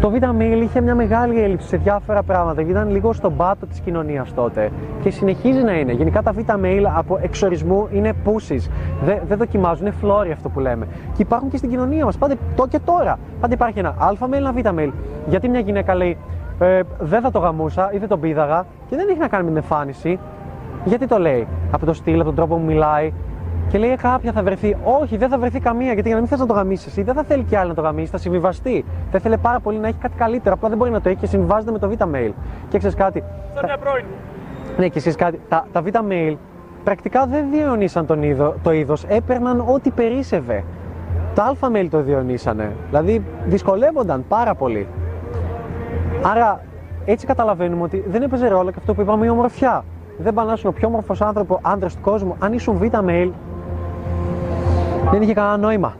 το 0.00 0.10
Β' 0.10 0.24
Mail 0.38 0.62
είχε 0.62 0.80
μια 0.80 0.94
μεγάλη 0.94 1.42
έλλειψη 1.42 1.68
σε 1.68 1.76
διάφορα 1.76 2.22
πράγματα 2.22 2.62
και 2.62 2.70
ήταν 2.70 2.90
λίγο 2.90 3.12
στον 3.12 3.36
πάτο 3.36 3.66
της 3.66 3.80
κοινωνίας 3.80 4.34
τότε. 4.34 4.70
Και 5.02 5.10
συνεχίζει 5.10 5.62
να 5.62 5.78
είναι. 5.78 5.92
Γενικά 5.92 6.22
τα 6.22 6.32
Β' 6.32 6.50
Mail 6.64 6.82
από 6.96 7.18
εξορισμού 7.22 7.88
είναι 7.90 8.12
pussies. 8.24 8.70
Δεν, 9.04 9.18
δεν 9.28 9.38
δοκιμάζουν, 9.38 9.86
είναι 9.86 9.94
φλόροι 10.00 10.30
αυτό 10.30 10.48
που 10.48 10.60
λέμε. 10.60 10.86
Και 11.16 11.22
υπάρχουν 11.22 11.50
και 11.50 11.56
στην 11.56 11.70
κοινωνία 11.70 12.04
μας. 12.04 12.16
Πάντα 12.16 12.34
το 12.56 12.66
και 12.66 12.78
τώρα. 12.78 13.18
Πάντα 13.40 13.54
υπάρχει 13.54 13.78
ένα 13.78 13.88
Α 13.88 14.10
mail, 14.20 14.32
ένα 14.32 14.52
Β 14.52 14.56
mail. 14.78 14.90
Γιατί 15.28 15.48
μια 15.48 15.60
γυναίκα 15.60 15.94
λέει 15.94 16.16
ε, 16.58 16.80
δεν 16.98 17.20
θα 17.20 17.30
το 17.30 17.38
γαμούσα 17.38 17.90
ή 17.92 17.98
δεν 17.98 18.08
τον 18.08 18.20
πήδαγα 18.20 18.66
και 18.88 18.96
δεν 18.96 19.08
έχει 19.08 19.18
να 19.18 19.28
κάνει 19.28 19.44
με 19.44 19.48
την 19.48 19.58
εμφάνιση. 19.58 20.18
Γιατί 20.84 21.06
το 21.06 21.18
λέει, 21.18 21.46
από 21.70 21.86
το 21.86 21.92
στυλ, 21.92 22.14
από 22.14 22.24
τον 22.24 22.34
τρόπο 22.34 22.56
που 22.56 22.62
μιλάει. 22.62 23.12
Και 23.76 23.82
Και 23.82 23.88
λέει 23.88 23.96
κάποια 23.96 24.32
θα 24.32 24.42
βρεθεί. 24.42 24.76
Όχι, 25.00 25.16
δεν 25.16 25.28
θα 25.28 25.38
βρεθεί 25.38 25.60
καμία. 25.60 25.92
Γιατί 25.92 26.02
για 26.08 26.14
να 26.14 26.20
μην 26.20 26.30
θες 26.30 26.38
να 26.38 26.46
το 26.46 26.52
γαμίσεις 26.52 26.86
εσύ, 26.86 27.02
δεν 27.02 27.14
θα 27.14 27.22
θέλει 27.22 27.42
κι 27.42 27.56
άλλη 27.56 27.68
να 27.68 27.74
το 27.74 27.80
γαμίσει, 27.80 28.10
θα 28.10 28.18
συμβιβαστεί. 28.18 28.84
Θα 29.10 29.16
ήθελε 29.18 29.36
πάρα 29.36 29.60
πολύ 29.60 29.78
να 29.78 29.88
έχει 29.88 29.98
κάτι 29.98 30.16
καλύτερο. 30.16 30.54
Απλά 30.54 30.68
δεν 30.68 30.78
μπορεί 30.78 30.90
να 30.90 31.00
το 31.00 31.08
έχει 31.08 31.18
και 31.18 31.26
συμβιβάζεται 31.26 31.72
με 31.72 31.78
το 31.78 31.90
β-mail. 31.90 32.32
Και 32.68 32.78
ξέρεις 32.78 32.96
κάτι. 32.96 33.22
Σαν 33.54 33.64
μια 33.64 33.78
πρώην 33.78 34.04
μου. 34.10 34.16
Ναι, 34.76 34.88
και 34.88 34.98
εσεί 34.98 35.14
κάτι. 35.14 35.40
Τα, 35.48 35.66
τα 35.72 35.82
β-mail 35.82 36.36
πρακτικά 36.84 37.26
δεν 37.26 37.50
διαιωνίσαν 37.50 38.06
τον 38.06 38.22
είδο, 38.22 38.54
το 38.62 38.72
είδος, 38.72 39.04
έπαιρναν 39.04 39.64
ό,τι 39.68 39.90
περίσευε. 39.90 40.64
Τα 41.34 41.56
α-mail 41.60 41.86
το 41.90 42.02
διαιωνίσανε. 42.02 42.72
Δηλαδή 42.88 43.22
δυσκολεύονταν 43.46 44.24
πάρα 44.28 44.54
πολύ. 44.54 44.86
Άρα 46.22 46.60
έτσι 47.04 47.26
καταλαβαίνουμε 47.26 47.82
ότι 47.82 48.04
δεν 48.08 48.22
έπαιζε 48.22 48.48
ρόλο 48.48 48.70
και 48.70 48.76
αυτό 48.78 48.94
που 48.94 49.00
είπαμε 49.00 49.26
η 49.26 49.28
ομορφιά. 49.28 49.84
Δεν 50.18 50.34
πάνε 50.34 50.52
να 50.62 50.68
ο 50.68 50.72
πιο 50.72 50.88
όμορφος 50.88 51.20
άνθρωπο 51.20 51.58
άντρα 51.62 51.88
του 51.88 52.00
κόσμου. 52.00 52.36
Αν 52.38 52.52
ήσουν 52.52 52.78
β-mail, 52.82 53.30
δεν 55.10 55.22
είχε 55.22 55.32
κανένα 55.32 55.56
νόημα. 55.56 55.94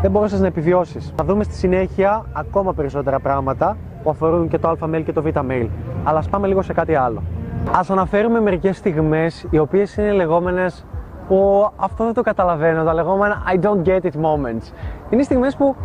Δεν 0.00 0.10
μπορούσες 0.10 0.40
να 0.40 0.46
επιβιώσεις. 0.46 1.12
Θα 1.16 1.24
δούμε 1.24 1.44
στη 1.44 1.54
συνέχεια 1.54 2.24
ακόμα 2.32 2.74
περισσότερα 2.74 3.20
πράγματα 3.20 3.76
που 4.02 4.10
αφορούν 4.10 4.48
και 4.48 4.58
το 4.58 4.76
α-mail 4.80 5.02
και 5.04 5.12
το 5.12 5.22
β-mail. 5.22 5.68
Αλλά 6.04 6.18
ας 6.18 6.28
πάμε 6.28 6.46
λίγο 6.46 6.62
σε 6.62 6.72
κάτι 6.72 6.94
άλλο. 6.94 7.22
Α 7.70 7.80
αναφέρουμε 7.88 8.40
μερικές 8.40 8.76
στιγμές 8.76 9.46
οι 9.50 9.58
οποίες 9.58 9.96
είναι 9.96 10.12
λεγόμενες 10.12 10.86
που 11.28 11.70
αυτό 11.76 12.04
δεν 12.04 12.12
το 12.14 12.22
καταλαβαίνω, 12.22 12.84
τα 12.84 12.94
λεγόμενα 12.94 13.42
I 13.54 13.64
don't 13.64 13.88
get 13.88 14.00
it 14.00 14.20
moments. 14.20 14.72
Είναι 15.10 15.22
στιγμές 15.22 15.56
που 15.56 15.76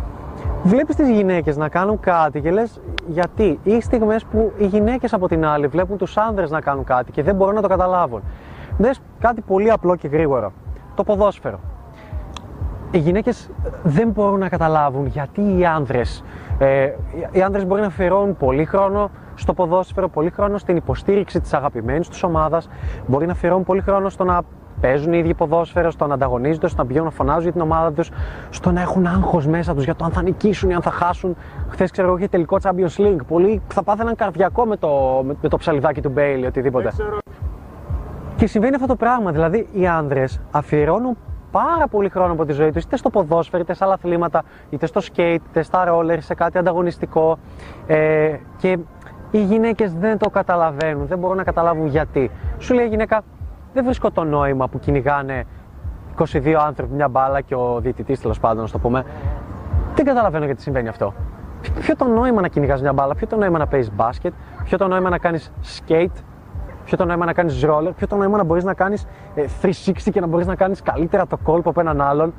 βλέπεις 0.62 0.96
τις 0.96 1.08
γυναίκες 1.08 1.56
να 1.56 1.68
κάνουν 1.68 2.00
κάτι 2.00 2.40
και 2.40 2.50
λες 2.50 2.80
γιατί, 3.06 3.58
ή 3.62 3.80
στιγμές 3.80 4.24
που 4.24 4.52
οι 4.56 4.66
γυναίκες 4.66 5.12
από 5.12 5.28
την 5.28 5.46
άλλη 5.46 5.66
βλέπουν 5.66 5.96
τους 5.96 6.16
άνδρες 6.16 6.50
να 6.50 6.60
κάνουν 6.60 6.84
κάτι 6.84 7.12
και 7.12 7.22
δεν 7.22 7.34
μπορούν 7.34 7.54
να 7.54 7.62
το 7.62 7.68
καταλάβουν. 7.68 8.22
Δες 8.78 9.00
κάτι 9.18 9.40
πολύ 9.40 9.70
απλό 9.70 9.96
και 9.96 10.08
γρήγορο. 10.08 10.52
Το 10.94 11.04
ποδόσφαιρο. 11.04 11.60
Οι 12.90 12.98
γυναίκες 12.98 13.50
δεν 13.82 14.08
μπορούν 14.08 14.38
να 14.38 14.48
καταλάβουν 14.48 15.06
γιατί 15.06 15.58
οι 15.58 15.66
άνδρες 15.66 16.24
ε, 16.58 16.94
οι 17.30 17.42
άνδρες 17.42 17.66
μπορεί 17.66 17.80
να 17.80 17.86
αφιερώνουν 17.86 18.36
πολύ 18.36 18.64
χρόνο 18.64 19.10
στο 19.34 19.54
ποδόσφαιρο, 19.54 20.08
πολύ 20.08 20.30
χρόνο 20.30 20.58
στην 20.58 20.76
υποστήριξη 20.76 21.40
της 21.40 21.54
αγαπημένης 21.54 22.08
τους 22.08 22.22
ομάδας, 22.22 22.68
μπορεί 23.06 23.26
να 23.26 23.32
αφιερώνουν 23.32 23.64
πολύ 23.64 23.80
χρόνο 23.80 24.08
στο 24.08 24.24
να 24.24 24.42
παίζουν 24.80 25.12
οι 25.12 25.18
ίδιοι 25.18 25.34
ποδόσφαιρο, 25.34 25.90
στο 25.90 26.06
να 26.06 26.14
ανταγωνίζονται, 26.14 26.68
στο 26.68 26.76
να 26.82 26.86
πηγαίνουν 26.86 27.06
να 27.06 27.12
φωνάζουν 27.14 27.42
για 27.42 27.52
την 27.52 27.60
ομάδα 27.60 27.92
τους, 27.92 28.10
στο 28.50 28.70
να 28.70 28.80
έχουν 28.80 29.06
άγχος 29.06 29.46
μέσα 29.46 29.74
τους 29.74 29.84
για 29.84 29.94
το 29.94 30.04
αν 30.04 30.10
θα 30.10 30.22
νικήσουν 30.22 30.70
ή 30.70 30.74
αν 30.74 30.82
θα 30.82 30.90
χάσουν. 30.90 31.36
Χθες 31.68 31.90
ξέρω 31.90 32.08
εγώ 32.08 32.16
είχε 32.16 32.28
τελικό 32.28 32.56
Champions 32.62 33.00
League. 33.00 33.20
Πολλοί 33.28 33.62
θα 33.68 33.82
πάθαιναν 33.82 34.14
καρδιακό 34.16 34.64
με 34.64 34.76
το, 34.76 35.22
με, 35.42 35.48
το 35.48 35.56
ψαλιδάκι 35.56 36.00
του 36.00 36.10
Μπέιλι, 36.10 36.46
οτιδήποτε. 36.46 36.92
Και 38.36 38.46
συμβαίνει 38.46 38.74
αυτό 38.74 38.86
το 38.86 38.96
πράγμα. 38.96 39.32
Δηλαδή 39.32 39.68
οι 39.72 39.86
άνδρες 39.86 40.40
αφιερώνουν 40.50 41.16
πάρα 41.50 41.86
πολύ 41.86 42.08
χρόνο 42.08 42.32
από 42.32 42.44
τη 42.44 42.52
ζωή 42.52 42.72
τους, 42.72 42.82
είτε 42.82 42.96
στο 42.96 43.10
ποδόσφαιρο, 43.10 43.62
είτε 43.62 43.74
σε 43.74 43.84
άλλα 43.84 43.94
αθλήματα, 43.94 44.42
είτε 44.70 44.86
στο 44.86 45.00
σκέιτ, 45.00 45.42
είτε 45.48 45.62
στα 45.62 45.84
ρόλερ, 45.84 46.22
σε 46.22 46.34
κάτι 46.34 46.58
ανταγωνιστικό. 46.58 47.38
Ε, 47.86 48.36
και 48.58 48.78
οι 49.30 49.42
γυναίκες 49.42 49.94
δεν 49.94 50.18
το 50.18 50.30
καταλαβαίνουν, 50.30 51.06
δεν 51.06 51.18
μπορούν 51.18 51.36
να 51.36 51.44
καταλάβουν 51.44 51.86
γιατί. 51.86 52.30
Σου 52.58 52.74
λέει 52.74 52.84
η 52.84 52.88
γυναίκα, 52.88 53.22
δεν 53.72 53.84
βρίσκω 53.84 54.10
το 54.10 54.24
νόημα 54.24 54.68
που 54.68 54.78
κυνηγάνε 54.78 55.44
22 56.18 56.52
άνθρωποι 56.66 56.94
μια 56.94 57.08
μπάλα 57.08 57.40
και 57.40 57.54
ο 57.54 57.78
διαιτητής 57.80 58.20
τέλος 58.20 58.40
πάντων, 58.40 58.62
να 58.62 58.70
το 58.70 58.78
πούμε. 58.78 59.04
Δεν 59.94 60.04
καταλαβαίνω 60.04 60.44
γιατί 60.44 60.62
συμβαίνει 60.62 60.88
αυτό. 60.88 61.14
Ποιο 61.80 61.96
το 61.96 62.04
νόημα 62.04 62.40
να 62.40 62.48
κυνηγάς 62.48 62.80
μια 62.80 62.92
μπάλα, 62.92 63.14
ποιο 63.14 63.26
το 63.26 63.36
νόημα 63.36 63.58
να 63.58 63.66
παίζεις 63.66 63.92
μπάσκετ, 63.94 64.32
ποιο 64.64 64.78
το 64.78 64.88
νόημα 64.88 65.10
να 65.10 65.18
κάνεις 65.18 65.52
skate, 65.62 66.22
ποιο 66.90 66.98
το 66.98 67.04
νόημα 67.04 67.24
να 67.24 67.32
κάνεις 67.32 67.64
roller, 67.66 67.90
ποιο 67.96 68.06
το 68.06 68.16
νόημα 68.16 68.36
να 68.36 68.44
μπορείς 68.44 68.64
να 68.64 68.74
κάνεις 68.74 69.06
360 69.36 69.42
ε, 70.06 70.10
και 70.10 70.20
να 70.20 70.26
μπορείς 70.26 70.46
να 70.46 70.54
κάνεις 70.54 70.82
καλύτερα 70.82 71.26
το 71.26 71.36
κόλπο 71.42 71.70
από 71.70 71.80
έναν 71.80 72.00
άλλον. 72.00 72.34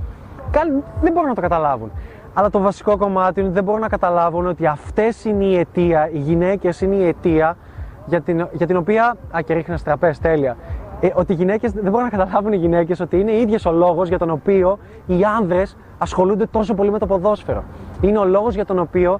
Δεν 1.01 1.11
μπορούν 1.13 1.29
να 1.29 1.35
το 1.35 1.41
καταλάβουν. 1.41 1.91
Αλλά 2.33 2.49
το 2.49 2.59
βασικό 2.59 2.97
κομμάτι 2.97 3.39
είναι 3.39 3.47
ότι 3.47 3.57
δεν 3.57 3.63
μπορούν 3.63 3.81
να 3.81 3.87
καταλάβουν 3.87 4.47
ότι 4.47 4.65
αυτές 4.65 5.25
είναι 5.25 5.45
η 5.45 5.57
αιτία, 5.57 6.09
οι 6.13 6.17
γυναίκες 6.17 6.81
είναι 6.81 6.95
η 6.95 7.07
αιτία 7.07 7.57
για 8.05 8.21
την, 8.21 8.47
για 8.51 8.67
την 8.67 8.75
οποία. 8.75 9.15
Α, 9.35 9.41
και 9.41 9.53
ρίχνεις 9.53 9.83
τραπέζι, 9.83 10.19
τέλεια 10.19 10.57
ε, 11.01 11.09
ότι 11.13 11.31
οι 11.31 11.35
γυναίκες 11.35 11.71
δεν 11.71 11.91
μπορούν 11.91 12.03
να 12.03 12.09
καταλάβουν 12.09 12.53
οι 12.53 12.57
γυναίκες 12.57 12.99
ότι 12.99 13.19
είναι 13.19 13.31
ίδιος 13.31 13.65
ο 13.65 13.71
λόγος 13.71 14.07
για 14.07 14.17
τον 14.17 14.29
οποίο 14.29 14.79
οι 15.05 15.23
άνδρες 15.37 15.77
ασχολούνται 15.97 16.45
τόσο 16.45 16.73
πολύ 16.73 16.91
με 16.91 16.99
το 16.99 17.05
ποδόσφαιρο. 17.05 17.63
Είναι 18.01 18.17
ο 18.17 18.25
λόγος 18.25 18.55
για 18.55 18.65
τον 18.65 18.79
οποίο 18.79 19.19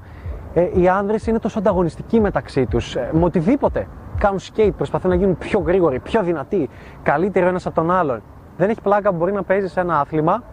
ε, 0.53 0.69
οι 0.73 0.87
άνδρες 0.87 1.27
είναι 1.27 1.39
τόσο 1.39 1.59
ανταγωνιστικοί 1.59 2.19
μεταξύ 2.19 2.65
τους. 2.65 2.95
Ε, 2.95 3.09
με 3.11 3.23
οτιδήποτε. 3.23 3.87
Κάνουν 4.21 4.39
skate, 4.39 4.71
προσπαθούν 4.77 5.09
να 5.09 5.15
γίνουν 5.15 5.37
πιο 5.37 5.59
γρήγοροι, 5.59 5.99
πιο 5.99 6.23
δυνατοί, 6.23 6.69
καλύτεροι 7.03 7.45
ένας 7.45 7.65
από 7.65 7.75
τον 7.75 7.91
άλλον. 7.91 8.21
Δεν 8.57 8.69
έχει 8.69 8.81
πλάκα 8.81 9.09
που 9.09 9.15
μπορεί 9.15 9.31
να 9.31 9.43
παίζεις 9.43 9.77
ένα 9.77 9.99
άθλημα 9.99 10.43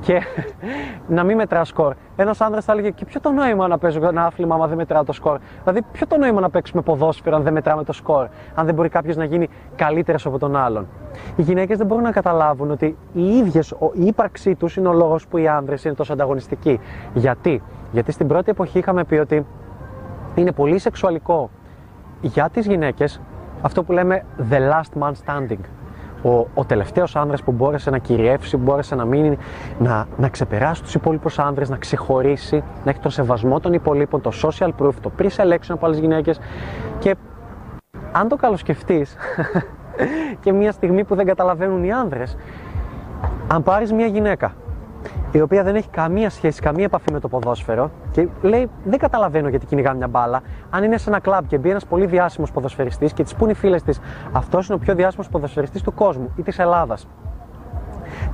και 0.00 0.22
να 1.16 1.24
μην 1.24 1.36
μετράς 1.36 1.68
σκορ. 1.68 1.94
Ένας 2.16 2.40
άνδρας 2.40 2.64
θα 2.64 2.72
έλεγε: 2.72 2.90
Και 2.90 3.04
ποιο 3.04 3.20
το 3.20 3.30
νόημα 3.30 3.68
να 3.68 3.78
παίζω 3.78 4.06
ένα 4.06 4.24
άθλημα, 4.24 4.54
άμα 4.54 4.66
δεν 4.66 4.76
μετρά 4.76 5.04
το 5.04 5.12
σκορ; 5.12 5.38
Δηλαδή, 5.62 5.82
ποιο 5.92 6.06
το 6.06 6.16
νόημα 6.16 6.40
να 6.40 6.50
παίξουμε 6.50 6.82
ποδόσφαιρο, 6.82 7.36
αν 7.36 7.42
δεν 7.42 7.52
μετράμε 7.52 7.84
το 7.84 7.92
σκορ, 7.92 8.26
αν 8.54 8.66
δεν 8.66 8.74
μπορεί 8.74 8.88
κάποιος 8.88 9.16
να 9.16 9.24
γίνει 9.24 9.48
καλύτερος 9.76 10.26
από 10.26 10.38
τον 10.38 10.56
άλλον; 10.56 10.86
Οι 11.36 11.42
γυναίκες 11.42 11.78
δεν 11.78 11.86
μπορούν 11.86 12.04
να 12.04 12.10
καταλάβουν 12.10 12.70
ότι 12.70 12.96
οι 13.12 13.36
ίδιες, 13.36 13.74
η 13.92 14.06
ύπαρξή 14.06 14.54
τους 14.54 14.76
είναι 14.76 14.88
ο 14.88 14.92
λόγος 14.92 15.26
που 15.26 15.38
οι 15.38 15.48
άνδρες 15.48 15.84
είναι 15.84 15.94
τόσο 15.94 16.12
ανταγωνιστικοί. 16.12 16.80
Γιατί; 17.14 17.62
Γιατί 17.92 18.12
στην 18.12 18.26
πρώτη 18.26 18.50
εποχή 18.50 18.78
είχαμε 18.78 19.04
πει 19.04 19.14
ότι 19.14 19.46
είναι 20.34 20.52
πολύ 20.52 20.78
σεξουαλικό 20.78 21.50
για 22.20 22.48
τις 22.52 22.66
γυναίκες 22.66 23.20
αυτό 23.60 23.82
που 23.82 23.92
λέμε 23.92 24.24
the 24.50 24.56
last 24.56 25.02
man 25.02 25.12
standing 25.24 25.64
ο, 26.22 26.46
ο 26.54 26.64
τελευταίος 26.66 27.16
άνδρας 27.16 27.42
που 27.42 27.52
μπόρεσε 27.52 27.90
να 27.90 27.98
κυριεύσει, 27.98 28.56
που 28.56 28.62
μπόρεσε 28.62 28.94
να 28.94 29.04
μείνει, 29.04 29.38
να, 29.78 30.06
να 30.16 30.28
ξεπεράσει 30.28 30.82
τους 30.82 30.94
υπόλοιπους 30.94 31.38
άνδρες, 31.38 31.68
να 31.68 31.76
ξεχωρίσει, 31.76 32.62
να 32.84 32.90
έχει 32.90 33.00
τον 33.00 33.10
σεβασμό 33.10 33.60
των 33.60 33.72
υπολείπων, 33.72 34.20
το 34.20 34.32
social 34.42 34.70
proof, 34.78 34.94
το 35.00 35.12
pre-selection 35.18 35.68
από 35.68 35.86
άλλες 35.86 35.98
γυναίκες. 35.98 36.40
Και 36.98 37.16
αν 38.12 38.28
το 38.28 38.36
καλοσκεφτείς 38.36 39.16
και 40.42 40.52
μια 40.52 40.72
στιγμή 40.72 41.04
που 41.04 41.14
δεν 41.14 41.26
καταλαβαίνουν 41.26 41.84
οι 41.84 41.92
άνδρες, 41.92 42.36
αν 43.52 43.62
πάρεις 43.62 43.92
μια 43.92 44.06
γυναίκα 44.06 44.52
η 45.32 45.40
οποία 45.40 45.62
δεν 45.62 45.74
έχει 45.74 45.88
καμία 45.88 46.30
σχέση, 46.30 46.60
καμία 46.60 46.84
επαφή 46.84 47.12
με 47.12 47.20
το 47.20 47.28
ποδόσφαιρο 47.28 47.90
και 48.10 48.28
λέει: 48.42 48.70
Δεν 48.84 48.98
καταλαβαίνω 48.98 49.48
γιατί 49.48 49.66
κυνηγά 49.66 49.92
μια 49.92 50.08
μπάλα. 50.08 50.40
Αν 50.70 50.84
είναι 50.84 50.98
σε 50.98 51.10
ένα 51.10 51.20
κλαμπ 51.20 51.46
και 51.46 51.58
μπει 51.58 51.70
ένας 51.70 51.86
πολύ 51.86 52.06
διάσημος 52.06 52.52
ποδοσφαιριστής 52.52 53.12
και 53.12 53.22
τη 53.22 53.34
πούνε 53.38 53.50
οι 53.50 53.54
φίλες 53.54 53.82
της, 53.82 54.00
αυτός 54.32 54.66
είναι 54.66 54.74
ο 54.74 54.78
πιο 54.78 54.94
διάσημος 54.94 55.28
ποδοσφαιριστής 55.28 55.82
του 55.82 55.94
κόσμου 55.94 56.32
ή 56.36 56.42
της 56.42 56.58
Ελλάδας. 56.58 57.08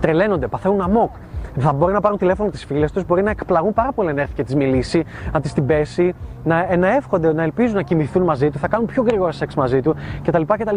Τρελαίνονται, 0.00 0.46
παθαίνουν 0.46 0.80
αμόκ. 0.80 1.10
Θα 1.58 1.72
μπορεί 1.72 1.92
να 1.92 2.00
πάρουν 2.00 2.18
τηλέφωνο 2.18 2.50
τις 2.50 2.64
φίλες 2.64 2.92
τους, 2.92 3.06
μπορεί 3.06 3.22
να 3.22 3.30
εκπλαγούν 3.30 3.72
πάρα 3.72 3.92
πολύ 3.92 4.12
να 4.12 4.20
έρθει 4.20 4.34
και 4.34 4.44
τη 4.44 4.56
μιλήσει, 4.56 5.04
να 5.32 5.40
τη 5.40 5.52
την 5.52 5.66
πέσει, 5.66 6.14
να, 6.44 6.72
ε, 6.72 6.76
να 6.76 6.94
εύχονται, 6.94 7.32
να 7.32 7.42
ελπίζουν 7.42 7.76
να 7.76 7.82
κοιμηθούν 7.82 8.22
μαζί 8.22 8.50
του, 8.50 8.58
θα 8.58 8.68
κάνουν 8.68 8.86
πιο 8.86 9.02
γρήγορα 9.02 9.32
σεξ 9.32 9.54
μαζί 9.54 9.80
του 9.80 9.94
κτλ. 10.22 10.42
κτλ. 10.46 10.76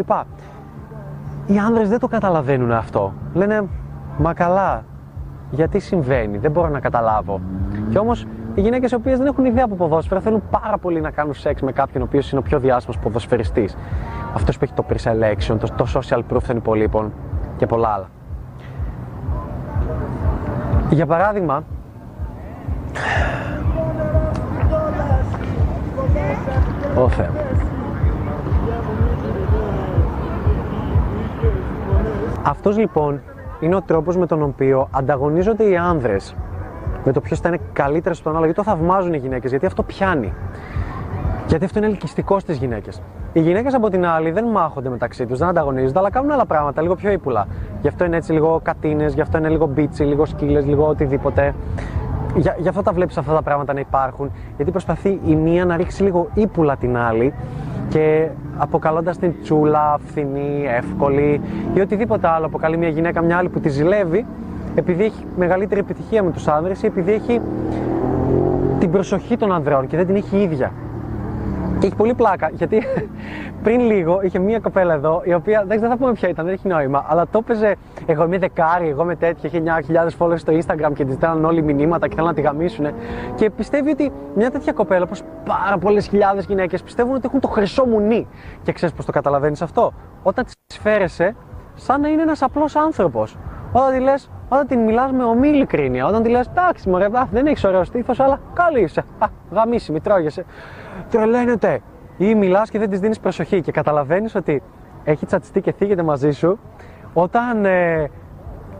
Οι 1.45 1.57
άνδρες 1.57 1.89
δεν 1.89 1.99
το 1.99 2.07
καταλαβαίνουν 2.07 2.71
αυτό. 2.71 3.13
Λένε, 3.33 3.67
μα 4.17 4.33
καλά, 4.33 4.83
γιατί 5.49 5.79
συμβαίνει, 5.79 6.37
δεν 6.37 6.51
μπορώ 6.51 6.69
να 6.69 6.79
καταλάβω. 6.79 7.41
Και 7.89 7.97
όμως 7.97 8.25
οι 8.55 8.61
γυναίκες 8.61 8.91
οι 8.91 8.95
οποίες 8.95 9.17
δεν 9.17 9.27
έχουν 9.27 9.45
ιδέα 9.45 9.63
από 9.63 9.75
ποδόσφαιρα 9.75 10.19
θέλουν 10.19 10.43
πάρα 10.51 10.77
πολύ 10.77 11.01
να 11.01 11.11
κάνουν 11.11 11.33
σεξ 11.33 11.61
με 11.61 11.71
κάποιον 11.71 12.01
ο 12.01 12.05
οποίος 12.05 12.31
είναι 12.31 12.39
ο 12.39 12.43
πιο 12.43 12.59
διάσημος 12.59 12.97
ποδοσφαιριστής. 12.97 13.77
Αυτός 14.33 14.57
που 14.57 14.63
έχει 14.63 14.73
το 14.73 14.85
pre-selection, 14.89 15.57
το, 15.59 15.67
το 15.75 15.85
social 15.93 16.19
proof 16.33 16.41
των 16.47 16.57
υπολείπων 16.57 17.13
και 17.57 17.65
πολλά 17.65 17.87
άλλα. 17.89 18.09
Για 20.89 21.05
παράδειγμα, 21.05 21.63
Ω 26.97 27.09
Θεέ. 27.09 27.29
Αυτός 32.43 32.77
λοιπόν 32.77 33.21
είναι 33.59 33.75
ο 33.75 33.81
τρόπος 33.81 34.17
με 34.17 34.25
τον 34.25 34.41
οποίο 34.41 34.87
ανταγωνίζονται 34.91 35.63
οι 35.63 35.77
άνδρες 35.77 36.35
με 37.03 37.11
το 37.11 37.21
ποιος 37.21 37.39
θα 37.39 37.47
είναι 37.47 37.59
καλύτερος 37.73 38.17
στον 38.17 38.35
άλλο. 38.35 38.45
Γιατί 38.45 38.57
το 38.57 38.63
θαυμάζουν 38.63 39.13
οι 39.13 39.17
γυναίκες, 39.17 39.49
γιατί 39.49 39.65
αυτό 39.65 39.83
πιάνει. 39.83 40.33
Γιατί 41.47 41.65
αυτό 41.65 41.77
είναι 41.77 41.87
ελκυστικό 41.87 42.39
στις 42.39 42.57
γυναίκες. 42.57 43.01
Οι 43.33 43.39
γυναίκες 43.39 43.73
από 43.73 43.89
την 43.89 44.05
άλλη 44.05 44.31
δεν 44.31 44.45
μάχονται 44.45 44.89
μεταξύ 44.89 45.25
τους, 45.25 45.39
δεν 45.39 45.47
ανταγωνίζονται, 45.47 45.99
αλλά 45.99 46.09
κάνουν 46.09 46.31
άλλα 46.31 46.45
πράγματα 46.45 46.81
λίγο 46.81 46.95
πιο 46.95 47.11
ύπουλα. 47.11 47.47
Γι' 47.81 47.87
αυτό 47.87 48.05
είναι 48.05 48.15
έτσι 48.15 48.31
λίγο 48.31 48.59
κατίνες, 48.63 49.13
γι' 49.13 49.21
αυτό 49.21 49.37
είναι 49.37 49.49
λίγο 49.49 49.65
μπίτσι, 49.65 50.03
λίγο 50.03 50.25
σκύλες, 50.25 50.65
λίγο 50.65 50.87
οτιδήποτε. 50.87 51.53
Γι' 52.57 52.67
αυτό 52.67 52.81
τα 52.81 52.91
βλέπεις 52.91 53.17
αυτά 53.17 53.33
τα 53.33 53.41
πράγματα 53.41 53.73
να 53.73 53.79
υπάρχουν. 53.79 54.31
Γιατί 54.55 54.71
προσπαθεί 54.71 55.19
η 55.25 55.35
μία 55.35 55.65
να 55.65 55.77
ρίξει 55.77 56.03
λίγο 56.03 56.27
ύπουλα 56.33 56.75
την 56.75 56.97
άλλη 56.97 57.33
και 57.89 58.27
αποκαλώντας 58.57 59.17
την 59.17 59.33
τσούλα, 59.41 59.99
φθηνή, 60.07 60.65
εύκολη 60.77 61.41
ή 61.73 61.79
οτιδήποτε 61.79 62.27
άλλο 62.27 62.45
αποκαλεί 62.45 62.77
μια 62.77 62.89
γυναίκα 62.89 63.21
μια 63.21 63.37
άλλη 63.37 63.49
που 63.49 63.59
τη 63.59 63.69
ζηλεύει 63.69 64.25
επειδή 64.75 65.03
έχει 65.03 65.25
μεγαλύτερη 65.37 65.79
επιτυχία 65.79 66.23
με 66.23 66.31
τους 66.31 66.47
άνδρες 66.47 66.83
ή 66.83 66.85
επειδή 66.85 67.11
έχει 67.11 67.41
την 68.79 68.91
προσοχή 68.91 69.37
των 69.37 69.51
ανδρών 69.51 69.87
και 69.87 69.97
δεν 69.97 70.05
την 70.05 70.15
έχει 70.15 70.37
ίδια. 70.37 70.71
Και 71.79 71.85
έχει 71.85 71.95
πολύ 71.95 72.13
πλάκα 72.13 72.49
γιατί 72.53 72.83
πριν 73.63 73.79
λίγο 73.79 74.19
είχε 74.21 74.39
μία 74.39 74.59
κοπέλα 74.59 74.93
εδώ 74.93 75.21
η 75.23 75.33
οποία 75.33 75.59
εντάξει, 75.59 75.79
δεν 75.79 75.89
θα 75.89 75.97
πούμε 75.97 76.11
ποια 76.11 76.29
ήταν, 76.29 76.45
δεν 76.45 76.53
έχει 76.53 76.67
νόημα. 76.67 77.05
Αλλά 77.07 77.27
το 77.31 77.37
έπαιζε 77.37 77.75
εγώ 78.05 78.23
είμαι 78.23 78.37
δεκάρι, 78.37 78.89
εγώ 78.89 79.03
είμαι 79.03 79.15
τέτοια, 79.15 79.49
έχει 79.53 79.63
9.000 80.19 80.25
followers 80.25 80.37
στο 80.39 80.53
Instagram 80.53 80.91
και 80.93 81.05
της 81.05 81.15
στέλναν 81.15 81.45
όλοι 81.45 81.61
μηνύματα 81.61 82.07
και 82.07 82.15
θέλουν 82.15 82.29
να 82.29 82.35
τη 82.35 82.41
γαμίσουν. 82.41 82.85
Και 83.35 83.49
πιστεύει 83.49 83.89
ότι 83.89 84.11
μια 84.35 84.51
τέτοια 84.51 84.73
κοπέλα, 84.73 85.03
όπως 85.03 85.21
πάρα 85.45 85.77
πολλές 85.77 86.07
χιλιάδες 86.07 86.45
γυναίκες, 86.45 86.83
πιστεύουν 86.83 87.15
ότι 87.15 87.25
έχουν 87.25 87.39
το 87.39 87.47
χρυσό 87.47 87.85
μουνί. 87.85 88.27
Και 88.63 88.71
ξέρεις 88.71 88.95
πώς 88.95 89.05
το 89.05 89.11
καταλαβαίνεις 89.11 89.61
αυτό; 89.61 89.93
Όταν 90.23 90.45
της 90.45 90.77
φέρεσαι, 90.77 91.35
σαν 91.73 92.01
να 92.01 92.07
είναι 92.07 92.21
ένας 92.21 92.41
απλός 92.41 92.75
άνθρωπος. 92.75 93.37
Όταν 93.71 93.93
τη 93.93 93.99
λες, 93.99 94.29
όταν 94.49 94.67
την 94.67 94.79
μιλάς 94.79 95.11
με 95.11 95.23
ομή 95.23 95.47
ειλικρίνεια, 95.47 96.05
όταν 96.05 96.23
τη 96.23 96.29
λες, 96.29 96.47
εντάξει, 96.47 96.89
μωρέ, 96.89 97.07
δεν 97.31 97.45
έχεις 97.45 97.63
ωραίο 97.63 97.83
στήθος, 97.83 98.19
αλλά 98.19 98.39
καλή 98.53 98.81
είσαι. 98.81 99.03
Α, 99.19 99.27
γαμίσιμη, 99.51 100.01
τρώγεσαι. 100.01 100.45
Τρελαίνεται. 101.09 101.81
Ή 102.17 102.35
μιλάς 102.35 102.69
και 102.69 102.79
δεν 102.79 102.89
της 102.89 102.99
δίνεις 102.99 103.19
προσοχή 103.19 103.61
και 103.61 103.71
καταλαβαίνεις 103.71 104.35
ότι 104.35 104.61
έχει 105.03 105.25
τσατιστεί 105.25 105.61
και 105.61 105.71
θίγεται 105.71 106.03
μαζί 106.03 106.31
σου 106.31 106.59
όταν, 107.13 107.65
ε, 107.65 108.09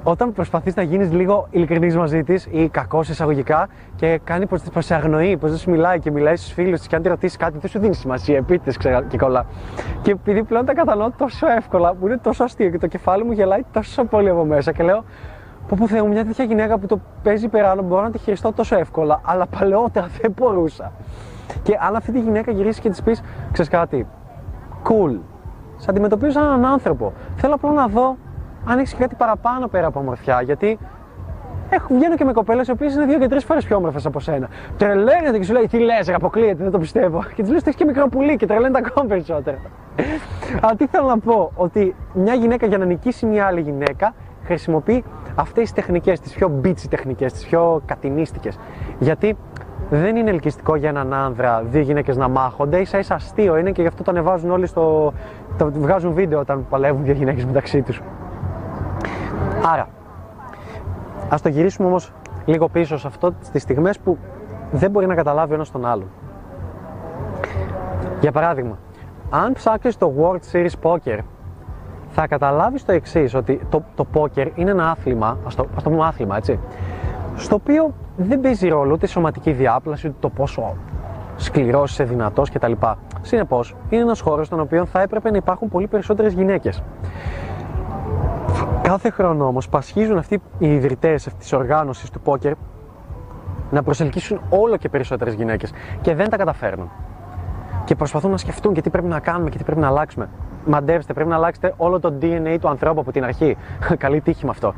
όταν 0.04 0.34
προσπαθείς 0.34 0.76
να 0.76 0.82
γίνεις 0.82 1.12
λίγο 1.12 1.48
ειλικρινής 1.50 1.96
μαζί 1.96 2.24
της 2.24 2.48
ή 2.52 2.70
κακός 2.70 3.10
εισαγωγικά 3.10 3.68
και 3.96 4.20
κάνει 4.24 4.46
πως 4.46 4.62
σε 4.78 4.96
αγνοεί, 4.96 5.38
πως 5.38 5.50
δεν 5.50 5.60
σου 5.60 5.70
μιλάει 5.70 6.00
και 6.00 6.12
μιλάει 6.12 6.36
στους 6.36 6.52
φίλους 6.52 6.80
της 6.80 6.88
και 6.88 6.96
αν 6.96 7.02
τη 7.02 7.10
ρωτήσεις 7.10 7.38
κάτι 7.38 7.58
δεν 7.58 7.70
σου 7.70 7.80
δίνει 7.80 7.96
σημασία, 7.96 8.38
επίτηδες 8.38 8.78
ξέρω 8.78 9.02
και 9.02 9.18
κολλά. 9.18 9.46
Και 10.02 10.12
επειδή 10.12 10.44
πλέον 10.44 10.66
τα 10.66 10.74
κατανοώ 10.74 11.12
τόσο 11.18 11.48
εύκολα, 11.48 11.94
που 11.94 12.08
είναι 12.08 12.18
τόσο 12.18 12.44
αστείο 12.44 12.70
και 12.70 12.78
το 12.78 12.88
κεφάλι 12.88 13.24
μου 13.24 13.32
γελάει 13.32 13.62
τόσο 13.72 14.04
πολύ 14.04 14.30
από 14.30 14.46
μέσα 14.46 14.72
και 14.72 14.84
λέω 14.84 15.04
Πω 15.68 15.76
πω 15.80 15.88
Θεέ 15.88 16.02
μου, 16.02 16.08
μια 16.08 16.26
τέτοια 16.26 16.46
γυναίκα 16.46 16.78
που 16.78 16.86
το 16.86 17.00
παίζει 17.24 17.46
υπεράνω 17.46 17.82
μπορώ 17.82 18.02
να 18.02 18.12
τη 18.12 18.18
χειριστώ 18.18 18.54
τόσο 18.54 18.78
εύκολα, 18.78 19.22
αλλά 19.24 19.46
παλαιότερα 19.46 20.08
δεν 20.22 20.34
μπορούσα. 20.38 20.92
Και 21.64 21.78
αν 21.88 21.96
αυτή 21.96 22.12
τη 22.12 22.20
γυναίκα 22.20 22.52
γυρίσει 22.52 22.82
και 22.82 22.90
της 22.90 23.02
πεις, 23.02 23.22
ξέρεις 23.52 23.72
κάτι, 23.72 24.08
cool, 24.84 25.20
σε 25.78 25.90
αντιμετωπίζω 25.90 26.32
σαν 26.32 26.44
έναν 26.44 26.66
άνθρωπο. 26.66 27.14
Θέλω 27.36 27.54
απλά 27.54 27.72
να 27.72 27.88
δω 27.88 28.18
αν 28.66 28.80
έχεις 28.80 28.96
κάτι 28.96 29.16
παραπάνω 29.16 29.68
πέρα 29.68 29.88
από 29.88 30.00
ομορφιά. 30.00 30.42
Γιατί 30.42 30.80
έχω, 31.70 31.94
βγαίνω 31.94 32.16
και 32.16 32.26
με 32.26 32.34
κοπέλες 32.34 32.68
οι 32.68 32.72
οποίες 32.72 32.96
είναι 32.96 33.06
δύο 33.06 33.18
και 33.18 33.28
τρεις 33.28 33.44
φορές 33.44 33.66
πιο 33.66 33.76
όμορφες 33.76 34.06
από 34.06 34.20
σένα. 34.20 34.50
Τρελαίνεται 34.78 35.38
και 35.38 35.44
σου 35.44 35.54
λέει: 35.54 35.68
Τι 35.68 35.80
λες, 35.80 36.10
αποκλείεται, 36.10 36.64
δεν 36.64 36.72
το 36.72 36.80
πιστεύω. 36.80 37.24
Και 37.36 37.42
της 37.42 37.52
λέω: 37.52 37.60
Έχει 37.66 37.78
και 37.78 37.86
μικρό 37.86 38.08
πουλί 38.08 38.36
και 38.36 38.46
τρελαίνεται 38.46 38.82
ακόμα 38.86 39.08
περισσότερο. 39.08 39.58
Αλλά 40.62 40.76
τι 40.76 40.88
θέλω 40.88 41.08
να 41.08 41.20
πω, 41.20 41.52
ότι 41.56 41.96
μια 42.14 42.34
γυναίκα 42.34 42.66
για 42.66 42.78
να 42.78 42.86
νικήσει 42.86 43.26
μια 43.26 43.46
άλλη 43.46 43.62
γυναίκα 43.62 44.14
χρησιμοποιεί 44.44 45.04
αυτές 45.36 45.64
τις 45.64 45.74
τεχνικές, 45.74 46.20
τι 46.20 46.30
πιο 46.30 46.48
μπίτσι 46.48 46.90
τεχνικές, 46.90 47.34
τι 47.34 47.46
πιο 47.46 47.82
κατηνίστικες. 47.86 48.60
Γιατί 49.00 49.38
δεν 49.90 50.16
είναι 50.16 50.30
ελκυστικό 50.30 50.76
για 50.76 50.90
έναν 50.90 51.14
άνδρα 51.14 51.64
δύο 51.70 51.82
γυναίκες 51.82 52.18
να 52.18 52.28
μάχονται, 52.28 52.80
ίσα 52.80 52.98
ίσα 52.98 53.16
αστείο 53.16 53.58
είναι 53.58 53.72
και 53.72 53.82
γι' 53.82 53.88
αυτό 53.88 54.04
το 54.04 54.12
ανεβάζουν 54.12 54.52
όλοι 54.52 54.66
στο. 54.66 55.14
Το 55.58 55.72
βγάζουν 55.72 56.14
βίντεο 56.14 56.40
όταν 56.40 56.66
παλεύουν 56.70 57.04
δύο 57.04 57.14
γυναίκες 57.14 57.46
μεταξύ 57.46 57.82
τους. 57.82 58.02
Άρα, 59.74 59.88
ας 61.30 61.42
το 61.42 61.50
γυρίσουμε 61.50 61.88
όμως 61.88 62.12
λίγο 62.46 62.70
πίσω 62.70 62.98
σε 62.98 63.08
αυτό 63.08 63.34
τι 63.52 63.60
στιγμές 63.60 64.00
που 64.00 64.18
δεν 64.72 64.92
μπορεί 64.92 65.06
να 65.06 65.16
καταλάβει 65.16 65.52
ο 65.52 65.56
ένας 65.56 65.72
τον 65.72 65.86
άλλον. 65.86 66.08
Για 68.20 68.32
παράδειγμα, 68.32 68.78
αν 69.30 69.54
ψάξεις 69.54 69.98
το 69.98 70.14
World 70.20 70.52
Series 70.52 70.92
Poker, 70.92 71.20
θα 72.10 72.28
καταλάβεις 72.28 72.86
το 72.86 72.92
εξής, 72.92 73.34
ότι 73.34 73.60
το, 73.70 73.84
το 73.96 74.06
poker 74.14 74.48
είναι 74.56 74.72
ένα 74.72 74.90
άθλημα, 74.90 75.38
ας 75.46 75.56
το, 75.56 75.66
ας 75.76 75.84
το 75.84 75.90
πούμε 75.90 76.06
άθλημα, 76.06 76.38
έτσι, 76.38 76.60
στο 77.36 77.56
οποίο 77.56 77.94
δεν 78.18 78.40
παίζει 78.40 78.68
ρόλο 78.68 78.94
ούτε 78.94 79.06
η 79.06 79.10
σωματική 79.10 79.52
διάπλαση, 79.52 80.08
ούτε 80.08 80.18
το 80.20 80.30
πόσο 80.30 80.76
σκληρός 81.36 81.92
είσαι, 81.92 82.04
δυνατός 82.04 82.50
κτλ. 82.50 82.72
Συνεπώς, 83.22 83.76
είναι 83.90 84.02
ένας 84.02 84.20
χώρος 84.20 84.48
στον 84.48 84.60
οποίο 84.60 84.86
θα 84.86 85.02
έπρεπε 85.02 85.32
να 85.32 85.38
υπάρχουν 85.38 85.70
πολύ 85.70 85.88
περισσότερες 85.88 86.34
γυναίκες. 86.34 86.84
Κάθε 88.82 89.10
χρόνο 89.10 89.48
όμως 89.48 89.70
πασχίζουν 89.70 90.18
αυτοί 90.18 90.42
οι 90.58 90.74
ιδρυτές 90.74 91.28
αυτής 91.28 91.44
της 91.44 91.54
οργάνωσης 91.54 92.10
του 92.10 92.20
πόκερ 92.20 92.54
να 93.72 93.84
προσελκύσουν 93.84 94.42
όλο 94.50 94.78
και 94.78 94.90
περισσότερες 94.90 95.34
γυναίκες 95.34 95.72
και 96.02 96.16
δεν 96.16 96.30
τα 96.30 96.38
καταφέρνουν. 96.38 96.90
Και 97.86 97.96
προσπαθούν 97.96 98.32
να 98.32 98.38
σκεφτούν 98.38 98.74
και 98.74 98.82
τι 98.82 98.90
πρέπει 98.90 99.08
να 99.08 99.20
κάνουμε 99.20 99.50
και 99.50 99.58
τι 99.58 99.64
πρέπει 99.64 99.80
να 99.80 99.88
αλλάξουμε. 99.88 100.30
Μαντεύστε, 100.66 101.14
πρέπει 101.14 101.30
να 101.30 101.36
αλλάξετε 101.36 101.74
όλο 101.78 102.00
το 102.00 102.14
DNA 102.22 102.58
του 102.62 102.68
ανθρώπου 102.70 103.00
από 103.00 103.12
την 103.12 103.24
αρχή. 103.24 103.58
Καλή 103.98 104.22
τύχη 104.22 104.46
με 104.46 104.52
αυτό. 104.52 104.74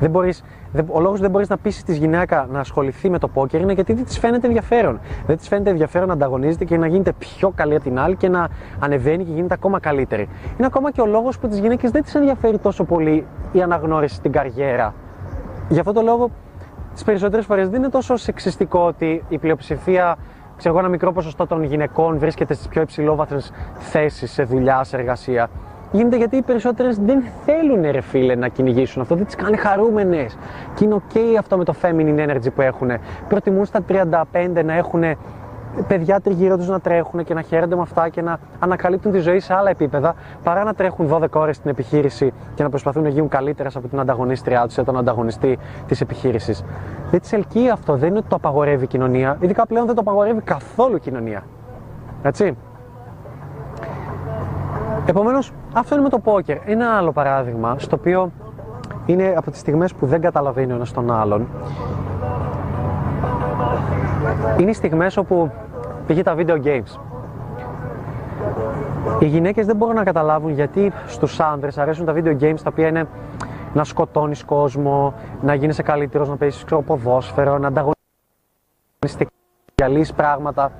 Δεν 0.00 0.10
μπορείς, 0.10 0.42
ο 0.86 1.00
λόγος 1.00 1.20
δεν 1.20 1.30
μπορείς 1.30 1.48
να 1.48 1.56
πείσει 1.56 1.84
τη 1.84 1.94
γυναίκα 1.94 2.48
να 2.50 2.60
ασχοληθεί 2.60 3.10
με 3.10 3.18
το 3.18 3.28
πόκερ 3.28 3.60
είναι 3.60 3.72
γιατί 3.72 3.92
δεν 3.92 4.04
της 4.04 4.18
φαίνεται 4.18 4.46
ενδιαφέρον. 4.46 5.00
Δεν 5.26 5.36
της 5.36 5.48
φαίνεται 5.48 5.70
ενδιαφέρον 5.70 6.06
να 6.06 6.12
ανταγωνίζεται 6.12 6.64
και 6.64 6.76
να 6.76 6.86
γίνεται 6.86 7.12
πιο 7.12 7.52
καλή 7.54 7.74
από 7.74 7.84
την 7.84 7.98
άλλη 7.98 8.16
και 8.16 8.28
να 8.28 8.48
ανεβαίνει 8.78 9.24
και 9.24 9.32
γίνεται 9.32 9.54
ακόμα 9.54 9.80
καλύτερη. 9.80 10.28
Είναι 10.56 10.66
ακόμα 10.66 10.90
και 10.90 11.00
ο 11.00 11.06
λόγος 11.06 11.38
που 11.38 11.48
τι 11.48 11.60
γυναίκε 11.60 11.88
δεν 11.88 12.02
τι 12.02 12.12
ενδιαφέρει 12.14 12.58
τόσο 12.58 12.84
πολύ 12.84 13.26
η 13.52 13.62
αναγνώριση 13.62 14.14
στην 14.14 14.32
καριέρα. 14.32 14.94
Γι' 15.68 15.78
αυτό 15.78 15.92
το 15.92 16.02
λόγο, 16.02 16.30
τις 16.92 17.04
περισσότερες 17.04 17.44
φορές 17.44 17.68
δεν 17.68 17.78
είναι 17.78 17.90
τόσο 17.90 18.16
σεξιστικό 18.16 18.80
ότι 18.80 19.24
η 19.28 19.38
πλειοψηφία 19.38 20.16
ξέρω 20.56 20.78
ένα 20.78 20.88
μικρό 20.88 21.12
ποσοστό 21.12 21.46
των 21.46 21.62
γυναικών 21.62 22.18
βρίσκεται 22.18 22.54
στις 22.54 22.68
πιο 22.68 22.82
υψηλόβαθμες 22.82 23.52
θέσεις 23.78 24.32
σε 24.32 24.42
δουλειά, 24.42 24.84
σε 24.84 24.96
εργασία 24.96 25.48
γίνεται 25.96 26.16
γιατί 26.16 26.36
οι 26.36 26.42
περισσότερες 26.42 26.98
δεν 26.98 27.22
θέλουν 27.44 27.90
ρε 27.90 28.00
φίλε 28.00 28.34
να 28.34 28.48
κυνηγήσουν 28.48 29.02
αυτό, 29.02 29.14
δεν 29.14 29.26
τις 29.26 29.34
κάνει 29.34 29.56
χαρούμενες. 29.56 30.38
Και 30.74 30.84
είναι 30.84 30.94
ok 30.94 31.18
αυτό 31.38 31.56
με 31.56 31.64
το 31.64 31.74
feminine 31.82 32.28
energy 32.28 32.52
που 32.54 32.60
έχουν. 32.60 32.90
Προτιμούν 33.28 33.64
στα 33.64 33.80
35 33.88 34.62
να 34.64 34.74
έχουν 34.74 35.02
παιδιά 35.88 36.20
τριγύρω 36.20 36.56
τους 36.56 36.68
να 36.68 36.80
τρέχουν 36.80 37.24
και 37.24 37.34
να 37.34 37.42
χαίρονται 37.42 37.74
με 37.76 37.82
αυτά 37.82 38.08
και 38.08 38.22
να 38.22 38.38
ανακαλύπτουν 38.58 39.12
τη 39.12 39.18
ζωή 39.18 39.40
σε 39.40 39.54
άλλα 39.54 39.70
επίπεδα 39.70 40.14
παρά 40.42 40.64
να 40.64 40.74
τρέχουν 40.74 41.08
12 41.12 41.26
ώρες 41.32 41.56
στην 41.56 41.70
επιχείρηση 41.70 42.32
και 42.54 42.62
να 42.62 42.68
προσπαθούν 42.68 43.02
να 43.02 43.08
γίνουν 43.08 43.28
καλύτερες 43.28 43.76
από 43.76 43.88
την 43.88 44.00
ανταγωνίστριά 44.00 44.66
τους 44.66 44.76
ή 44.76 44.82
τον 44.82 44.96
ανταγωνιστή 44.96 45.58
της 45.86 46.00
επιχείρησης. 46.00 46.64
Δεν 47.10 47.20
τις 47.20 47.32
ελκύει 47.32 47.70
αυτό, 47.70 47.96
δεν 47.96 48.08
είναι 48.08 48.18
ότι 48.18 48.28
το 48.28 48.36
απαγορεύει 48.36 48.84
η 48.84 48.86
κοινωνία. 48.86 49.36
Ειδικά 49.40 49.66
πλέον 49.66 49.86
δεν 49.86 49.94
το 49.94 50.00
απαγορεύει 50.00 50.40
καθόλου 50.40 50.96
η 50.96 51.00
κοινωνία. 51.00 51.42
Έτσι. 52.22 52.56
Επομένως, 55.06 55.52
αυτό 55.72 55.94
είναι 55.94 56.04
με 56.04 56.10
το 56.10 56.18
πόκερ. 56.18 56.58
Ένα 56.64 56.96
άλλο 56.96 57.12
παράδειγμα, 57.12 57.78
στο 57.78 57.96
οποίο 57.98 58.30
είναι 59.06 59.34
από 59.36 59.50
τις 59.50 59.60
στιγμές 59.60 59.94
που 59.94 60.06
δεν 60.06 60.20
καταλαβαίνει 60.20 60.72
ο 60.72 60.74
ένας 60.74 60.92
τον 60.92 61.10
άλλον. 61.12 61.48
Είναι 64.58 64.70
οι 64.70 64.74
στιγμές 64.74 65.16
όπου 65.16 65.50
πήγε 66.06 66.22
τα 66.22 66.34
video 66.38 66.62
games. 66.64 67.00
Οι 69.18 69.26
γυναίκες 69.26 69.66
δεν 69.66 69.76
μπορούν 69.76 69.94
να 69.94 70.04
καταλάβουν 70.04 70.50
γιατί 70.50 70.92
στους 71.06 71.40
άνδρες 71.40 71.78
αρέσουν 71.78 72.04
τα 72.04 72.12
video 72.16 72.36
games 72.40 72.60
τα 72.62 72.70
οποία 72.70 72.88
είναι 72.88 73.08
να 73.74 73.84
σκοτώνεις 73.84 74.44
κόσμο, 74.44 75.14
να 75.42 75.54
γίνεσαι 75.54 75.82
καλύτερος, 75.82 76.28
να 76.28 76.36
παίζεις 76.36 76.64
ποδόσφαιρο, 76.86 77.58
να 77.58 77.66
ανταγωνιστικά 77.66 79.30
διαλύσεις 79.74 80.12
πράγματα 80.12 80.72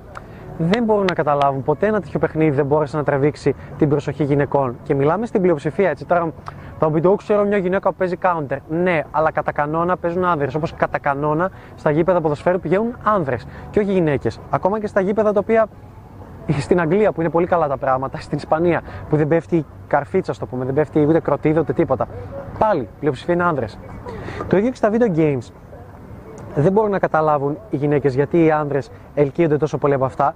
δεν 0.57 0.83
μπορούν 0.83 1.05
να 1.05 1.13
καταλάβουν 1.13 1.63
ποτέ 1.63 1.87
ένα 1.87 2.01
τέτοιο 2.01 2.19
παιχνίδι 2.19 2.55
δεν 2.55 2.65
μπόρεσε 2.65 2.97
να 2.97 3.03
τραβήξει 3.03 3.55
την 3.77 3.89
προσοχή 3.89 4.23
γυναικών. 4.23 4.75
Και 4.83 4.95
μιλάμε 4.95 5.25
στην 5.25 5.41
πλειοψηφία 5.41 5.89
έτσι. 5.89 6.05
Τώρα 6.05 6.33
θα 6.79 6.87
μου 6.87 6.93
πείτε, 6.93 7.09
ξέρω 7.17 7.43
μια 7.43 7.57
γυναίκα 7.57 7.89
που 7.89 7.95
παίζει 7.95 8.17
counter. 8.21 8.57
Ναι, 8.69 9.01
αλλά 9.11 9.31
κατά 9.31 9.51
κανόνα 9.51 9.97
παίζουν 9.97 10.25
άνδρες. 10.25 10.55
Όπως 10.55 10.73
κατά 10.73 10.99
κανόνα 10.99 11.51
στα 11.75 11.91
γήπεδα 11.91 12.21
ποδοσφαίρου 12.21 12.59
πηγαίνουν 12.59 12.95
άνδρες 13.03 13.47
και 13.69 13.79
όχι 13.79 13.91
γυναίκες. 13.91 14.39
Ακόμα 14.49 14.79
και 14.79 14.87
στα 14.87 15.01
γήπεδα 15.01 15.33
τα 15.33 15.39
οποία 15.39 15.67
στην 16.59 16.79
Αγγλία 16.79 17.11
που 17.11 17.21
είναι 17.21 17.29
πολύ 17.29 17.47
καλά 17.47 17.67
τα 17.67 17.77
πράγματα, 17.77 18.17
στην 18.19 18.37
Ισπανία 18.37 18.81
που 19.09 19.15
δεν 19.15 19.27
πέφτει 19.27 19.65
καρφίτσα, 19.87 20.33
το 20.39 20.45
πούμε, 20.45 20.65
δεν 20.65 20.73
πέφτει 20.73 21.05
ούτε 21.07 21.19
κροτίδα 21.19 21.59
ούτε 21.59 21.73
τίποτα. 21.73 22.07
Πάλι 22.59 22.87
πλειοψηφία 22.99 23.33
είναι 23.33 23.43
άνδρες. 23.43 23.79
Το 24.47 24.57
ίδιο 24.57 24.69
και 24.69 24.75
στα 24.75 24.91
video 24.91 25.17
games 25.17 25.51
δεν 26.61 26.71
μπορούν 26.71 26.91
να 26.91 26.99
καταλάβουν 26.99 27.57
οι 27.69 27.75
γυναίκες 27.75 28.15
γιατί 28.15 28.43
οι 28.43 28.51
άνδρες 28.51 28.89
ελκύονται 29.13 29.57
τόσο 29.57 29.77
πολύ 29.77 29.93
από 29.93 30.05
αυτά 30.05 30.35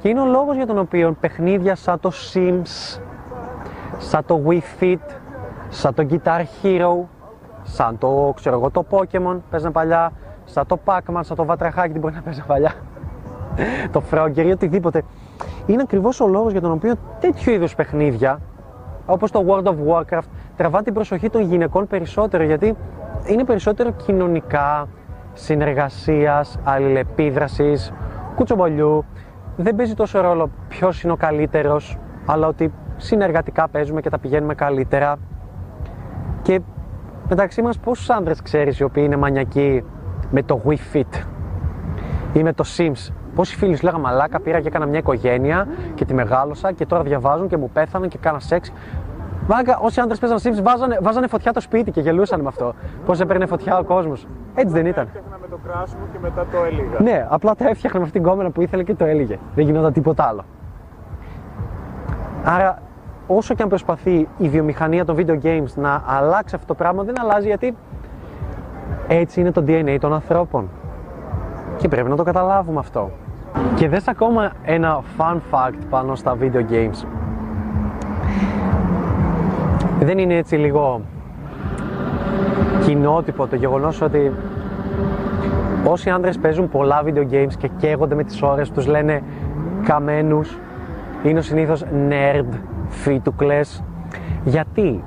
και 0.00 0.08
είναι 0.08 0.20
ο 0.20 0.24
λόγος 0.24 0.56
για 0.56 0.66
τον 0.66 0.78
οποίο 0.78 1.16
παιχνίδια 1.20 1.74
σαν 1.74 2.00
το 2.00 2.12
Sims, 2.32 3.00
σαν 3.98 4.24
το 4.26 4.42
Wii 4.46 4.82
Fit, 4.82 5.00
σαν 5.68 5.94
το 5.94 6.06
Guitar 6.10 6.40
Hero, 6.62 7.06
σαν 7.62 7.98
το, 7.98 8.32
ξέρω 8.36 8.56
εγώ, 8.56 8.70
το 8.70 8.84
Pokemon 8.90 9.38
παίζανε 9.50 9.72
παλιά, 9.72 10.12
σαν 10.44 10.66
το 10.66 10.78
Pac-Man, 10.84 11.20
σαν 11.20 11.36
το 11.36 11.44
Βατραχάκι, 11.44 11.92
τι 11.92 11.98
μπορεί 11.98 12.14
να 12.14 12.22
παίζει 12.22 12.42
παλιά, 12.46 12.72
το 13.92 14.02
Frogger 14.10 14.44
ή 14.44 14.50
οτιδήποτε. 14.50 15.02
Είναι 15.66 15.82
ακριβώς 15.82 16.20
ο 16.20 16.26
λόγος 16.26 16.52
για 16.52 16.60
τον 16.60 16.72
οποίο 16.72 16.94
τέτοιου 17.20 17.52
είδους 17.52 17.74
παιχνίδια, 17.74 18.40
όπως 19.06 19.30
το 19.30 19.44
World 19.48 19.64
of 19.64 19.74
Warcraft, 19.88 20.28
τραβά 20.56 20.82
την 20.82 20.94
προσοχή 20.94 21.30
των 21.30 21.42
γυναικών 21.42 21.86
περισσότερο, 21.86 22.42
γιατί 22.42 22.76
είναι 23.26 23.44
περισσότερο 23.44 23.90
κοινωνικά, 23.90 24.88
συνεργασίας, 25.32 26.58
αλληλεπίδρασης, 26.64 27.92
κουτσομπολιού. 28.34 29.04
Δεν 29.56 29.74
παίζει 29.74 29.94
τόσο 29.94 30.20
ρόλο 30.20 30.50
ποιος 30.68 31.02
είναι 31.02 31.12
ο 31.12 31.16
καλύτερος, 31.16 31.98
αλλά 32.26 32.46
ότι 32.46 32.72
συνεργατικά 32.96 33.68
παίζουμε 33.68 34.00
και 34.00 34.10
τα 34.10 34.18
πηγαίνουμε 34.18 34.54
καλύτερα. 34.54 35.16
Και 36.42 36.60
μεταξύ 37.28 37.62
μας 37.62 37.78
πόσους 37.78 38.10
άντρες 38.10 38.42
ξέρεις 38.42 38.78
οι 38.78 38.82
οποίοι 38.82 39.02
είναι 39.06 39.16
μανιακοί 39.16 39.84
με 40.30 40.42
το 40.42 40.60
Wii 40.66 40.96
Fit. 40.96 41.24
Ή 42.32 42.42
με 42.42 42.52
το 42.52 42.64
Sims; 42.76 43.12
Πόσοι 43.34 43.56
φίλοι 43.56 43.76
σου 43.76 43.84
λέγανε 43.84 44.02
Μαλάκα, 44.02 44.40
πήρα 44.40 44.60
και 44.60 44.68
έκανα 44.68 44.86
μια 44.86 44.98
οικογένεια 44.98 45.66
και 45.94 46.04
τη 46.04 46.14
μεγάλωσα 46.14 46.72
και 46.72 46.86
τώρα 46.86 47.02
διαβάζουν 47.02 47.48
και 47.48 47.56
μου 47.56 47.70
πέθαναν 47.72 48.08
και 48.08 48.18
κάνα 48.20 48.38
σεξ. 48.38 48.72
Μάγκα, 49.48 49.78
όσοι 49.78 50.00
άντρες 50.00 50.18
παίζαν 50.18 50.38
Sims 50.38 50.62
βάζανε, 50.62 50.98
βάζανε 51.02 51.26
φωτιά 51.26 51.52
το 51.52 51.60
σπίτι 51.60 51.90
και 51.90 52.00
γελούσαν 52.00 52.40
με 52.40 52.48
αυτό. 52.48 52.74
Πώς 53.06 53.20
έπαιρνε 53.20 53.46
φωτιά 53.46 53.78
ο 53.78 53.84
κόσμος. 53.84 54.26
Έτσι 54.54 54.74
δεν 54.74 54.86
ήταν. 54.86 55.06
Έφτιαχνα 55.06 55.38
με 55.40 55.46
το 55.48 55.58
κράσι 55.66 55.94
μου 55.94 56.06
και 56.12 56.18
μετά 56.22 56.46
το 56.52 56.56
έλεγα. 56.64 57.00
Ναι, 57.12 57.26
απλά 57.30 57.54
τα 57.54 57.68
έφτιαχνα 57.68 57.98
με 57.98 58.04
αυτήν 58.04 58.22
την 58.22 58.30
κόμενα 58.30 58.50
που 58.50 58.62
ήθελε 58.62 58.82
και 58.82 58.94
το 58.94 59.04
έλεγε. 59.04 59.38
Δεν 59.54 59.64
γινόταν 59.64 59.92
τίποτα 59.92 60.24
άλλο. 60.24 60.44
Άρα, 62.44 62.82
όσο 63.26 63.54
και 63.54 63.62
αν 63.62 63.68
προσπαθεί 63.68 64.28
η 64.38 64.48
βιομηχανία 64.48 65.04
των 65.04 65.16
video 65.18 65.42
games 65.42 65.74
να 65.74 66.02
αλλάξει 66.06 66.54
αυτό 66.54 66.66
το 66.66 66.74
πράγμα, 66.74 67.02
δεν 67.02 67.20
αλλάζει 67.20 67.46
γιατί 67.46 67.76
έτσι 69.08 69.40
είναι 69.40 69.50
το 69.50 69.64
DNA 69.66 69.96
των 70.00 70.12
ανθρώπων. 70.12 70.68
Και 71.76 71.88
πρέπει 71.88 72.08
να 72.08 72.16
το 72.16 72.22
καταλάβουμε 72.22 72.78
αυτό. 72.78 73.10
Και 73.74 73.88
δες 73.88 74.08
ακόμα 74.08 74.52
ένα 74.64 75.00
fun 75.18 75.34
fact 75.34 75.78
πάνω 75.90 76.14
στα 76.14 76.36
video 76.40 76.70
games. 76.70 77.06
Δεν 80.04 80.18
είναι 80.18 80.36
έτσι 80.36 80.56
λίγο 80.56 81.00
κοινότυπο 82.84 83.46
το 83.46 83.56
γεγονός 83.56 84.00
ότι 84.00 84.32
όσοι 85.84 86.10
άντρες 86.10 86.38
παίζουν 86.38 86.68
πολλά 86.68 87.02
video 87.04 87.32
games 87.32 87.52
και 87.58 87.68
καίγονται 87.76 88.14
με 88.14 88.24
τις 88.24 88.42
ώρες 88.42 88.70
τους 88.70 88.86
λένε 88.86 89.22
καμένους 89.84 90.58
είναι 91.22 91.38
ο 91.38 91.42
συνήθως 91.42 91.84
nerd, 92.08 92.54
φίτουκλες. 92.88 93.82
Γιατί; 94.44 95.04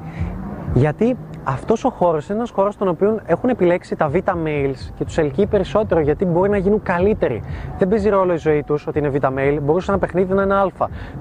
Γιατί 0.74 1.18
αυτός 1.48 1.84
ο 1.86 1.90
χώρος 1.90 2.26
είναι 2.26 2.38
ένας 2.38 2.50
χώρος 2.50 2.74
στον 2.74 2.88
οποίο 2.88 3.20
έχουν 3.26 3.50
επιλέξει 3.50 3.96
τα 3.96 4.08
β' 4.08 4.16
males 4.16 4.92
και 4.96 5.06
τους 5.06 5.18
ελκύει 5.18 5.46
περισσότερο 5.46 6.00
γιατί 6.02 6.26
μπορεί 6.26 6.50
να 6.50 6.58
γίνουν 6.58 6.82
καλύτεροι. 6.84 7.44
Δεν 7.78 7.88
παίζει 7.88 8.10
ρόλο 8.10 8.34
η 8.34 8.38
ζωή 8.38 8.64
τους 8.64 8.88
ότι 8.88 9.00
είναι 9.00 9.10
β' 9.10 9.26
male, 9.26 9.58
μπορούσε 9.62 9.92
ένα 9.92 10.00
παιχνίδι 10.00 10.34
να 10.34 10.42
είναι 10.42 10.56
α. 10.56 10.68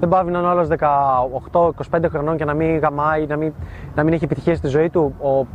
Δεν 0.01 0.09
πάβει 0.09 0.31
να 0.31 0.39
είναι 0.39 0.49
άλλος 0.49 0.69
18-25 1.91 2.05
χρονών 2.11 2.37
και 2.37 2.45
να 2.45 2.55
μην 2.55 2.79
γαμάει, 2.79 3.27
να 3.27 3.37
μην, 3.37 3.53
να 3.95 4.03
μην 4.03 4.13
έχει 4.13 4.25
επιτυχία 4.25 4.55
στη 4.55 4.67
ζωή 4.67 4.91
του. 4.91 5.15
Ο 5.23 5.47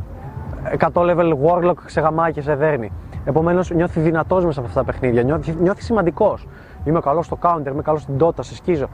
100 0.78 0.92
level 0.92 1.32
warlock 1.44 1.76
σε 1.86 2.00
γαμάει 2.00 2.32
και 2.32 2.42
σε 2.42 2.54
δέρνει. 2.54 2.92
Επομένως, 3.24 3.70
νιώθει 3.70 4.00
δυνατός 4.00 4.44
μέσα 4.44 4.58
από 4.58 4.68
αυτά 4.68 4.80
τα 4.80 4.92
παιχνίδια, 4.92 5.22
νιώθει, 5.22 5.56
νιώθει 5.60 5.82
σημαντικός. 5.82 6.46
Είμαι 6.84 7.00
καλός 7.00 7.26
στο 7.26 7.38
counter, 7.42 7.66
είμαι 7.66 7.82
καλός 7.82 8.02
στην 8.02 8.14
Dota, 8.20 8.40
σε 8.40 8.54
σκίζω. 8.54 8.88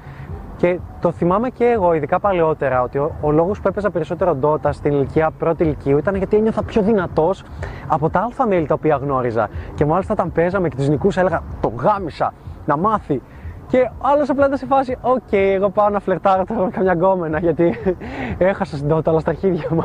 Και 0.56 0.78
το 1.00 1.10
θυμάμαι 1.10 1.48
και 1.48 1.64
εγώ, 1.64 1.94
ειδικά 1.94 2.20
παλαιότερα, 2.20 2.82
ότι 2.82 2.98
ο, 2.98 3.14
ο 3.20 3.30
λόγος 3.30 3.60
που 3.60 3.68
έπαιζα 3.68 3.90
περισσότερο 3.90 4.38
Dota 4.42 4.68
στην 4.70 4.92
ηλικία 4.92 5.30
πρώτη 5.38 5.62
ηλικίου 5.62 5.98
ήταν 5.98 6.14
γιατί 6.14 6.36
ένιωθα 6.36 6.62
πιο 6.62 6.82
δυνατός 6.82 7.44
από 7.86 8.10
τα 8.10 8.20
alpha 8.20 8.46
males 8.46 8.66
τα 8.66 8.74
οποία 8.74 8.96
γνώριζα. 8.96 9.48
Και 9.74 9.84
μάλιστα 9.84 10.12
όταν 10.12 10.32
παίζαμε 10.32 10.68
και 10.68 10.76
τους 10.76 10.88
νικούσα, 10.88 11.20
έλεγα 11.20 11.42
Τον 11.60 11.74
γάμησα 11.76 12.32
να 12.64 12.76
μάθει. 12.76 13.22
Και 13.66 13.90
άλλος 14.00 14.30
απλά 14.30 14.46
ήταν 14.46 14.58
σε 14.58 14.66
φάση, 14.66 14.96
OK, 15.00 15.16
okay, 15.30 15.34
εγώ 15.54 15.70
πάω 15.70 15.88
να 15.88 16.00
φλερτάρω 16.00 16.44
τώρα 16.44 16.60
με 16.60 16.70
καμιά 16.70 16.92
γκόμενα 16.92 17.38
γιατί 17.38 17.74
έχασα 18.38 18.76
στην 18.76 18.88
Dota, 18.92 19.06
αλλά 19.06 19.20
στα 19.20 19.32
χέρια 19.32 19.68
μου. 19.70 19.82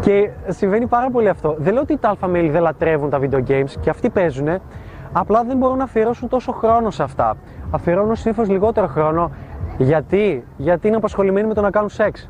Και 0.00 0.30
συμβαίνει 0.48 0.86
πάρα 0.86 1.10
πολύ 1.10 1.28
αυτό. 1.28 1.54
Δεν 1.58 1.72
λέω 1.72 1.82
ότι 1.82 1.96
τα 1.96 2.08
alpha 2.08 2.26
males 2.26 2.50
δεν 2.50 2.62
λατρεύουν 2.62 3.10
τα 3.10 3.18
video 3.20 3.42
games 3.48 3.70
και 3.80 3.90
αυτοί 3.90 4.10
παίζουν, 4.10 4.48
απλά 5.12 5.44
δεν 5.44 5.56
μπορούν 5.56 5.76
να 5.76 5.84
αφιερώσουν 5.84 6.28
τόσο 6.28 6.52
χρόνο 6.52 6.90
σε 6.90 7.02
αυτά. 7.02 7.36
Αφιερώνουν 7.74 8.16
συνήθως 8.16 8.48
λιγότερο 8.48 8.86
χρόνο. 8.86 9.30
Γιατί; 9.78 10.44
Γιατί 10.56 10.86
είναι 10.86 10.96
απασχολημένοι 10.96 11.46
με 11.46 11.54
το 11.54 11.60
να 11.60 11.70
κάνουν 11.70 11.88
σεξ. 11.88 12.28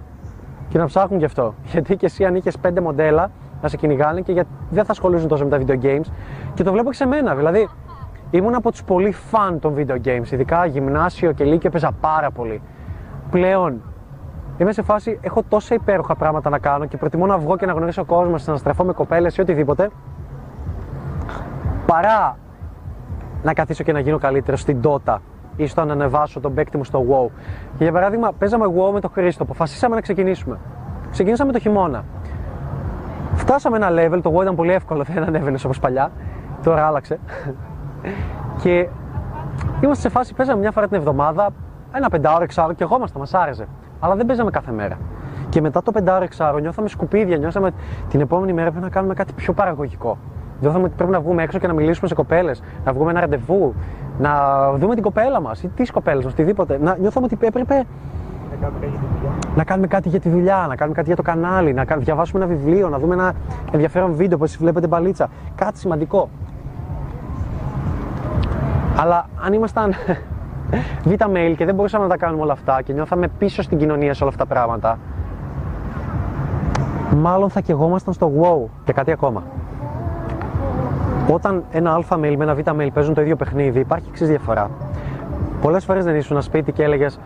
Και 0.68 0.78
να 0.78 0.86
ψάχνουν 0.86 1.18
γι' 1.18 1.24
αυτό. 1.24 1.54
Γιατί 1.72 1.96
και 1.96 2.06
εσύ 2.06 2.24
αν 2.24 2.34
είχες 2.34 2.58
πέντε 2.58 2.80
μοντέλα 2.80 3.30
να 3.62 3.68
σε 3.68 3.76
κυνηγάνε 3.76 4.20
και 4.20 4.32
για... 4.32 4.44
δεν 4.70 4.84
θα 4.84 4.92
ασχολούσουν 4.92 5.28
τόσο 5.28 5.44
με 5.44 5.50
τα 5.50 5.58
video 5.60 5.84
games. 5.84 6.06
Και 6.54 6.62
το 6.62 6.72
βλέπω 6.72 6.90
και 6.90 6.96
σε 6.96 7.06
μένα. 7.06 7.34
Δηλαδή, 7.34 7.68
ήμουν 8.30 8.54
από 8.54 8.70
τους 8.70 8.84
πολύ 8.84 9.12
φαν 9.12 9.58
των 9.58 9.74
video 9.76 9.96
games. 10.04 10.30
Ειδικά 10.30 10.66
γυμνάσιο 10.66 11.32
και 11.32 11.44
λύκειο 11.44 11.68
έπαιζα 11.68 11.92
πάρα 12.00 12.30
πολύ. 12.30 12.62
Πλέον 13.30 13.82
Είμαι 14.58 14.72
σε 14.72 14.82
φάση, 14.82 15.18
έχω 15.22 15.42
τόσα 15.48 15.74
υπέροχα 15.74 16.14
πράγματα 16.14 16.50
να 16.50 16.58
κάνω 16.58 16.86
και 16.86 16.96
προτιμώ 16.96 17.26
να 17.26 17.38
βγω 17.38 17.56
και 17.56 17.66
να 17.66 17.72
γνωρίσω 17.72 18.04
κόσμος, 18.04 18.46
να 18.46 18.56
στραφώ 18.56 18.84
με 18.84 18.92
κοπέλες 18.92 19.36
ή 19.36 19.40
οτιδήποτε, 19.40 19.90
παρά 21.86 22.38
να 23.42 23.52
καθίσω 23.52 23.84
και 23.84 23.92
να 23.92 24.00
γίνω 24.00 24.18
καλύτερος 24.18 24.60
στην 24.60 24.80
Dota 24.82 25.16
ή 25.62 25.66
στο 25.66 25.84
να 25.84 25.92
ανεβάσω 25.92 26.40
τον 26.40 26.54
παίκτη 26.54 26.76
μου 26.76 26.84
στο 26.84 27.04
WoW. 27.10 27.30
Και 27.78 27.84
για 27.84 27.92
παράδειγμα, 27.92 28.32
παίζαμε 28.38 28.66
WoW 28.66 28.92
με 28.92 29.00
τον 29.00 29.10
Χρήστο, 29.10 29.42
αποφασίσαμε 29.42 29.94
να 29.94 30.00
ξεκινήσουμε. 30.00 30.58
Ξεκινήσαμε 31.10 31.52
το 31.52 31.58
χειμώνα. 31.58 32.04
Φτάσαμε 33.34 33.76
ένα 33.76 33.88
level, 33.90 34.20
το 34.22 34.32
WoW 34.36 34.42
ήταν 34.42 34.54
πολύ 34.54 34.72
εύκολο, 34.72 35.02
δεν 35.14 35.22
ανέβαινες 35.22 35.64
όπως 35.64 35.78
παλιά. 35.78 36.10
Τώρα 36.62 36.86
άλλαξε. 36.86 37.18
και 38.62 38.88
είμαστε 39.80 40.02
σε 40.02 40.08
φάση, 40.08 40.34
παίζαμε 40.34 40.60
μια 40.60 40.70
φορά 40.70 40.88
την 40.88 40.96
εβδομάδα, 40.96 41.48
ένα 41.94 42.08
πεντάωρο, 42.08 42.42
εξάωρο 42.42 42.72
και 42.72 42.82
εγώ 42.82 42.98
μας 43.18 43.34
άρεσε 43.34 43.66
αλλά 44.04 44.14
δεν 44.14 44.26
παίζαμε 44.26 44.50
κάθε 44.50 44.72
μέρα. 44.72 44.98
Και 45.48 45.60
μετά 45.60 45.82
το 45.82 45.90
πεντάωρο 45.90 46.24
εξάρο 46.24 46.58
νιώθαμε 46.58 46.88
σκουπίδια, 46.88 47.36
νιώθαμε 47.36 47.70
την 48.08 48.20
επόμενη 48.20 48.52
μέρα 48.52 48.70
πρέπει 48.70 48.84
να 48.84 48.90
κάνουμε 48.90 49.14
κάτι 49.14 49.32
πιο 49.32 49.52
παραγωγικό. 49.52 50.18
Νιώθαμε 50.60 50.84
ότι 50.84 50.94
πρέπει 50.96 51.10
να 51.10 51.20
βγούμε 51.20 51.42
έξω 51.42 51.58
και 51.58 51.66
να 51.66 51.72
μιλήσουμε 51.72 52.08
σε 52.08 52.14
κοπέλες, 52.14 52.62
να 52.84 52.92
βγούμε 52.92 53.10
ένα 53.10 53.20
ραντεβού, 53.20 53.74
να 54.22 54.32
δούμε 54.72 54.94
την 54.94 55.02
κοπέλα 55.02 55.40
μας 55.40 55.62
ή 55.62 55.68
τις 55.68 55.90
κοπέλες 55.90 56.24
μας, 56.24 56.32
οτιδήποτε. 56.32 56.78
Να 56.82 56.96
νιώθουμε 56.96 57.28
ότι 57.32 57.46
έπρεπε 57.46 57.84
να 59.56 59.64
κάνουμε 59.64 59.86
κάτι 59.86 60.08
για 60.08 60.20
τη 60.20 60.28
δουλειά, 60.28 60.66
να 60.68 60.76
κάνουμε 60.76 60.96
κάτι 60.96 61.06
για 61.06 61.16
το 61.16 61.22
κανάλι, 61.22 61.72
να 61.72 61.84
διαβάσουμε 61.84 62.44
ένα 62.44 62.54
βιβλίο, 62.54 62.88
να 62.88 62.98
δούμε 62.98 63.14
ένα 63.14 63.32
ενδιαφέρον 63.72 64.14
βίντεο 64.14 64.38
που 64.38 64.46
βλέπετε 64.58 64.86
μπαλίτσα. 64.86 65.28
Κάτι 65.54 65.78
σημαντικό. 65.78 66.28
Αλλά 68.96 69.26
αν 69.44 69.52
ήμασταν 69.52 69.94
β' 71.08 71.22
mail 71.34 71.54
και 71.56 71.64
δεν 71.64 71.74
μπορούσαμε 71.74 72.04
να 72.04 72.10
τα 72.10 72.16
κάνουμε 72.16 72.42
όλα 72.42 72.52
αυτά 72.52 72.82
και 72.82 72.92
νιώθαμε 72.92 73.28
πίσω 73.28 73.62
στην 73.62 73.78
κοινωνία 73.78 74.14
σε 74.14 74.22
όλα 74.22 74.32
αυτά 74.32 74.46
τα 74.46 74.54
πράγματα, 74.54 74.98
μάλλον 77.16 77.50
θα 77.50 77.60
κεγόμασταν 77.60 78.14
στο 78.14 78.32
wow. 78.40 78.70
Και 78.84 78.92
κάτι 78.92 79.12
ακόμα. 79.12 79.42
Όταν 81.30 81.64
ένα 81.70 81.94
αλφα 81.94 82.16
mail 82.16 82.34
με 82.36 82.44
ένα 82.44 82.54
β' 82.54 82.80
mail 82.80 82.88
παίζουν 82.94 83.14
το 83.14 83.20
ίδιο 83.20 83.36
παιχνίδι, 83.36 83.80
υπάρχει 83.80 84.06
εξής 84.08 84.28
διαφορά. 84.28 84.70
Πολλές 85.62 85.84
φορές 85.84 86.04
δεν 86.04 86.16
ήσουν 86.16 86.36
ένα 86.36 86.44
σπίτι 86.44 86.72
και 86.72 86.82
έλεγες 86.82 87.18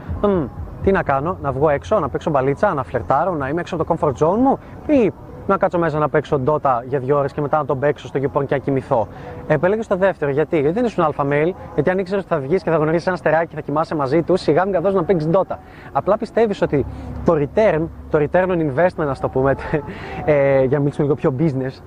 τι 0.83 0.93
να 0.93 1.03
κάνω, 1.03 1.39
να 1.43 1.53
βγω 1.53 1.69
έξω, 1.69 1.99
να 1.99 2.09
παίξω 2.09 2.31
μπαλίτσα, 2.31 2.75
να 2.75 2.83
φλερτάρω, 2.83 3.35
να 3.35 3.49
είμαι 3.49 3.61
έξω 3.61 3.77
από 3.77 3.85
το 3.85 3.97
comfort 3.99 4.27
zone 4.27 4.37
μου, 4.37 4.59
ή 4.87 5.13
να 5.47 5.57
κάτσω 5.57 5.79
μέσα 5.79 5.99
να 5.99 6.09
παίξω 6.09 6.41
Dota 6.47 6.81
για 6.89 6.99
δύο 6.99 7.19
ώρες 7.19 7.33
και 7.33 7.41
μετά 7.41 7.59
να 7.59 7.65
τον 7.65 7.79
παίξω 7.79 8.07
στο 8.07 8.19
γεπών 8.19 8.47
και 8.47 8.55
να 8.55 8.61
κοιμηθώ. 8.61 9.09
Επέλεγε 9.47 9.83
το 9.89 9.97
δεύτερο. 9.97 10.31
Γιατί; 10.31 10.61
Γιατί 10.61 10.75
δεν 10.75 10.85
ήσουν 10.85 11.05
αλφα 11.05 11.25
mail, 11.31 11.51
γιατί 11.75 11.91
αν 11.91 11.99
ήξερες 11.99 12.25
ότι 12.25 12.35
θα 12.35 12.41
βγεις 12.41 12.63
και 12.63 12.71
θα 12.71 12.77
γνωρίσει 12.77 13.05
ένα 13.09 13.17
στεράκι 13.17 13.47
και 13.47 13.55
θα 13.55 13.61
κοιμάσαι 13.61 13.95
μαζί 13.95 14.23
του, 14.23 14.37
σιγά 14.37 14.65
μην 14.65 14.73
καθώς 14.73 14.95
να 14.95 15.05
παίξεις 15.05 15.31
Dota. 15.33 15.57
Απλά 15.93 16.17
πιστεύεις 16.17 16.63
ότι 16.63 16.87
το 17.25 17.33
return, 17.33 17.83
το 18.11 18.19
return 18.19 18.47
on 18.47 18.71
investment, 18.71 19.07
ας 19.09 19.21
το 19.21 19.29
πούμε, 19.29 19.55
ε, 20.25 20.63
για 20.63 20.77
να 20.77 20.79
μιλήσουμε 20.79 21.07
λίγο 21.07 21.15
πιο 21.15 21.35
business 21.39 21.83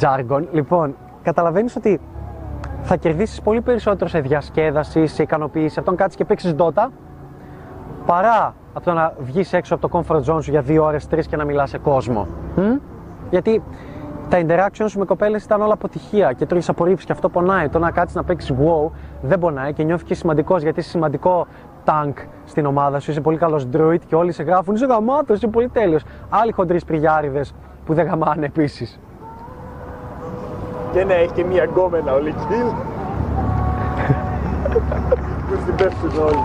jargon, 0.00 0.42
λοιπόν, 0.52 0.96
καταλαβαίνεις 1.22 1.76
ότι 1.76 2.00
θα 2.82 2.96
κερδίσεις 2.96 3.40
πολύ 3.40 3.60
περισσότερο 3.60 4.10
σε 4.10 4.20
διασκέδαση, 4.20 5.06
σε 5.06 5.22
ικανοποίηση 5.22 5.78
από 5.78 5.90
το 5.90 5.96
κάτσεις 5.96 6.16
και 6.16 6.24
παίξεις 6.24 6.54
Dota 6.58 6.86
παρά 8.06 8.54
από 8.74 8.84
το 8.84 8.92
να 8.92 9.14
βγεις 9.18 9.52
έξω 9.52 9.74
από 9.74 9.88
το 9.88 9.98
comfort 9.98 10.22
zone 10.22 10.42
σου 10.42 10.50
για 10.50 10.60
δύο 10.60 10.84
ώρες, 10.84 11.06
τρεις 11.08 11.26
και 11.26 11.36
να 11.36 11.44
μιλάς 11.44 11.70
σε 11.70 11.78
κόσμο. 11.78 12.26
Γιατί 13.30 13.62
τα 14.28 14.38
interaction 14.40 14.84
σου 14.86 14.98
με 14.98 15.04
κοπέλες 15.04 15.44
ήταν 15.44 15.60
όλα 15.62 15.72
αποτυχία 15.72 16.32
και 16.32 16.46
τρώγεις 16.46 16.68
απορρίψεις 16.68 17.06
και 17.06 17.12
αυτό 17.12 17.28
πονάει. 17.28 17.68
Το 17.68 17.78
να 17.78 17.90
κάτσεις 17.90 18.16
να 18.16 18.24
παίξεις 18.24 18.56
wow 18.58 18.90
δεν 19.22 19.38
πονάει 19.38 19.72
και 19.72 19.82
νιώθεις 19.82 20.06
και 20.06 20.14
σημαντικός 20.14 20.62
γιατί 20.62 20.80
είσαι 20.80 20.88
σημαντικό 20.88 21.46
tank 21.84 22.12
στην 22.44 22.66
ομάδα 22.66 23.00
σου. 23.00 23.10
Είσαι 23.10 23.20
πολύ 23.20 23.36
καλός 23.36 23.68
druid 23.72 23.98
και 24.06 24.14
όλοι 24.14 24.32
σε 24.32 24.42
γράφουν. 24.42 24.74
Είσαι 24.74 24.86
γαμάτος, 24.86 25.36
είσαι 25.36 25.46
πολύ 25.46 25.68
τέλειος. 25.68 26.04
Άλλοι 26.30 26.52
χοντροί 26.52 26.84
πριγιάριδε 26.86 27.44
που 27.84 27.94
δεν 27.94 28.06
γαμάνε 28.06 28.46
επίσης. 28.46 29.00
Και 30.92 31.04
ναι, 31.04 31.14
έχει 31.14 31.32
και 31.32 31.44
μία 31.44 31.64
γκόμενα 31.64 32.12
ο 32.12 32.18
Λικίλ. 32.18 32.66
που 35.48 35.58
στην 35.62 35.74
πέφτουν 35.76 36.22
όλοι. 36.22 36.36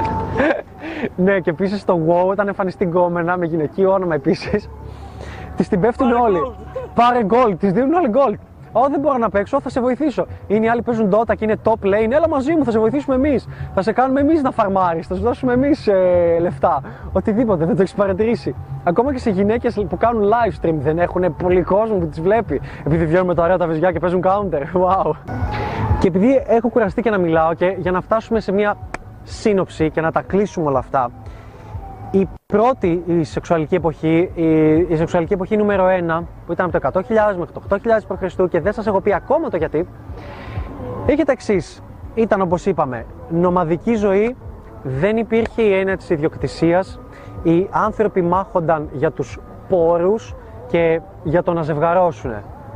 ναι, 1.15 1.39
και 1.39 1.49
επίσης 1.49 1.85
το 1.85 1.99
WoW 2.07 2.27
όταν 2.29 2.47
εμφανιστεί 2.47 2.83
γκόμενα 2.85 3.37
με 3.37 3.45
γυναικείο 3.45 3.91
όνομα 3.91 4.15
επίσης. 4.15 4.69
Τη 5.55 5.67
την 5.67 5.79
πέφτουν 5.79 6.11
όλοι. 6.11 6.39
Πάρε 6.93 7.23
γκολ, 7.23 7.57
τη 7.57 7.71
δίνουν 7.71 7.93
όλοι 7.93 8.09
γκολ. 8.09 8.37
Ω, 8.77 8.89
δεν 8.89 8.99
μπορώ 8.99 9.17
να 9.17 9.29
παίξω, 9.29 9.61
θα 9.61 9.69
σε 9.69 9.81
βοηθήσω. 9.81 10.25
Είναι 10.47 10.65
οι 10.65 10.69
άλλοι 10.69 10.81
που 10.81 10.85
παίζουν 10.85 11.09
Dota 11.13 11.35
και 11.37 11.45
είναι 11.45 11.55
top 11.63 11.85
lane. 11.85 12.11
Έλα 12.11 12.29
μαζί 12.29 12.55
μου, 12.55 12.63
θα 12.63 12.71
σε 12.71 12.79
βοηθήσουμε 12.79 13.15
εμείς. 13.15 13.47
Θα 13.73 13.81
σε 13.81 13.91
κάνουμε 13.91 14.19
εμείς 14.19 14.41
να 14.41 14.51
φαρμάρεις, 14.51 15.07
θα 15.07 15.15
σου 15.15 15.21
δώσουμε 15.21 15.53
εμείς 15.53 15.87
ε, 15.87 16.37
λεφτά. 16.41 16.81
Οτιδήποτε, 17.13 17.65
δεν 17.65 17.75
το 17.75 17.81
έχεις 17.81 17.93
παρατηρήσει. 17.93 18.55
Ακόμα 18.83 19.13
και 19.13 19.19
σε 19.19 19.29
γυναίκες 19.29 19.85
που 19.89 19.97
κάνουν 19.97 20.23
live 20.29 20.65
stream 20.65 20.75
δεν 20.77 20.99
έχουν 20.99 21.35
πολύ 21.35 21.61
κόσμο 21.61 21.97
που 21.97 22.07
τις 22.07 22.21
βλέπει. 22.21 22.61
Επειδή 22.85 23.05
βγαίνουν 23.05 23.25
με 23.25 23.35
τα 23.35 23.43
ωραία 23.43 23.57
τα 23.57 23.67
βυζιά 23.67 23.91
και 23.91 23.99
παίζουν 23.99 24.23
counter. 24.23 24.61
Wow. 24.87 25.11
Και 25.99 26.07
επειδή 26.07 26.43
έχω 26.47 26.69
κουραστεί 26.69 27.01
και 27.01 27.09
να 27.09 27.17
μιλάω 27.17 27.53
και 27.53 27.75
για 27.77 27.91
να 27.91 28.01
φτάσουμε 28.01 28.39
σε 28.39 28.51
μια 28.51 28.75
σύνοψη 29.23 29.91
και 29.91 30.01
να 30.01 30.11
τα 30.11 30.21
κλείσουμε 30.21 30.67
όλα 30.67 30.79
αυτά. 30.79 31.11
Η 32.11 32.27
πρώτη 32.45 33.03
η 33.07 33.23
σεξουαλική 33.23 33.75
εποχή, 33.75 34.31
η, 34.35 34.75
η 34.75 34.95
σεξουαλική 34.95 35.33
εποχή 35.33 35.57
νούμερο 35.57 35.85
1, 36.19 36.23
που 36.45 36.51
ήταν 36.51 36.69
από 36.73 36.91
το 36.91 36.99
100.000 36.99 37.35
μέχρι 37.37 37.53
το 37.53 37.61
8.000 37.69 37.77
π.Χ. 38.07 38.49
και 38.49 38.61
δεν 38.61 38.73
σας 38.73 38.87
έχω 38.87 39.01
πει 39.01 39.13
ακόμα 39.13 39.49
το 39.49 39.57
γιατί, 39.57 39.87
Είχε 41.07 41.23
τα 41.23 41.31
εξής. 41.31 41.81
Ήταν 42.13 42.41
όπως 42.41 42.65
είπαμε, 42.65 43.05
νομαδική 43.29 43.95
ζωή, 43.95 44.35
δεν 44.83 45.17
υπήρχε 45.17 45.61
η 45.61 45.73
έννοια 45.73 45.97
της 45.97 46.09
ιδιοκτησίας, 46.09 46.99
οι 47.43 47.67
άνθρωποι 47.71 48.21
μάχονταν 48.21 48.89
για 48.93 49.11
τους 49.11 49.39
πόρους 49.69 50.35
και 50.67 51.01
για 51.23 51.43
το 51.43 51.53
να 51.53 51.61
ζευγαρώσουν. 51.61 52.31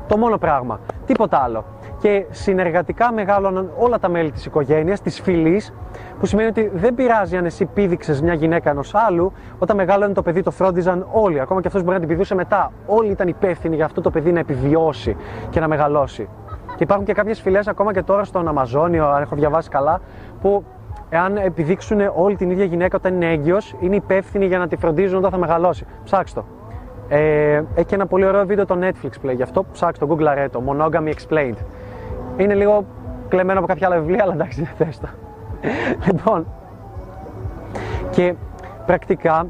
Το 0.07 0.17
μόνο 0.17 0.37
πράγμα, 0.37 0.79
τίποτα 1.05 1.37
άλλο. 1.37 1.65
Και 2.01 2.25
συνεργατικά 2.29 3.11
μεγάλωναν 3.11 3.71
όλα 3.77 3.99
τα 3.99 4.09
μέλη 4.09 4.31
της 4.31 4.45
οικογένειας, 4.45 5.01
της 5.01 5.21
φυλής, 5.21 5.73
που 6.19 6.25
σημαίνει 6.25 6.49
ότι 6.49 6.71
δεν 6.73 6.95
πειράζει 6.95 7.37
αν 7.37 7.45
εσύ 7.45 7.65
πήδηξες 7.65 8.21
μια 8.21 8.33
γυναίκα 8.33 8.69
ενός 8.69 8.95
άλλου, 8.95 9.31
όταν 9.59 9.75
μεγάλωνε 9.75 10.13
το 10.13 10.21
παιδί 10.21 10.41
το 10.41 10.51
φρόντιζαν 10.51 11.07
όλοι, 11.11 11.39
ακόμα 11.39 11.61
και 11.61 11.67
αυτός 11.67 11.81
μπορεί 11.81 11.93
να 11.93 11.99
την 11.99 12.09
πηδούσε 12.09 12.35
μετά. 12.35 12.71
Όλοι 12.85 13.11
ήταν 13.11 13.27
υπεύθυνοι 13.27 13.75
για 13.75 13.85
αυτό 13.85 14.01
το 14.01 14.09
παιδί 14.09 14.31
να 14.31 14.39
επιβιώσει 14.39 15.15
και 15.49 15.59
να 15.59 15.67
μεγαλώσει. 15.67 16.29
Και 16.75 16.83
υπάρχουν 16.83 17.05
και 17.05 17.13
κάποιες 17.13 17.41
φυλές 17.41 17.67
ακόμα 17.67 17.93
και 17.93 18.01
τώρα 18.01 18.23
στον 18.23 18.47
Αμαζόνιο, 18.47 19.07
αν 19.07 19.21
έχω 19.21 19.35
διαβάσει 19.35 19.69
καλά, 19.69 20.01
που 20.41 20.63
εάν 21.09 21.37
επιδείξουν 21.37 21.99
όλη 22.15 22.35
την 22.35 22.49
ίδια 22.49 22.65
γυναίκα 22.65 22.97
όταν 22.97 23.13
είναι 23.13 23.31
έγκυος, 23.31 23.75
είναι 23.79 23.95
υπεύθυνοι 23.95 24.45
για 24.45 24.57
να 24.57 24.67
τη 24.67 24.75
φροντίζουν 24.75 25.17
όταν 25.17 25.31
θα 25.31 25.37
μεγαλώσει. 25.37 25.85
Ψάξτε 26.03 26.39
το. 26.39 26.45
Ε, 27.15 27.63
έχει 27.75 27.85
και 27.85 27.95
ένα 27.95 28.05
πολύ 28.05 28.25
ωραίο 28.25 28.45
βίντεο 28.45 28.65
το 28.65 28.77
Netflix 28.81 29.11
που 29.19 29.25
λέει 29.25 29.35
γι' 29.35 29.43
αυτό. 29.43 29.65
Ψάξτε 29.71 30.05
το, 30.05 30.15
Google 30.15 30.47
το. 30.51 30.63
Monogamy 30.67 31.13
Explained. 31.13 31.57
Είναι 32.37 32.53
λίγο 32.53 32.85
κλεμμένο 33.27 33.59
από 33.59 33.67
κάποια 33.67 33.87
άλλα 33.87 33.99
βιβλία, 33.99 34.23
αλλά 34.23 34.33
εντάξει, 34.33 34.61
δεν 34.77 34.87
θες 34.87 34.99
το. 34.99 35.07
λοιπόν, 36.05 36.47
και 38.09 38.35
πρακτικά, 38.85 39.45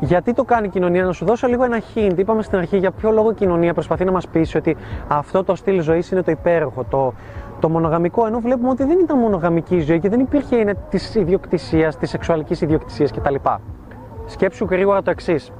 γιατί 0.00 0.32
το 0.32 0.44
κάνει 0.44 0.66
η 0.66 0.70
κοινωνία, 0.70 1.04
να 1.04 1.12
σου 1.12 1.24
δώσω 1.24 1.46
λίγο 1.46 1.64
ένα 1.64 1.80
hint. 1.94 2.18
Είπαμε 2.18 2.42
στην 2.42 2.58
αρχή 2.58 2.76
για 2.76 2.90
ποιο 2.90 3.10
λόγο 3.10 3.30
η 3.30 3.34
κοινωνία 3.34 3.74
προσπαθεί 3.74 4.04
να 4.04 4.12
μας 4.12 4.28
πείσει 4.28 4.56
ότι 4.56 4.76
αυτό 5.08 5.44
το 5.44 5.54
στυλ 5.54 5.80
ζωής 5.80 6.10
είναι 6.10 6.22
το 6.22 6.30
υπέροχο, 6.30 6.84
το, 6.90 7.12
το 7.60 7.68
μονογαμικό. 7.68 8.26
Ενώ 8.26 8.38
βλέπουμε 8.38 8.70
ότι 8.70 8.84
δεν 8.84 8.98
ήταν 8.98 9.18
μονογαμική 9.18 9.80
ζωή 9.80 9.98
και 9.98 10.08
δεν 10.08 10.20
υπήρχε 10.20 10.56
είναι 10.56 10.74
της 10.88 11.14
ιδιοκτησίας, 11.14 11.96
της 11.96 12.10
σεξουαλικής 12.10 12.60
ιδιοκτησίας 12.60 13.12
κτλ. 13.12 13.34
Σκέψου 14.26 14.66
γρήγορα 14.70 15.02
το 15.02 15.10
εξής. 15.10 15.52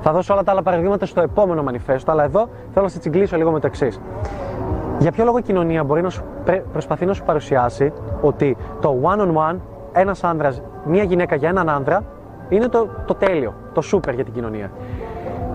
Θα 0.00 0.12
δώσω 0.12 0.32
όλα 0.32 0.42
τα 0.42 0.50
άλλα 0.52 0.62
παραδείγματα 0.62 1.06
στο 1.06 1.20
επόμενο 1.20 1.62
μανιφέστο, 1.62 2.10
αλλά 2.10 2.24
εδώ 2.24 2.48
θέλω 2.72 2.84
να 2.84 2.90
σε 2.90 2.98
τσιγκλίσω 2.98 3.36
λίγο 3.36 3.50
με 3.50 3.60
το 3.60 3.66
εξής. 3.66 4.00
Για 5.02 5.12
ποιο 5.12 5.24
λόγο 5.24 5.38
η 5.38 5.42
κοινωνία 5.42 5.84
μπορεί 5.84 6.02
να 6.02 6.10
σου 6.10 6.24
προσπαθεί 6.72 7.06
να 7.06 7.12
σου 7.12 7.24
παρουσιάσει 7.24 7.92
ότι 8.20 8.56
το 8.80 9.00
one-on-one, 9.02 9.56
ένας 9.92 10.24
άνδρας, 10.24 10.62
μία 10.84 11.02
γυναίκα 11.02 11.36
για 11.36 11.48
έναν 11.48 11.68
άνδρα, 11.68 12.04
είναι 12.48 12.68
το, 12.68 12.88
το 13.06 13.14
τέλειο, 13.14 13.54
το 13.72 13.82
super 13.92 14.14
για 14.14 14.24
την 14.24 14.32
κοινωνία. 14.32 14.70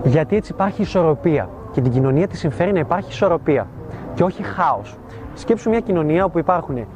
Γιατί 0.04 0.36
έτσι 0.36 0.52
υπάρχει 0.52 0.82
ισορροπία 0.82 1.48
και 1.72 1.80
την 1.80 1.92
κοινωνία 1.92 2.28
τη 2.28 2.36
συμφέρει 2.36 2.72
να 2.72 2.78
υπάρχει 2.78 3.10
ισορροπία 3.10 3.66
και 4.14 4.22
όχι 4.22 4.42
χάος. 4.42 4.96
Σκέψου 5.34 5.70
μια 5.70 5.80
κοινωνία 5.80 6.24
όπου 6.24 6.38
υπάρχουν 6.38 6.86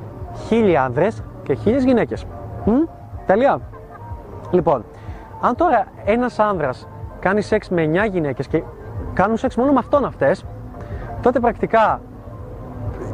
χίλιοι 0.46 0.76
άνδρες 0.76 1.22
και 1.42 1.54
χίλιες 1.54 1.84
γυναίκες. 1.84 2.26
Τέλεια. 3.26 3.60
Λοιπόν, 4.50 4.84
αν 5.40 5.56
τώρα 5.56 5.84
ένας 6.04 6.38
άνδρας 6.38 6.88
κάνει 7.18 7.40
σεξ 7.40 7.68
με 7.68 7.82
9 7.82 8.10
γυναίκες 8.10 8.46
και 8.46 8.62
κάνουν 9.12 9.36
σεξ 9.36 9.56
μόνο 9.56 9.72
με 9.72 9.78
αυτόν 9.78 10.04
αυτές, 10.04 10.44
τότε 11.22 11.40
πρακτικά 11.40 12.00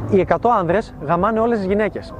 οι 0.09 0.25
100 0.29 0.35
άνδρες 0.59 0.93
γαμάνε 1.05 1.39
όλες 1.39 1.57
τις 1.57 1.67
γυναίκες. 1.67 2.13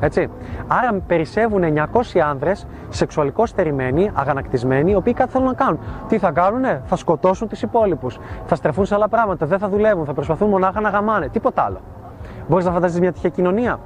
Έτσι. 0.00 0.30
Άρα 0.66 1.00
περισσεύουν 1.06 1.62
900 1.62 2.20
άνδρες 2.30 2.66
σεξουαλικώς 2.88 3.48
στερημένοι, 3.48 4.10
αγανακτισμένοι, 4.14 4.90
οι 4.90 4.94
οποίοι 4.94 5.12
κάτι 5.12 5.30
θέλουν 5.30 5.46
να 5.46 5.54
κάνουν. 5.54 5.78
Τι 6.08 6.18
θα 6.18 6.30
κάνουνε, 6.30 6.82
θα 6.84 6.96
σκοτώσουν 6.96 7.48
τις 7.48 7.62
υπόλοιπους, 7.62 8.18
θα 8.44 8.54
στρεφούν 8.54 8.84
σε 8.84 8.94
άλλα 8.94 9.08
πράγματα, 9.08 9.46
δεν 9.46 9.58
θα 9.58 9.68
δουλεύουν, 9.68 10.04
θα 10.04 10.12
προσπαθούν 10.12 10.48
μονάχα 10.48 10.80
να 10.80 10.88
γαμάνε, 10.88 11.28
τίποτα 11.28 11.62
άλλο. 11.62 11.80
Μπορείς 12.48 12.64
να 12.64 12.72
φανταστείς 12.72 13.00
μια 13.00 13.12
τέτοια 13.12 13.30
κοινωνία; 13.30 13.78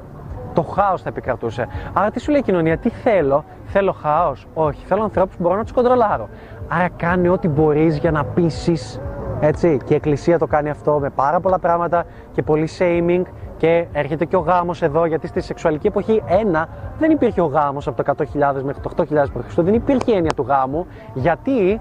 Το 0.55 0.63
χάος 0.63 1.03
θα 1.03 1.09
επικρατούσε. 1.09 1.67
Άρα 1.93 2.11
τι 2.11 2.21
σου 2.21 2.31
λέει 2.31 2.41
η 2.41 2.43
κοινωνία, 2.43 2.79
τι 2.79 2.89
θέλω, 2.89 3.45
θέλω 3.65 3.93
χάος; 3.93 4.47
Όχι, 4.55 4.85
θέλω 4.87 5.03
ανθρώπους 5.03 5.37
που 5.37 5.43
μπορώ 5.43 5.57
να 5.57 5.63
τους 5.63 5.73
κοντρολάρω. 5.73 6.29
Άρα 6.69 6.89
κάνει 6.97 7.29
ό,τι 7.29 7.49
μπορείς 7.49 7.99
για 7.99 8.11
να 8.11 8.25
πείσεις. 8.25 9.01
Έτσι. 9.41 9.79
Και 9.85 9.93
η 9.93 9.97
Εκκλησία 9.97 10.39
το 10.39 10.47
κάνει 10.47 10.71
αυτό 10.71 10.99
με 10.99 11.11
πάρα 11.11 11.41
πολλά 11.41 11.59
πράγματα 11.59 12.05
και 12.33 12.43
πολύ 12.43 12.69
shaming 12.79 13.23
και 13.61 13.87
έρχεται 13.93 14.25
και 14.25 14.37
ο 14.37 14.41
γάμος 14.41 14.83
εδώ, 14.83 15.05
γιατί 15.07 15.27
στη 15.27 15.41
σεξουαλική 15.41 15.87
εποχή, 15.87 16.23
ένα, 16.27 16.69
δεν 16.99 17.11
υπήρχε 17.11 17.41
ο 17.41 17.47
γάμος 17.47 17.87
από 17.87 18.05
το 18.05 18.15
100.000 18.19 18.63
μέχρι 18.63 18.81
το 18.83 18.91
8.000 18.97 19.05
π.Χ. 19.33 19.55
Δεν 19.55 19.75
υπήρχε 19.75 20.13
έννοια 20.13 20.33
του 20.37 20.45
γάμου, 20.49 20.87
γιατί, 21.15 21.81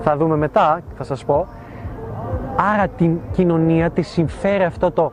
θα 0.00 0.16
δούμε 0.16 0.36
μετά, 0.36 0.80
θα 0.94 1.04
σας 1.04 1.24
πω, 1.24 1.46
άρα 2.74 2.88
την 2.88 3.18
κοινωνία 3.32 3.90
τη 3.90 4.02
συμφέρει 4.02 4.64
αυτό 4.64 4.90
το 4.90 5.12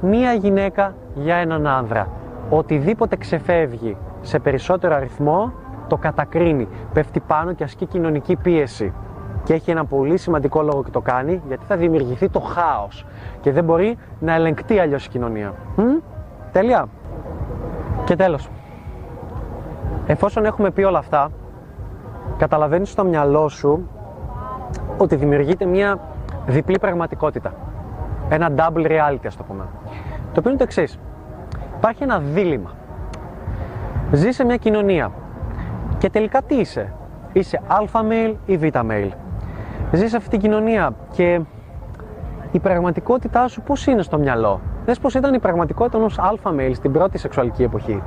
μία 0.00 0.32
γυναίκα 0.32 0.94
για 1.14 1.36
έναν 1.36 1.66
άνδρα. 1.66 2.08
Οτιδήποτε 2.50 3.16
ξεφεύγει 3.16 3.96
σε 4.20 4.38
περισσότερο 4.38 4.94
αριθμό, 4.94 5.52
το 5.88 5.96
κατακρίνει, 5.96 6.68
πέφτει 6.92 7.20
πάνω 7.20 7.52
και 7.52 7.64
ασκεί 7.64 7.86
κοινωνική 7.86 8.36
πίεση. 8.36 8.92
Και 9.50 9.56
έχει 9.56 9.70
ένα 9.70 9.84
πολύ 9.84 10.16
σημαντικό 10.16 10.62
λόγο 10.62 10.84
και 10.84 10.90
το 10.90 11.00
κάνει, 11.00 11.42
γιατί 11.46 11.64
θα 11.66 11.76
δημιουργηθεί 11.76 12.28
το 12.28 12.40
χάος 12.40 13.06
και 13.40 13.52
δεν 13.52 13.64
μπορεί 13.64 13.98
να 14.20 14.34
ελεγκτεί 14.34 14.78
αλλιώς 14.78 15.06
η 15.06 15.08
κοινωνία. 15.08 15.54
Μ; 15.76 15.82
Τέλεια. 16.52 16.88
Και 18.04 18.16
τέλος. 18.16 18.48
Εφόσον 20.06 20.44
έχουμε 20.44 20.70
πει 20.70 20.82
όλα 20.82 20.98
αυτά, 20.98 21.30
καταλαβαίνεις 22.38 22.90
στο 22.90 23.04
μυαλό 23.04 23.48
σου 23.48 23.88
ότι 24.98 25.16
δημιουργείται 25.16 25.64
μια 25.64 25.98
διπλή 26.46 26.78
πραγματικότητα. 26.78 27.52
Ένα 28.28 28.48
double 28.56 28.86
reality, 28.86 29.26
ας 29.26 29.36
το 29.36 29.42
πούμε. 29.42 29.64
Το 30.32 30.38
οποίο 30.38 30.50
είναι 30.50 30.58
το 30.58 30.64
εξής. 30.64 30.98
Υπάρχει 31.76 32.02
ένα 32.02 32.18
δίλημα. 32.18 32.70
Ζει 34.12 34.30
σε 34.30 34.44
μια 34.44 34.56
κοινωνία 34.56 35.10
και 35.98 36.10
τελικά 36.10 36.42
τι 36.42 36.54
είσαι; 36.54 36.92
Είσαι 37.32 37.60
αλφα 37.66 38.04
male 38.10 38.34
ή 38.46 38.56
β 38.56 38.62
male. 38.72 39.10
Ζεις 39.92 40.10
σε 40.10 40.16
αυτή 40.16 40.28
την 40.28 40.40
κοινωνία 40.40 40.94
και 41.12 41.40
η 42.50 42.58
πραγματικότητά 42.58 43.48
σου 43.48 43.62
πώς 43.62 43.86
είναι 43.86 44.02
στο 44.02 44.18
μυαλό; 44.18 44.60
Δες 44.84 44.98
πώς 44.98 45.14
ήταν 45.14 45.34
η 45.34 45.38
πραγματικότητα 45.38 45.98
ενός 45.98 46.18
αλφα 46.18 46.54
male 46.54 46.72
στην 46.74 46.92
πρώτη 46.92 47.18
σεξουαλική 47.18 47.62
εποχή. 47.62 48.02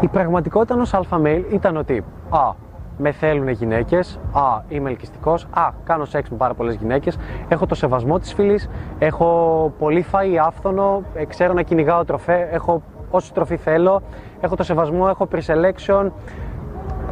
Η 0.00 0.08
πραγματικότητα 0.08 0.74
ενός 0.74 0.94
αλφα 0.94 1.20
male 1.24 1.44
ήταν 1.52 1.76
ότι 1.76 2.04
α, 2.30 2.52
με 2.98 3.12
θέλουν 3.12 3.48
γυναίκες, 3.48 4.20
α, 4.32 4.62
είμαι 4.68 4.90
ελκυστικός, 4.90 5.46
α, 5.50 5.68
κάνω 5.84 6.04
σεξ 6.04 6.30
με 6.30 6.36
πάρα 6.36 6.54
πολλές 6.54 6.74
γυναίκες, 6.74 7.18
έχω 7.48 7.66
το 7.66 7.74
σεβασμό 7.74 8.18
της 8.18 8.34
φυλής, 8.34 8.68
έχω 8.98 9.72
πολύ 9.78 10.06
φαΐ 10.12 10.36
άφθονο, 10.46 11.02
ε, 11.14 11.24
ξέρω 11.24 11.52
να 11.52 11.62
κυνηγάω 11.62 12.04
τροφέ, 12.04 12.48
έχω 12.52 12.82
όση 13.10 13.32
τροφή 13.32 13.56
θέλω, 13.56 14.02
έχω 14.40 14.56
το 14.56 14.62
σεβασμό, 14.62 15.06
έχω 15.08 15.28
pre-selection. 15.32 16.10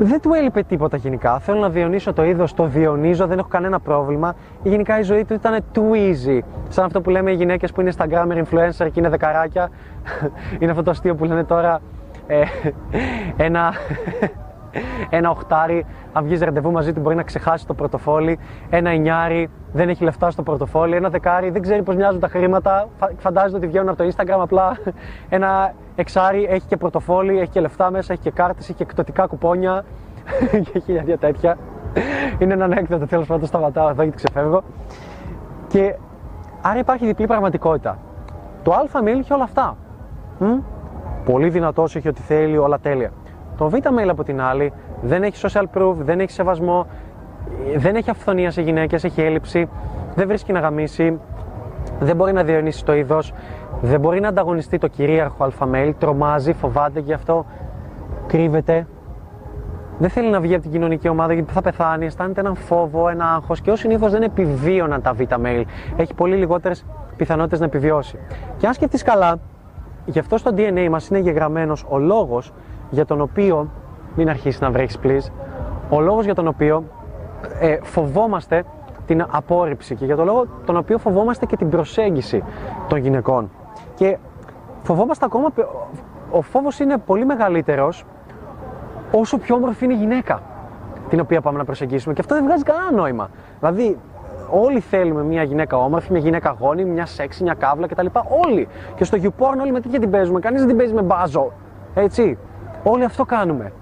Δεν 0.03 0.21
του 0.21 0.33
έλειπε 0.33 0.63
τίποτα 0.63 0.97
γενικά. 0.97 1.39
Θέλω 1.39 1.59
να 1.59 1.69
διονύσω 1.69 2.13
το 2.13 2.25
είδος, 2.25 2.55
το 2.55 2.65
διονύζω, 2.65 3.27
δεν 3.27 3.39
έχω 3.39 3.49
κανένα 3.49 3.81
πρόβλημα. 3.81 4.35
Γενικά 4.63 4.99
η 4.99 5.03
ζωή 5.03 5.25
του 5.25 5.35
ήταν 5.35 5.59
too 5.75 5.95
easy. 5.95 6.39
Σαν 6.69 6.85
αυτό 6.85 7.01
που 7.01 7.11
λέμε 7.11 7.31
οι 7.31 7.35
γυναίκες 7.35 7.73
που 7.73 7.81
είναι 7.81 7.93
Instagramer 7.97 8.43
influencer 8.43 8.87
και 8.93 9.01
είναι 9.01 9.09
δεκαράκια. 9.09 9.71
είναι 10.61 10.71
αυτό 10.71 10.83
το 10.83 10.91
αστείο 10.91 11.15
που 11.15 11.25
λένε 11.25 11.45
τώρα. 11.45 11.81
Ε, 12.27 12.43
ένα, 13.37 13.73
ένα 15.19 15.31
οχτάρι, 15.31 15.87
αν 16.13 16.25
βγεις 16.25 16.41
ραντεβού 16.41 16.71
μαζί 16.71 16.93
του, 16.93 17.01
μπορεί 17.01 17.17
να 17.17 17.23
ξεχάσει 17.23 17.67
το 17.67 17.75
πορτοφόλι. 17.75 18.39
Ένα 18.71 18.91
εννιάρι 18.91 19.51
δεν 19.73 19.89
έχει 19.89 20.05
λεφτά 20.05 20.31
στο 20.31 20.43
πορτοφόλι. 20.43 20.97
Ένα 20.97 21.09
δεκάρι 21.09 21.51
δεν 21.51 21.63
ξέρει 21.63 21.83
πώς 21.83 21.97
μοιάζουν 21.97 22.21
τα 22.21 22.29
χρήματα. 22.29 22.89
Φαντάζεται 23.17 23.57
ότι 23.57 23.67
βγαίνουν 23.67 23.89
από 23.89 24.03
το 24.03 24.11
Instagram. 24.15 24.39
Απλά 24.41 24.77
ένα 25.29 25.75
εξάρι 26.01 26.47
έχει 26.51 26.67
και 26.67 26.77
πορτοφόλι, 26.77 27.39
έχει 27.39 27.51
και 27.51 27.61
λεφτά 27.61 27.91
μέσα, 27.91 28.13
έχει 28.13 28.23
και 28.23 28.31
κάρτες, 28.31 28.65
έχει 28.65 28.75
και 28.75 28.83
εκπτωτικά 28.83 29.27
κουπόνια 29.27 29.85
και 30.73 30.79
χίλια 30.79 31.19
τέτοια. 31.19 31.59
Είναι 32.39 32.53
ένα 32.53 32.65
ανέκδοτο, 32.65 33.07
τέλος 33.07 33.27
πάντων 33.27 33.47
σταματάω 33.47 33.89
εδώ 33.89 34.03
γιατί 34.03 34.17
ξεφεύγω. 34.17 34.63
Και 35.69 35.95
άρα 36.63 36.79
υπάρχει 36.79 37.07
διπλή 37.07 37.27
πραγματικότητα. 37.27 37.99
Το 38.63 38.73
αλφα 38.73 39.01
mail 39.03 39.19
είχε 39.21 39.35
όλα 39.35 39.45
αυτά. 39.45 39.77
Μ; 40.39 40.45
Πολύ 41.25 41.49
δυνατός, 41.49 41.97
έχει 41.97 42.09
ό,τι 42.09 42.21
θέλει, 42.21 42.59
όλα 42.59 42.79
τέλεια. 42.79 43.11
Το 43.57 43.69
β 43.69 43.75
mail 43.75 44.09
από 44.09 44.25
την 44.25 44.41
άλλη 44.41 44.73
δεν 45.03 45.23
έχει 45.23 45.49
social 45.49 45.65
proof, 45.75 45.95
δεν 45.99 46.21
έχει 46.21 46.31
σεβασμό, 46.31 46.87
δεν 47.77 47.95
έχει 47.95 48.11
αυθονία 48.11 48.51
σε 48.51 48.63
γυναίκες, 48.63 49.05
έχει 49.05 49.21
έλλειψη, 49.21 49.69
δεν 50.15 50.27
βρίσκει 50.27 50.53
να 50.53 50.61
γαμίσει, 50.61 51.19
δεν 52.01 52.17
μπορεί 52.17 52.33
να 52.33 52.43
διαιωνίσει 52.43 52.85
το 52.85 52.95
είδος, 52.95 53.33
δεν 53.83 54.01
μπορεί 54.01 54.21
να 54.21 54.29
ανταγωνιστεί 54.29 54.79
το 54.79 54.87
κυρίαρχο 54.87 55.45
αλφα 55.45 55.69
mail, 55.73 55.93
τρομάζει, 55.99 56.53
φοβάται 56.53 57.01
γι' 57.01 57.13
αυτό, 57.13 57.47
κρύβεται. 58.27 58.87
Δεν 59.99 60.11
θέλει 60.11 60.31
να 60.31 60.41
βγει 60.41 60.55
από 60.55 60.63
την 60.63 60.73
κοινωνική 60.73 61.09
ομάδα 61.09 61.33
γιατί 61.33 61.53
θα 61.53 61.63
πεθάνει, 61.63 62.07
αισθάνεται 62.07 62.41
έναν 62.41 62.57
φόβο, 62.57 63.09
ένα 63.09 63.25
άγχος 63.25 63.61
και 63.61 63.71
ως 63.71 63.79
συνήθως 63.79 64.13
δεν 64.13 64.23
επιβίωναν 64.23 65.03
τα 65.03 65.13
β 65.13 65.21
mail. 65.21 65.63
Έχει 65.97 66.15
πολύ 66.15 66.37
λιγότερες 66.37 66.85
πιθανότητες 67.17 67.59
να 67.59 67.65
επιβιώσει. 67.65 68.19
Και 68.57 68.67
αν 68.67 68.73
σκεφτεί 68.73 69.05
καλά, 69.05 69.37
γι' 70.05 70.19
αυτό 70.19 70.37
στο 70.37 70.51
DNA 70.57 70.89
μας 70.91 71.09
είναι 71.09 71.19
γεγραμμένο 71.19 71.77
ο 71.89 71.99
λόγος 71.99 72.53
για 72.91 73.05
τον 73.05 73.21
οποίο, 73.21 73.71
μην 74.17 74.29
αρχίσει 74.29 74.63
να 74.63 74.71
βρέχεις 74.71 74.99
please, 75.03 75.33
ο 75.91 76.01
λόγος 76.01 76.25
για 76.25 76.35
τον 76.35 76.47
οποίο 76.47 76.85
ε, 77.61 77.79
φοβόμαστε 77.83 78.65
την 79.07 79.27
απόρριψη 79.31 79.95
και 79.95 80.05
για 80.05 80.17
τον 80.17 80.25
λόγο 80.25 80.47
τον 80.65 80.77
οποίο 80.77 80.99
φοβόμαστε 80.99 81.47
και 81.47 81.57
την 81.57 81.69
προσέγγιση 81.69 82.43
των 82.89 82.99
γυναικών. 82.99 83.51
Και 84.01 84.17
φοβόμαστε 84.83 85.25
ακόμα. 85.25 85.49
Ο 86.31 86.43
φόβος 86.43 86.79
είναι 86.79 86.99
πολύ 86.99 87.25
μεγαλύτερος 87.25 88.05
όσο 89.13 89.39
πιο 89.39 89.55
όμορφη 89.55 89.85
είναι 89.85 89.95
η 89.95 89.97
γυναίκα 89.97 90.43
την 91.09 91.21
οποία 91.21 91.41
πάμε 91.41 91.59
να 91.59 91.65
προσεγγίσουμε. 91.65 92.15
Και 92.15 92.21
αυτό 92.21 92.35
δεν 92.35 92.45
βγάζει 92.45 92.63
κανένα 92.63 92.93
νόημα. 92.93 93.31
Δηλαδή, 93.61 93.99
όλοι 94.51 94.81
θέλουμε 94.81 95.23
μια 95.23 95.43
γυναίκα 95.43 95.77
όμορφη, 95.77 96.13
μια 96.13 96.21
γυναίκα 96.21 96.57
γόνη, 96.61 96.85
μια 96.85 97.07
σεξy, 97.07 97.43
μια 97.43 97.55
καύλα 97.55 97.87
κτλ. 97.87 98.07
Όλοι. 98.47 98.69
Και 98.95 99.05
στο 99.05 99.19
YouPorn 99.23 99.61
όλοι 99.61 99.73
με 99.73 99.81
τέτοια 99.81 100.01
την 100.01 100.11
παίζουμε. 100.11 100.41
Κανείς 100.41 100.61
δεν 100.61 100.69
την 100.69 100.77
παίζει 100.77 100.95
με 100.95 101.03
μπάζο. 101.03 101.53
Έτσι. 101.95 102.39
Όλοι 102.83 103.05
αυτό 103.05 103.25
κάνουμε. 103.25 103.73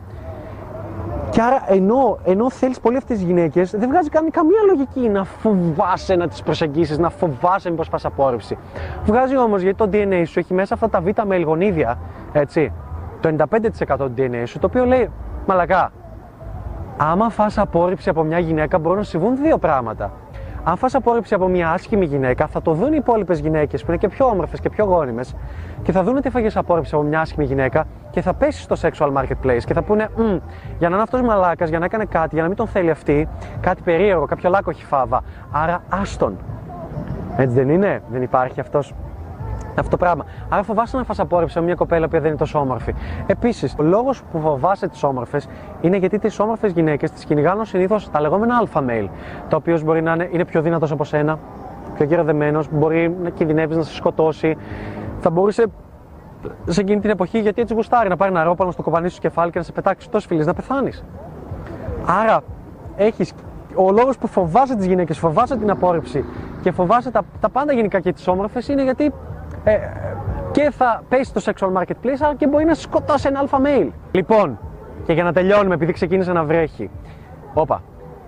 Και 1.30 1.42
άρα, 1.42 1.62
ενώ, 1.66 2.18
ενώ 2.24 2.50
θέλεις 2.50 2.80
πολύ 2.80 2.96
αυτές 2.96 3.16
τις 3.16 3.26
γυναίκες, 3.26 3.70
δεν 3.70 3.88
βγάζει 3.88 4.08
καν, 4.08 4.30
καμία 4.30 4.60
λογική 4.66 5.08
να 5.08 5.24
φοβάσαι 5.24 6.14
να 6.14 6.28
τις 6.28 6.42
προσεγγίσεις, 6.42 6.98
να 6.98 7.10
φοβάσαι 7.10 7.70
μήπως 7.70 7.88
πας 7.88 8.04
απόρριψη. 8.04 8.58
Βγάζει 9.04 9.36
όμως 9.36 9.62
γιατί 9.62 9.76
το 9.76 9.88
DNA 9.92 10.22
σου 10.26 10.38
έχει 10.38 10.54
μέσα 10.54 10.74
αυτά 10.74 10.88
τα 10.88 11.00
β' 11.00 11.22
μελγονίδια, 11.26 11.98
έτσι. 12.32 12.72
Το 13.20 13.28
95% 13.28 13.96
του 13.96 14.14
DNA 14.16 14.42
σου, 14.44 14.58
το 14.58 14.66
οποίο 14.66 14.84
λέει, 14.84 15.10
μαλακά, 15.46 15.92
άμα 16.96 17.28
φας 17.28 17.58
απόρριψη 17.58 18.08
από 18.08 18.22
μια 18.22 18.38
γυναίκα 18.38 18.78
μπορούν 18.78 18.98
να 18.98 19.04
συμβούν 19.04 19.36
δύο 19.36 19.58
πράγματα. 19.58 20.12
Αν 20.68 20.76
φας 20.76 20.94
απόρριψη 20.94 21.34
από 21.34 21.48
μια 21.48 21.70
άσχημη 21.70 22.04
γυναίκα, 22.04 22.46
θα 22.46 22.62
το 22.62 22.72
δουν 22.72 22.92
οι 22.92 22.96
υπόλοιπες 22.98 23.38
γυναίκες 23.38 23.84
που 23.84 23.90
είναι 23.90 24.00
και 24.00 24.08
πιο 24.08 24.26
όμορφες 24.26 24.60
και 24.60 24.70
πιο 24.70 24.84
γόνιμες 24.84 25.34
και 25.82 25.92
θα 25.92 26.02
δουν 26.02 26.16
ότι 26.16 26.30
φαγε 26.30 26.48
απόρριψη 26.54 26.94
από 26.94 27.04
μια 27.04 27.20
άσχημη 27.20 27.44
γυναίκα 27.44 27.86
και 28.10 28.20
θα 28.20 28.34
πέσει 28.34 28.62
στο 28.62 28.76
sexual 28.80 29.12
marketplace 29.12 29.62
και 29.64 29.72
θα 29.74 29.82
πούνε 29.82 30.08
για 30.78 30.88
να 30.88 30.94
είναι 30.94 31.02
αυτός 31.02 31.22
μαλάκας, 31.22 31.68
για 31.68 31.78
να 31.78 31.84
έκανε 31.84 32.04
κάτι, 32.04 32.28
για 32.32 32.42
να 32.42 32.48
μην 32.48 32.56
τον 32.56 32.66
θέλει 32.66 32.90
αυτή, 32.90 33.28
κάτι 33.60 33.82
περίεργο, 33.82 34.24
κάποιο 34.26 34.50
λάκκο 34.50 34.70
έχει 34.70 34.84
φάβα. 34.84 35.22
Άρα 35.50 35.82
άστον. 35.88 36.36
Έτσι 37.36 37.54
δεν 37.54 37.68
είναι, 37.68 38.02
δεν 38.10 38.22
υπάρχει 38.22 38.60
αυτός 38.60 38.94
αυτό 39.78 39.90
το 39.90 39.96
πράγμα. 39.96 40.24
Άρα 40.48 40.62
φοβάσαι 40.62 40.96
να 40.96 41.04
φας 41.04 41.18
απόρριψη 41.20 41.60
μια 41.60 41.74
κοπέλα 41.74 42.08
που 42.08 42.10
δεν 42.10 42.24
είναι 42.24 42.36
τόσο 42.36 42.58
όμορφη. 42.58 42.94
Επίσης, 43.26 43.74
ο 43.78 43.82
λόγος 43.82 44.22
που 44.32 44.40
φοβάσαι 44.40 44.88
τις 44.88 45.02
όμορφες 45.02 45.48
είναι 45.80 45.96
γιατί 45.96 46.18
τις 46.18 46.38
όμορφες 46.38 46.72
γυναίκες 46.72 47.10
τις 47.10 47.24
κυνηγάνε 47.24 47.64
συνήθως 47.64 48.10
τα 48.10 48.20
λεγόμενα 48.20 48.56
αλφα 48.56 48.84
male. 48.88 49.08
Το 49.48 49.56
οποίο 49.56 49.80
μπορεί 49.84 50.02
να 50.02 50.12
είναι, 50.12 50.28
είναι 50.32 50.44
πιο 50.44 50.62
δυνατός 50.62 50.90
από 50.90 51.04
σένα, 51.04 51.38
πιο 51.94 52.04
γεροδεμένο, 52.04 52.62
μπορεί 52.70 53.16
να 53.22 53.30
κινδυνεύεις 53.30 53.76
να 53.76 53.82
σε 53.82 53.94
σκοτώσει. 53.94 54.56
Θα 55.20 55.30
μπορούσε 55.30 55.64
σε 56.66 56.80
εκείνη 56.80 57.00
την 57.00 57.10
εποχή 57.10 57.38
γιατί 57.40 57.60
έτσι 57.60 57.74
γουστάρει 57.74 58.08
να 58.08 58.16
πάρει 58.16 58.30
ένα 58.30 58.42
ρόπαλο 58.42 58.70
στο 58.70 58.82
κοπανί 58.82 59.08
σου 59.08 59.20
κεφάλι 59.20 59.50
και 59.50 59.58
να 59.58 59.64
σε 59.64 59.72
πετάξει 59.72 60.10
τόσο 60.10 60.28
φίλε 60.28 60.44
να 60.44 60.54
πεθάνεις. 60.54 61.04
Άρα 62.22 62.40
έχει 62.96 63.32
ο 63.74 63.92
λόγος 63.92 64.18
που 64.18 64.26
φοβάσαι 64.26 64.76
τις 64.76 64.86
γυναίκες, 64.86 65.18
φοβάσαι 65.18 65.56
την 65.56 65.70
απόρριψη 65.70 66.24
και 66.62 66.70
φοβάσαι 66.70 67.10
τα, 67.10 67.22
τα 67.40 67.48
πάντα 67.48 67.72
γενικά 67.72 68.00
και 68.00 68.12
τις 68.12 68.28
όμορφες 68.28 68.68
είναι 68.68 68.82
γιατί 68.82 69.12
ε, 69.64 69.78
και 70.50 70.70
θα 70.70 71.02
πέσει 71.08 71.32
στο 71.36 71.52
sexual 71.52 71.80
marketplace, 71.80 72.18
αλλά 72.20 72.34
και 72.34 72.46
μπορεί 72.46 72.64
να 72.64 72.74
σκοτώσει 72.74 73.28
ένα 73.28 73.38
αλφα 73.38 73.60
mail. 73.64 73.88
Λοιπόν, 74.10 74.58
και 75.04 75.12
για 75.12 75.24
να 75.24 75.32
τελειώνουμε, 75.32 75.74
επειδή 75.74 75.92
ξεκίνησε 75.92 76.32
να 76.32 76.44
βρέχει. 76.44 76.90
Όπα, 77.54 77.82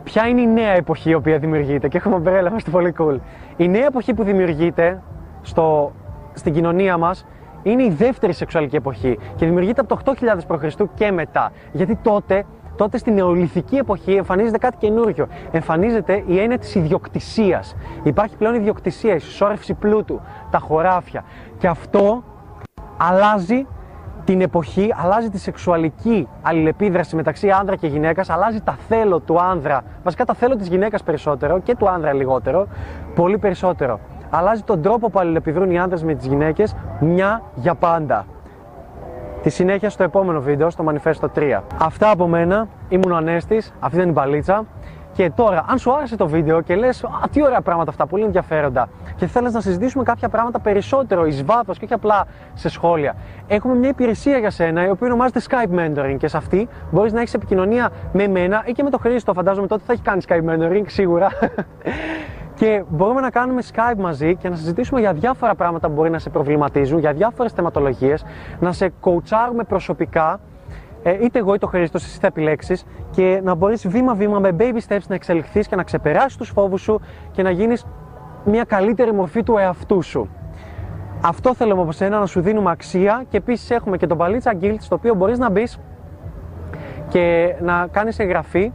ποια 0.05 0.27
είναι 0.27 0.41
η 0.41 0.47
νέα 0.47 0.73
εποχή 0.73 1.11
η 1.11 1.15
οποία 1.15 1.39
δημιουργείται, 1.39 1.89
και 1.89 1.97
έχουμε 1.97 2.17
μπρέλα, 2.19 2.49
είμαστε 2.49 2.71
πολύ 2.71 2.95
cool. 2.99 3.17
Η 3.57 3.69
νέα 3.69 3.87
εποχή 3.87 4.15
που 4.15 4.23
δημιουργείται 4.23 5.03
στο, 5.43 5.93
στην 6.35 6.53
κοινωνία 6.53 6.97
μας 6.97 7.27
είναι 7.63 7.83
η 7.83 7.91
δεύτερη 7.91 8.33
σεξουαλική 8.33 8.77
εποχή 8.77 9.19
και 9.37 9.47
δημιουργείται 9.47 9.81
από 9.81 10.05
το 10.05 10.15
8000 10.21 10.59
π.Χ. 10.59 10.75
και 10.95 11.11
μετά. 11.11 11.53
Γιατί 11.73 11.97
τότε 11.97 12.45
τότε 12.81 12.99
στην 12.99 13.15
νεολιθική 13.15 13.77
εποχή 13.77 14.13
εμφανίζεται 14.13 14.59
κάτι 14.59 14.77
καινούριο. 14.77 15.27
Εμφανίζεται 15.51 16.23
η 16.27 16.39
έννοια 16.39 16.59
της 16.59 16.75
ιδιοκτησίας. 16.75 17.77
Υπάρχει 18.03 18.37
πλέον 18.37 18.55
ιδιοκτησία, 18.55 19.15
η 19.15 19.19
συσσόρευση 19.19 19.75
πλούτου, 19.75 20.21
τα 20.51 20.59
χωράφια. 20.59 21.25
Και 21.59 21.67
αυτό 21.67 22.23
αλλάζει 22.97 23.67
την 24.25 24.41
εποχή, 24.41 24.95
αλλάζει 24.97 25.31
τη 25.31 25.39
σεξουαλική 25.39 26.29
αλληλεπίδραση 26.43 27.17
μεταξύ 27.17 27.51
άνδρα 27.51 27.77
και 27.77 27.87
γυναίκας, 27.87 28.31
αλλάζει 28.31 28.61
τα 28.61 28.77
θέλω 28.89 29.21
του 29.21 29.41
άνδρα, 29.41 29.83
βασικά 30.03 30.25
τα 30.25 30.35
θέλω 30.35 30.57
της 30.57 30.69
γυναίκας 30.69 31.03
περισσότερο 31.03 31.61
και 31.61 31.77
του 31.77 31.89
άνδρα 31.89 32.13
λιγότερο, 32.13 32.67
πολύ 33.15 33.39
περισσότερο. 33.39 34.01
Αλλάζει 34.31 34.63
τον 34.63 34.83
τρόπο 34.83 35.11
που 35.11 35.19
αλληλεπιδρούν 35.19 35.71
οι 35.71 35.79
άνδρες 35.79 36.03
με 36.05 36.15
τις 36.15 36.27
γυναίκες 36.27 36.75
μια 37.01 37.43
για 37.55 37.75
πάντα. 37.75 38.25
Τη 39.43 39.51
συνέχεια 39.51 39.91
στο 39.91 40.03
επόμενο 40.03 40.41
βίντεο, 40.41 40.71
στο 40.71 40.85
Manifesto 40.89 41.29
3. 41.35 41.61
Αυτά 41.79 42.11
από 42.11 42.27
μένα. 42.27 42.69
Ήμουν 42.89 43.13
ο 43.13 43.17
Ανέστης, 43.17 43.73
αυτή 43.81 43.97
ήταν 43.97 44.09
η 44.09 44.13
μπαλίτσα. 44.13 44.65
Και 45.13 45.31
τώρα, 45.35 45.65
αν 45.69 45.79
σου 45.79 45.95
άρεσε 45.95 46.17
το 46.17 46.29
βίντεο 46.29 46.61
και 46.61 46.75
λες, 46.75 47.05
Α, 47.05 47.09
τι 47.31 47.43
ωραία 47.43 47.61
πράγματα 47.61 47.91
αυτά, 47.91 48.07
πολύ 48.07 48.25
ενδιαφέροντα, 48.25 48.89
και 49.17 49.27
θέλεις 49.27 49.53
να 49.53 49.61
συζητήσουμε 49.61 50.05
κάποια 50.05 50.29
πράγματα 50.29 50.61
περισσότερο 50.61 51.27
εις 51.27 51.45
βάθος 51.45 51.79
και 51.79 51.85
όχι 51.85 51.95
απλά 51.95 52.27
σε 52.55 52.69
σχόλια, 52.69 53.15
έχουμε 53.47 53.75
μια 53.75 53.89
υπηρεσία 53.89 54.39
για 54.39 54.51
σένα, 54.51 54.87
η 54.87 54.91
οποία 54.91 55.07
ονομάζεται 55.07 55.41
Skype 55.49 55.79
Mentoring. 55.79 56.17
Και 56.19 56.29
σε 56.29 56.37
αυτή 56.37 56.69
μπορείς 56.91 57.13
να 57.13 57.21
έχεις 57.21 57.35
επικοινωνία 57.35 57.91
με 58.13 58.29
μένα 58.29 58.63
ή 58.67 58.73
και 58.73 58.83
με 58.83 58.91
τον 58.91 59.01
Χρήστο. 59.01 59.33
Φαντάζομαι 59.33 59.67
τότε 59.67 59.83
θα 59.87 59.93
έχει 59.93 60.03
κάνει 60.03 60.23
Skype 60.29 60.45
Mentoring, 60.51 60.85
σίγουρα. 60.87 61.29
Και 62.61 62.85
μπορούμε 62.89 63.21
να 63.21 63.31
κάνουμε 63.31 63.63
Skype 63.73 63.97
μαζί 63.99 64.37
και 64.37 64.49
να 64.49 64.57
συζητήσουμε 64.57 65.01
για 65.01 65.13
διάφορα 65.13 65.55
πράγματα 65.55 65.89
που 65.89 65.95
μπορεί 65.95 66.11
να 66.11 66.19
σε 66.19 66.31
προβληματίζουν, 66.31 66.99
για 66.99 67.13
διάφορες 67.13 67.53
θεματολογίες, 67.53 68.25
να 68.61 68.73
σε 68.73 68.93
κοουτσάρουμε 69.01 69.65
προσωπικά, 69.65 70.41
ε, 71.03 71.25
είτε 71.25 71.39
εγώ 71.39 71.55
είτε 71.55 71.65
ο 71.65 71.69
Χρήστος, 71.69 72.05
εσύ 72.05 72.19
θα 72.19 72.27
επιλέξεις 72.27 72.87
και 73.11 73.41
να 73.45 73.55
μπορείς 73.55 73.89
βήμα-βήμα 73.89 74.39
με 74.39 74.57
baby 74.59 74.79
steps 74.89 75.07
να 75.09 75.15
εξελιχθείς 75.15 75.69
και 75.69 75.77
να 75.77 75.83
ξεπεράσεις 75.83 76.37
τους 76.37 76.49
φόβους 76.49 76.81
σου 76.81 77.01
και 77.31 77.43
να 77.43 77.51
γίνεις 77.51 77.87
μια 78.45 78.65
καλύτερη 78.65 79.13
μορφή 79.13 79.43
του 79.43 79.57
εαυτού 79.57 80.03
σου. 80.03 80.29
Αυτό 81.21 81.55
θέλουμε 81.55 81.83
από 81.83 81.93
σένα 81.93 82.19
να 82.19 82.27
σου 82.27 82.41
δίνουμε 82.41 82.71
αξία 82.71 83.25
και 83.29 83.37
επίσης 83.37 83.71
έχουμε 83.71 83.97
και 83.97 84.07
τον 84.07 84.19
Παλίτσα 84.19 84.53
Guild 84.61 84.77
στο 84.79 84.95
οποίο 84.95 85.15
μπορείς 85.15 85.39
να 85.39 85.51
μπεις 85.51 85.79
και 87.09 87.55
να 87.61 87.87
κάνεις 87.91 88.19
εγγραφή 88.19 88.73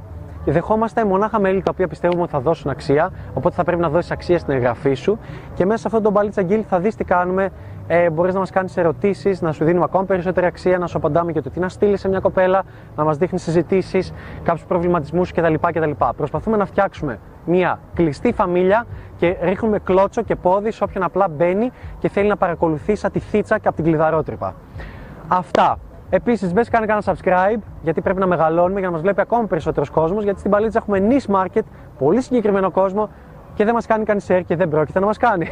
Δεχόμαστε 0.51 1.05
μονάχα 1.05 1.39
μέλη 1.39 1.61
τα 1.61 1.71
οποία 1.73 1.87
πιστεύουμε 1.87 2.21
ότι 2.21 2.31
θα 2.31 2.39
δώσουν 2.39 2.71
αξία. 2.71 3.11
Οπότε 3.33 3.55
θα 3.55 3.63
πρέπει 3.63 3.81
να 3.81 3.89
δώσεις 3.89 4.11
αξία 4.11 4.39
στην 4.39 4.53
εγγραφή 4.53 4.93
σου. 4.93 5.19
Και 5.53 5.65
μέσα 5.65 5.77
σε 5.77 5.87
αυτόν 5.87 6.03
τον 6.03 6.11
Μπαλίτσα 6.11 6.43
Γκίλ 6.43 6.63
θα 6.67 6.79
δεις 6.79 6.95
τι 6.95 7.03
κάνουμε. 7.03 7.49
Ε, 7.87 8.09
Μπορείς 8.09 8.33
να 8.33 8.39
μας 8.39 8.49
κάνεις 8.49 8.77
ερωτήσεις, 8.77 9.41
να 9.41 9.51
σου 9.51 9.65
δίνουμε 9.65 9.83
ακόμα 9.83 10.03
περισσότερη 10.03 10.45
αξία, 10.45 10.77
να 10.77 10.87
σου 10.87 10.97
απαντάμε 10.97 11.31
για 11.31 11.41
το 11.41 11.49
τι 11.49 11.59
να 11.59 11.69
στείλεις 11.69 11.99
σε 11.99 12.07
μια 12.07 12.19
κοπέλα, 12.19 12.63
να 12.95 13.03
μας 13.03 13.17
δείχνεις 13.17 13.41
συζητήσεις, 13.41 14.13
κάποιους 14.43 14.65
προβληματισμούς 14.65 15.31
κτλ, 15.31 15.53
κτλ. 15.61 15.91
Προσπαθούμε 16.17 16.57
να 16.57 16.65
φτιάξουμε 16.65 17.19
μια 17.45 17.79
κλειστή 17.93 18.33
φαμίλια 18.33 18.85
και 19.17 19.37
ρίχνουμε 19.41 19.79
κλώτσο 19.79 20.21
και 20.21 20.35
πόδι 20.35 20.71
σε 20.71 20.83
όποιον 20.83 21.03
απλά 21.03 21.27
μπαίνει 21.29 21.71
και 21.99 22.09
θέλει 22.09 22.27
να 22.27 22.37
παρακολουθεί 22.37 22.95
σαν 22.95 23.11
τη 23.11 23.19
θίτσα 23.19 23.57
και 23.57 23.67
από 23.67 23.75
την 23.75 23.85
κλειδαρότρυπα. 23.85 24.55
Αυτά. 25.27 25.77
Επίσης, 26.09 26.53
μπες 26.53 26.69
κάνει 26.69 26.85
κανένα 26.85 27.05
subscribe, 27.05 27.61
γιατί 27.81 28.01
πρέπει 28.01 28.19
να 28.19 28.25
μεγαλώνουμε 28.25 28.79
για 28.79 28.87
να 28.87 28.93
μας 28.93 29.01
βλέπει 29.01 29.21
ακόμα 29.21 29.47
περισσότερος 29.47 29.89
κόσμος. 29.89 30.23
Γιατί 30.23 30.39
στην 30.39 30.51
παλίτσα 30.51 30.77
έχουμε 30.77 31.07
niche 31.09 31.35
market, 31.35 31.63
πολύ 31.97 32.21
συγκεκριμένο 32.21 32.71
κόσμο 32.71 33.09
και 33.53 33.65
δεν 33.65 33.73
μας 33.73 33.85
κάνει 33.85 34.03
κανεί 34.03 34.21
share 34.27 34.41
και 34.45 34.55
δεν 34.55 34.69
πρόκειται 34.69 34.99
να 34.99 35.05
μας 35.05 35.17
κάνει. 35.17 35.47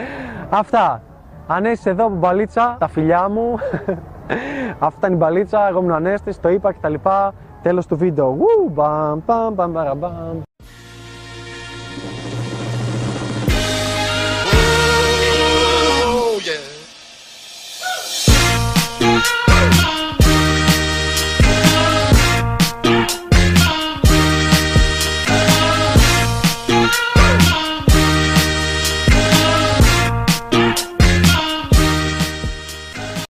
Αυτά. 0.60 1.02
Αν 1.46 1.64
είσαι 1.64 1.90
εδώ 1.90 2.06
από 2.06 2.14
μπαλίτσα, 2.14 2.76
τα 2.78 2.88
φιλιά 2.88 3.28
μου. 3.28 3.58
Αυτά 4.78 5.06
είναι 5.06 5.16
η 5.16 5.18
μπαλίτσα. 5.18 5.68
Εγώ 5.68 5.78
ήμουν 5.78 5.92
Ανέστης, 5.92 6.40
το 6.40 6.48
είπα 6.48 6.72
κτλ. 6.72 6.94
Τέλος 7.62 7.86
του 7.86 7.96
βίντεο. 7.96 8.26
Ου, 8.26 8.70
μπαμ, 8.70 9.20
μπαμ, 9.26 9.54
μπαμ, 9.54 9.98
μπαμ. 9.98 10.40